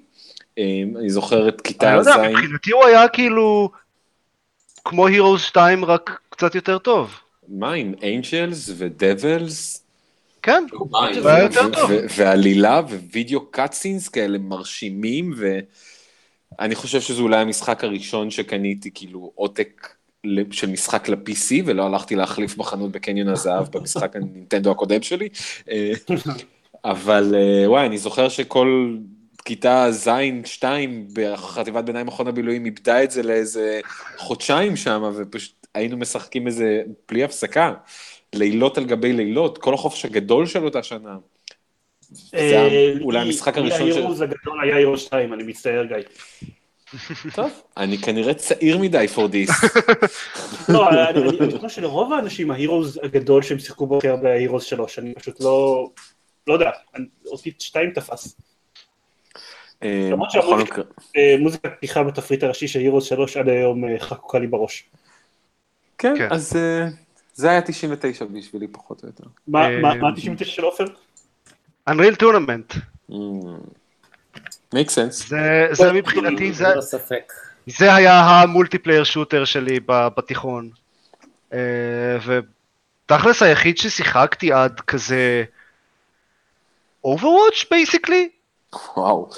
[0.59, 2.09] אמ, אני זוכר את כיתה ז'.
[2.09, 3.71] אני לא יודע, מבחינתי הוא היה כאילו
[4.85, 7.15] כמו Heroes 2, רק קצת יותר טוב.
[7.49, 9.83] מה עם אנג'לס ודבלס?
[10.43, 10.65] כן,
[11.23, 11.91] זה היה יותר טוב.
[12.17, 15.35] ועלילה ווידאו קאטסינס כאלה מרשימים,
[16.59, 19.89] ואני חושב שזה אולי המשחק הראשון שקניתי כאילו עותק
[20.51, 25.29] של משחק ל-PC, ולא הלכתי להחליף בחנות בקניון הזהב במשחק הנינטנדו הקודם שלי.
[25.71, 25.93] אה,
[26.85, 28.97] אבל אה, וואי, אני זוכר שכל
[29.45, 30.65] כיתה ז'-2
[31.13, 33.81] בחטיבת ביניים מכון הבילויים איבדה את זה לאיזה
[34.17, 37.75] חודשיים שם, ופשוט היינו משחקים איזה בלי הפסקה,
[38.35, 41.17] לילות על גבי לילות, כל החופש הגדול של אותה שנה.
[42.11, 44.27] זה אה, אולי המשחק הראשון של...
[44.63, 45.97] היה אירוס 2, אני מצטער גיא.
[47.35, 49.69] טוב, אני כנראה צעיר מדי for this.
[50.73, 55.41] לא, אני חושב שלרוב האנשים ההירוז הגדול שהם שיחקו בו הרבה ההירוז שלוש, אני פשוט
[55.41, 55.89] לא,
[56.47, 56.71] לא יודע,
[57.27, 58.37] אותי שתיים תפס.
[59.83, 64.47] אה, למרות שהמוזיקת אה, פתיחה בתפריט הראשי של הירוז שלוש עד היום אה, חקוקה לי
[64.47, 64.85] בראש.
[65.99, 66.29] כן, כן.
[66.31, 66.59] אז
[67.35, 69.25] זה היה 99 בשבילי פחות או יותר.
[69.47, 69.69] מה
[70.17, 70.85] 99 של עופר?
[71.91, 72.79] Unreal Tournament.
[74.75, 75.29] Make sense.
[75.29, 76.67] זה, זה מבחינתי, זה,
[77.67, 80.71] זה היה ה multiplayer shooter שלי בתיכון.
[81.53, 82.19] אה,
[83.07, 85.45] ותכלס היחיד ששיחקתי עד כזה
[87.07, 88.29] Overwatch basically.
[88.97, 89.31] וואו.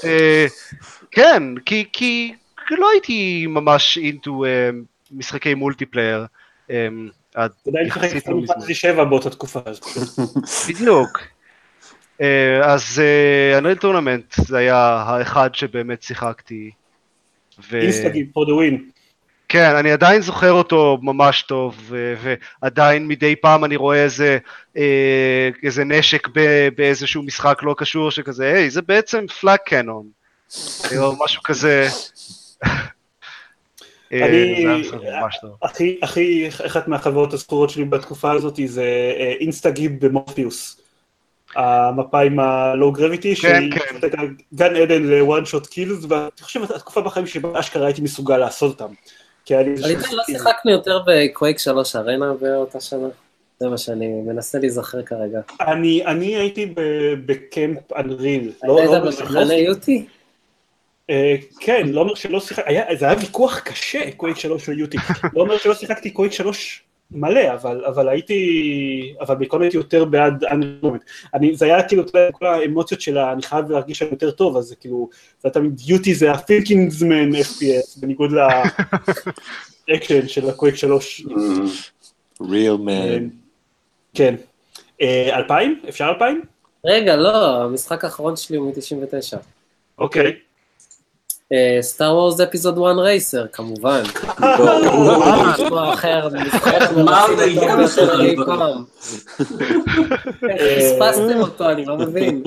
[1.11, 2.35] כן, כי, כי
[2.71, 4.75] לא הייתי ממש into אה,
[5.11, 6.27] משחקי multiplayer.
[6.69, 6.73] אמ,
[7.35, 7.53] עד
[7.87, 8.55] יחסית לא מזמן.
[8.57, 9.61] אתה יודע, 7 באותה תקופה.
[10.69, 11.21] בדיוק.
[12.21, 13.03] אה, אז
[13.59, 14.77] Unreal אה, Tournament זה היה
[15.07, 16.71] האחד שבאמת שיחקתי.
[17.73, 18.99] Instagib for the win.
[19.49, 21.93] כן, אני עדיין זוכר אותו ממש טוב,
[22.63, 24.39] ועדיין מדי פעם אני רואה איזה,
[24.77, 26.29] אה, איזה נשק
[26.77, 30.07] באיזשהו משחק לא קשור שכזה, היי, זה בעצם פלאג קנון,
[30.99, 31.89] או משהו כזה.
[34.13, 34.65] אני,
[35.63, 40.81] הכי, הכי, אחת מהחברות הזכורות שלי בתקופה הזאת זה אינסטגיב במורפיוס.
[41.57, 43.73] המפה עם הלואו גרביטי, שהיא
[44.55, 48.95] גן עדן ל-one shot kills, ואני חושב התקופה בחיים שבה אשכרה הייתי מסוגל לעשות אותם.
[49.51, 49.75] אני
[50.13, 53.09] לא שיחקנו יותר בקווייק 3 ארנה באותה שנה.
[53.61, 55.41] זה מה שאני מנסה להיזכר כרגע.
[56.07, 56.75] אני הייתי
[57.27, 58.53] בקמפ אנריל.
[58.65, 60.07] לא, היית לא במחנה יוטי?
[61.11, 64.97] אה, כן, לא אומר שלא שיחקתי, זה היה ויכוח קשה, קווייק 3 ויוטי.
[65.35, 70.45] לא אומר שלא שיחקתי קווייק 3 מלא, אבל, אבל הייתי, אבל בעיקרון הייתי יותר בעד
[70.45, 71.01] אנדרומט.
[71.35, 72.03] אני, זה היה כאילו,
[72.33, 75.09] כל האמוציות שלה, אני חייב להרגיש שם יותר טוב, אז זה כאילו,
[75.43, 78.31] זה תמיד דיוטי זה הפילקינגסמן FPS, בניגוד
[79.89, 81.27] לאקשן של הקוויק 3.
[82.41, 83.23] real man.
[84.15, 84.35] כן.
[85.01, 85.81] אה, אלפיים?
[85.89, 86.43] אפשר אלפיים?
[86.85, 89.39] רגע, לא, המשחק האחרון שלי הוא מ-99.
[89.99, 90.48] אוקיי.
[91.81, 94.03] Star Wars Episode 1 Racer, כמובן.
[100.79, 102.43] פספסתם אותו, אני לא מבין.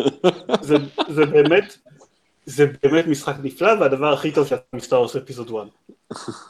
[1.09, 1.77] זה באמת,
[2.45, 5.51] זה באמת משחק נפלא, והדבר הכי טוב שיצא מ Star Wars Episode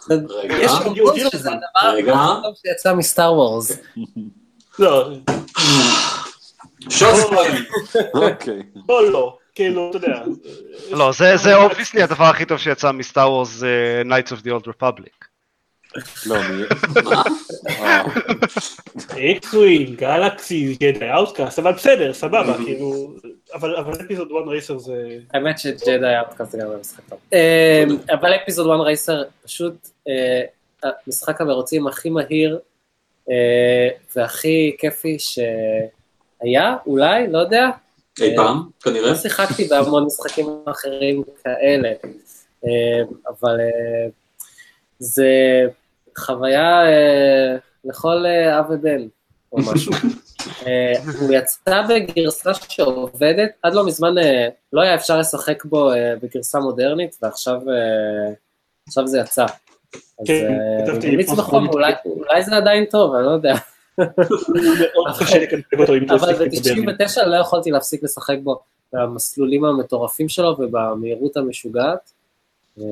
[0.09, 0.17] 1.
[0.49, 2.03] יש אומרים שזה הדבר הכי
[2.43, 3.71] טוב שיצא מ Star Wars.
[4.79, 5.09] לא.
[6.89, 7.09] שוט
[8.13, 8.63] אוקיי.
[8.89, 9.37] לא, לא.
[9.55, 10.23] כאילו, אתה יודע.
[10.99, 14.67] לא, זה obviously הדבר הכי טוב שיצא מ Star Wars זה Knights of the Old
[14.67, 15.31] Republic.
[16.25, 16.63] לא, מי...
[19.31, 23.13] X-Wing, Galaxies, Jedi Outcast, אבל בסדר, סבבה, כאילו,
[23.53, 25.17] אבל Episode 1 Racer זה...
[25.33, 27.19] האמת ש Jedi Outcast זה גם משחק טוב.
[27.33, 30.41] אמ, אבל Episode 1 Racer פשוט אה,
[31.07, 32.59] משחק המרוצים הכי מהיר
[33.29, 37.69] אה, והכי כיפי שהיה, אולי, לא יודע,
[38.19, 39.09] אי פעם, כנראה.
[39.09, 41.89] לא שיחקתי בהמון משחקים אחרים כאלה,
[42.65, 44.09] אה, אבל אה,
[44.99, 45.61] זה
[46.17, 47.55] חוויה אה,
[47.85, 48.25] לכל
[48.59, 49.07] אב ובן,
[49.51, 49.93] או משהו.
[51.19, 54.15] הוא יצא בגרסה שעובדת, עד לא מזמן
[54.73, 57.59] לא היה אפשר לשחק בו בגרסה מודרנית, ועכשיו
[58.87, 59.45] עכשיו זה יצא.
[60.19, 60.57] אז כן,
[61.03, 61.67] ממליץ בחום,
[62.05, 63.55] אולי זה עדיין טוב, אני לא יודע.
[64.93, 66.85] מאוד קשה לקנפג אותו אם אבל עושה מודרני.
[66.85, 68.59] ב-99 לא יכולתי להפסיק לשחק בו,
[68.93, 72.11] במסלולים המטורפים שלו ובמהירות המשוגעת.
[72.79, 72.85] אה,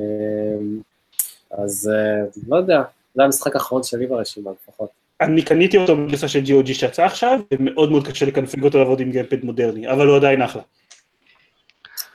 [1.52, 2.81] אז אה, לא יודע,
[3.15, 4.90] זה המשחק האחרון שלי ברשימה לפחות.
[5.22, 9.11] אני קניתי אותו בגרסה של GOG שיצא עכשיו, ומאוד מאוד קשה לקנפג אותו לעבוד עם
[9.11, 10.61] gamepad מודרני, אבל הוא עדיין אחלה.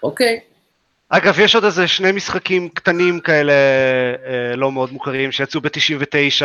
[0.03, 0.41] אוקיי,
[1.09, 6.43] אגב, יש עוד איזה שני משחקים קטנים כאלה אה, לא מאוד מוכרים שיצאו ב-99,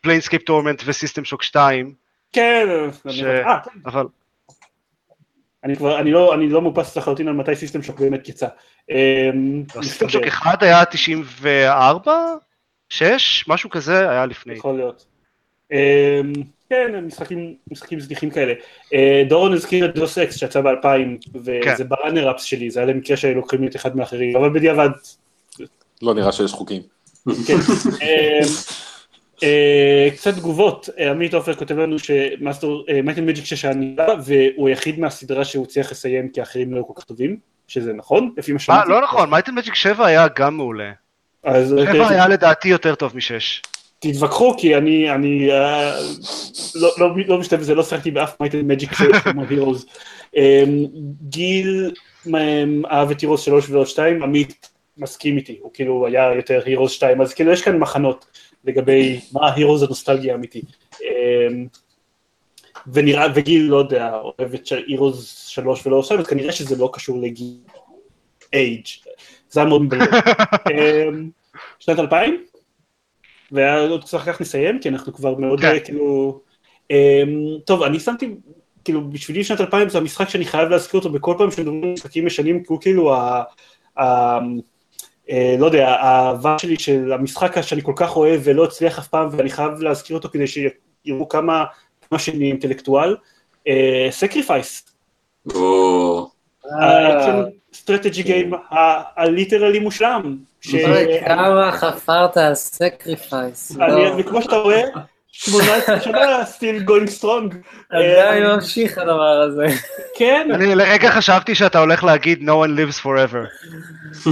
[0.00, 1.94] Planescape Torment ו System Shock 2,
[2.32, 2.66] כן,
[3.08, 3.70] ש- אני- כן.
[3.86, 4.06] אבל
[5.64, 8.46] אני כבר, אני לא, אני לא מאופס לחלוטין על מתי System Shock באמת יצא.
[8.90, 12.12] אמ, System Shock 1 היה 94?
[12.88, 13.44] 6?
[13.48, 14.54] משהו כזה היה לפני.
[14.54, 15.04] יכול להיות.
[15.72, 15.76] אמ,
[16.70, 18.52] כן, משחקים, משחקים זניחים כאלה.
[19.28, 20.86] דורון הזכיר את Deus Ex שיצא ב-2000,
[21.34, 21.88] וזה כן.
[21.88, 24.88] ב runner ups שלי, זה היה למקרה שלוקחים לי את אחד מאחרים, אבל בדיעבד,
[26.02, 26.82] לא נראה שיש חוקים.
[29.42, 33.74] אמ, אה, קצת תגובות, אה, עמית עופר כותב לנו שמאסטר, Might and Magic 6 היה
[33.74, 37.36] נהדר, והוא היחיד מהסדרה שהוא הצליח לסיים כי האחרים לא היו כל כך טובים,
[37.68, 38.90] שזה נכון, לפי מה שמעתי.
[38.90, 40.92] לא נכון, Might and Magic 7 היה גם מעולה.
[41.44, 43.62] 7 היה לדעתי יותר טוב משש.
[43.98, 45.94] תתווכחו, כי אני, אני אה,
[46.74, 49.10] לא, לא, לא משתתף בזה, לא שיחקתי באף Might and Magic שלא
[49.50, 49.86] Heroes.
[51.22, 51.90] גיל
[52.26, 54.68] אמ, אהב את Heroes 3 ועוד 2, עמית
[54.98, 58.26] מסכים איתי, הוא כאילו היה יותר Heroes 2, אז כאילו יש כאן מחנות
[58.64, 60.62] לגבי מה ה Heroes הנוסטלגי האמיתי.
[61.02, 61.66] אמ,
[62.92, 67.20] ונראה, וגיל, לא יודע, אוהב את הירוז 3 ולא 2, אז כנראה שזה לא קשור
[67.20, 67.56] לגיל
[68.52, 68.86] אייג'.
[69.50, 70.06] זה היה מאוד מבלבל.
[70.70, 71.30] אמ,
[71.78, 72.44] שנת 2000?
[73.52, 75.66] ועוד קצת אחר כך נסיים, כי אנחנו כבר מאוד כן.
[75.66, 76.40] אה, כאילו...
[76.90, 78.34] אמ, טוב, אני שמתי,
[78.84, 82.26] כאילו, בשבילי שנת 2000 זה המשחק שאני חייב להזכיר אותו בכל פעם שמדברים על משחקים
[82.26, 83.42] ישנים, כי הוא כאילו ה...
[85.30, 89.28] אה, לא יודע, האהבה שלי של המשחק שאני כל כך אוהב ולא הצליח אף פעם,
[89.32, 91.64] ואני חייב להזכיר אותו כדי שיראו כמה,
[92.10, 93.16] כמה שאני אינטלקטואל.
[94.10, 94.84] Sacrifice,
[96.80, 97.42] אה,
[97.74, 98.52] strategy game
[99.16, 100.36] ה literally מושלם.
[101.26, 103.76] כמה חפרת על Sacrifice.
[103.80, 104.82] אני- וכמו שאתה רואה,
[105.32, 107.54] 18 שנה, still going strong.
[107.90, 109.66] עדיין אה, ממשיך הדבר הזה.
[110.16, 113.46] כן, אני לרגע חשבתי שאתה הולך להגיד no one lives forever.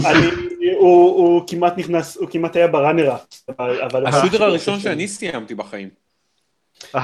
[0.06, 0.48] אני-
[0.78, 3.12] הוא כמעט נכנס, הוא כמעט היה ב runner
[3.58, 3.80] אבל...
[3.82, 5.88] אבל- ה shooter הראשון שאני סיימתי בחיים.
[6.94, 7.00] אמ,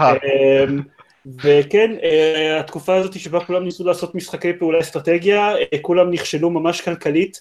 [1.42, 6.80] וכן, אה, התקופה הזאת שבה כולם ניסו לעשות משחקי פעולה אסטרטגיה, אה, כולם נכשלו ממש
[6.80, 7.40] כלכלית,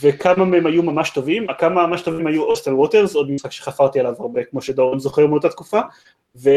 [0.00, 4.14] וכמה מהם היו ממש טובים, הכמה ממש טובים היו Hostile Waters, עוד משחק שחפרתי עליו
[4.18, 5.80] הרבה, כמו שדורון זוכר מאותה תקופה,
[6.36, 6.50] ו...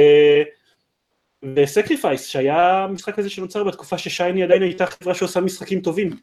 [1.56, 6.18] ו Sacrifice, שהיה המשחק הזה שנוצר בתקופה ש Shiny עדיין הייתה חברה שעושה משחקים טובים.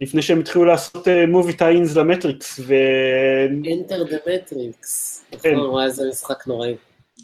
[0.00, 2.74] לפני שהם התחילו לעשות movie tie-ins ל Matrix, ו...
[3.64, 5.24] Enter the Matrix.
[5.42, 5.54] כן.
[5.54, 6.74] נכון, וואי, איזה משחק נוראי.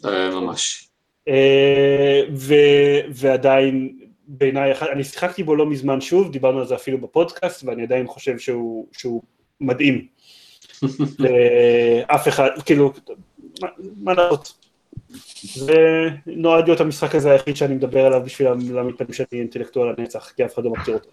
[0.04, 0.88] אה, ממש.
[1.28, 3.98] אה, ו- ועדיין
[4.28, 8.38] בעיניי, אני שיחקתי בו לא מזמן שוב, דיברנו על זה אפילו בפודקאסט, ואני עדיין חושב
[8.38, 9.22] שהוא, שהוא
[9.60, 10.06] מדהים.
[12.14, 12.92] אף אחד, כאילו,
[13.96, 14.52] מה- לעשות?
[15.54, 18.48] זה נועד להיות המשחק הזה היחיד שאני מדבר עליו בשביל
[18.78, 21.08] המתפנים שאני אינטלקטואל הנצח, כי אף אחד לא מכיר אותו.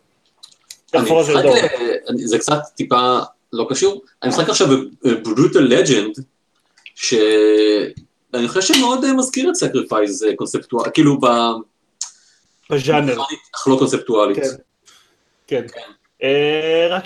[1.24, 2.36] זה.
[2.36, 3.20] אה, קצת טיפה
[3.54, 4.68] לא קשור, אני משחק עכשיו
[5.04, 6.16] ב Brutal Legend,
[6.96, 11.20] שאני חושב שמאוד אה, מזכיר את Sacrifice קונספטואל, כאילו.
[12.72, 13.18] בז'אנר,
[13.56, 14.38] אך לא קונספטואלית.
[15.48, 15.62] כן.
[15.68, 15.82] כן.
[16.24, 17.04] אה, רק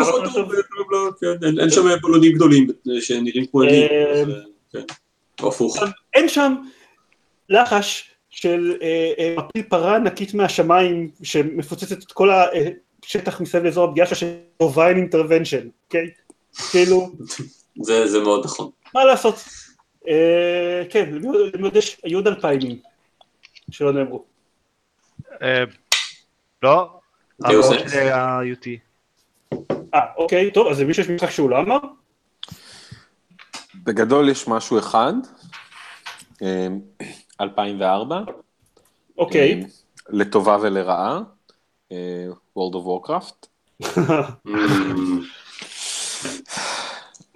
[0.00, 2.66] פחות טוב, בלה, בלה, כן, אין- שם בלונים גדולים
[3.00, 4.24] שנראים כמו אלים, אה, אה,
[4.72, 4.82] כן.
[5.42, 5.76] או הפוך.
[6.14, 6.54] אין שם
[7.48, 8.76] לחש של
[9.38, 12.30] מפיל פרה ענקית מהשמיים שמפוצצת את כל
[13.04, 14.26] השטח מסביב לאזור הפגיעה שלה של
[14.62, 16.10] דיוויין אינטרוונשן, אוקיי?
[16.70, 17.10] כאילו,
[17.82, 18.70] זה מאוד נכון.
[18.94, 19.34] מה לעשות?
[20.90, 21.14] כן,
[21.54, 22.78] אני יודע שהיו עוד אלפיימים
[23.70, 24.31] שלא נאמרו.
[25.42, 25.64] אה,
[26.62, 27.00] לא,
[27.40, 27.56] אוקיי.
[27.56, 28.66] המון שלי היה UT.
[29.94, 31.78] אה, אוקיי, טוב, אז למישהו יש משחק שהוא לא אמר?
[33.84, 35.12] בגדול יש משהו אחד,
[36.42, 36.66] אה,
[37.40, 38.20] 2004,
[39.18, 39.62] אוקיי.
[39.62, 39.66] אה,
[40.08, 41.20] לטובה ולרעה,
[41.92, 42.26] אה,
[42.58, 43.46] World of Warcraft.
[43.82, 45.20] אמ,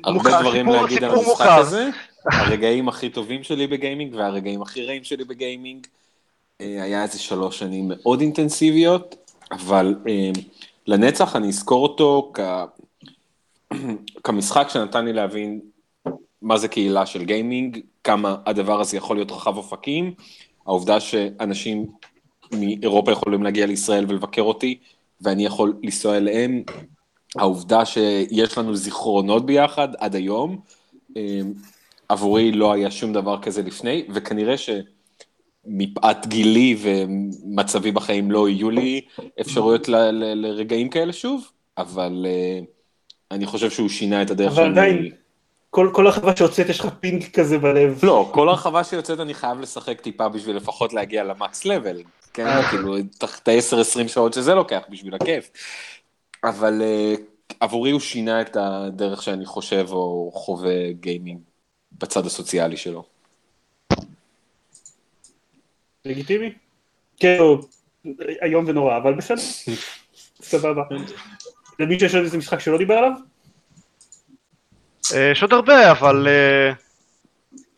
[0.04, 1.46] הרבה דברים להגיד על המשחק.
[1.48, 1.88] הזה,
[2.24, 5.86] הרגעים הכי טובים שלי בגיימינג והרגעים הכי רעים שלי בגיימינג.
[6.60, 10.30] אה, היה איזה שלוש שנים מאוד אינטנסיביות, אבל אה,
[10.86, 12.40] לנצח אני אזכור אותו כ...
[14.24, 15.60] כמשחק שנתן לי להבין
[16.42, 20.14] מה זה קהילה של גיימינג, כמה הדבר הזה יכול להיות רחב אופקים,
[20.66, 21.86] העובדה שאנשים
[22.52, 24.78] מאירופה יכולים להגיע לישראל ולבקר אותי,
[25.20, 26.62] ואני יכול לנסוע אליהם,
[27.36, 30.60] העובדה שיש לנו זיכרונות ביחד עד היום,
[31.16, 31.40] אה,
[32.08, 34.54] עבורי לא היה שום דבר כזה לפני, וכנראה
[35.66, 39.00] שמפאת גילי ומצבי בחיים לא יהיו לי
[39.40, 42.64] אפשרויות ל- ל- לרגעים כאלה שוב, אבל uh,
[43.30, 45.10] אני חושב שהוא שינה את הדרך אבל עדיין,
[45.70, 48.00] כל, כל הרחבה שיוצאת יש לך פינג כזה בלב.
[48.02, 52.02] לא, כל הרחבה שיוצאת אני חייב לשחק טיפה בשביל לפחות להגיע למקס לבל,
[52.34, 55.50] כן, כאילו, את ה-10-20 שעות שזה לוקח בשביל הכיף.
[56.44, 57.20] אבל uh,
[57.60, 61.40] עבורי הוא שינה את הדרך שאני חושב או חווה גיימינג
[61.92, 63.15] בצד הסוציאלי שלו.
[66.06, 66.52] לגיטימי?
[67.20, 67.60] כן, לא,
[68.42, 69.42] איום ונורא, אבל בסדר.
[70.42, 70.82] סבבה.
[71.78, 73.12] למי שיש עוד איזה משחק שלא דיבר עליו?
[75.14, 76.28] אה, יש עוד הרבה, אבל...
[76.28, 76.72] אה,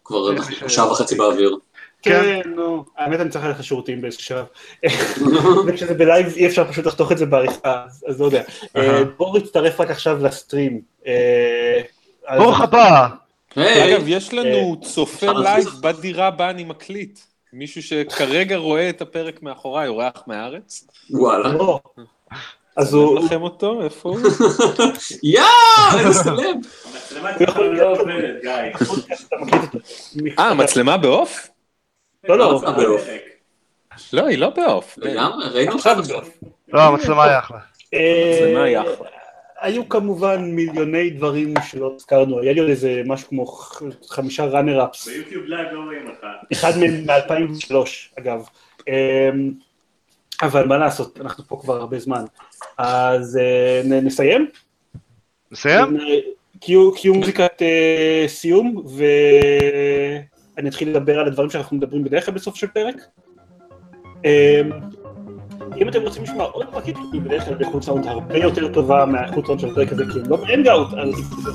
[0.05, 1.57] כבר אנחנו שעה וחצי באוויר.
[2.03, 2.23] כן.
[2.43, 2.85] כן, נו.
[2.97, 4.47] האמת אני צריך ללכת לשירותים באיזשהו שלב.
[5.67, 8.43] וכשזה בלייב אי אפשר פשוט לחתוך את זה בעריכה, אז- לא יודע.
[8.77, 10.81] אה, דרור הצטרף רק עכשיו לסטרים.
[11.07, 11.81] אה,
[12.37, 13.09] ברוך הבא.
[13.57, 15.69] אגב, יש לנו צופה לייב.
[15.81, 17.21] בדירה בה אני מקליט.
[17.53, 20.87] מישהו שכרגע רואה את הפרק מאחוריי, אורח מהארץ.
[21.11, 21.49] וואלה.
[21.49, 21.81] לא.
[22.77, 23.19] אז אני הוא...
[23.19, 24.21] לכם אותו, איפה הוא?
[25.23, 25.43] יא,
[25.99, 26.57] איזה סלב.
[27.17, 27.31] המצלמה
[27.73, 27.97] לא.
[30.39, 31.49] אה, המצלמה ב off?
[32.25, 32.61] לא, לא.
[32.67, 33.03] אה, ב off.
[34.13, 34.99] לא, היא לא ב off.
[34.99, 36.25] לגמרי, ראינו אותך עכשיו.
[36.69, 37.59] לא, המצלמה היא אחלה.
[37.95, 39.18] אה, מצלמה היא אחלה.
[39.61, 43.47] היו כמובן מיליוני דברים שלא הזכרנו, היה לי עוד איזה משהו כמו
[44.09, 46.27] חמישה runner-ups, ביוטיוב לייב לא רואים אותך.
[46.53, 47.75] אחד מהם מ-2003
[48.19, 48.47] אגב,
[48.89, 49.53] אמ,
[50.43, 52.25] אבל מה לעשות, אנחנו פה כבר הרבה זמן,
[52.79, 54.49] אז אה, נסיים?
[55.53, 55.97] נסיים?
[56.61, 58.83] קיו קיו מוזיקת אה, סיום,
[60.57, 62.97] ואני אתחיל לדבר על הדברים שאנחנו מדברים בדרך כלל בסוף של פרק.
[65.77, 69.47] אם אתם רוצים לשמוע עוד פרקים, כי בדרך כלל באיכות סאונד הרבה יותר טובה מהאיכות
[69.47, 71.51] סאונד של הפרק הזה, כי הם לא באנגאוט, אז זה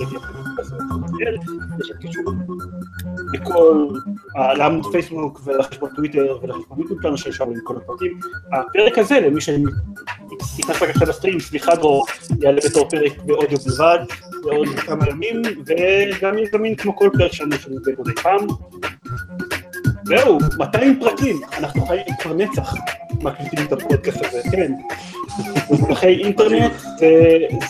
[3.33, 3.87] לכל,
[4.35, 8.19] לעמוד פייסבוק ולחשבון טוויטר ולחשבון יוטיוב שלנו שיש שם עם כל הפרקים.
[8.53, 12.05] הפרק הזה, למי שנכנס רק עכשיו לסטרים, סליחה דרור,
[12.41, 13.99] יעלה בתור פרק באודיו בלבד,
[14.43, 18.47] בעוד כמה ימים, וגם יהיה זמין כמו כל פרק שלנו שנמצא מדי פעם.
[20.05, 22.73] זהו, 200 פרקים, אנחנו חיים כבר נצח
[23.23, 24.71] מקליטים את הפודקאסט הזה, כן.
[25.91, 26.71] אחרי אינטרנט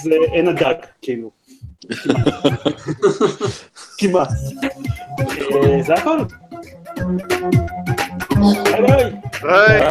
[0.01, 1.31] זה, עין הדג, כאילו.
[3.97, 4.29] כמעט.
[5.51, 6.17] אה, זה הכל.
[8.63, 9.11] ביי ביי.
[9.43, 9.81] היי,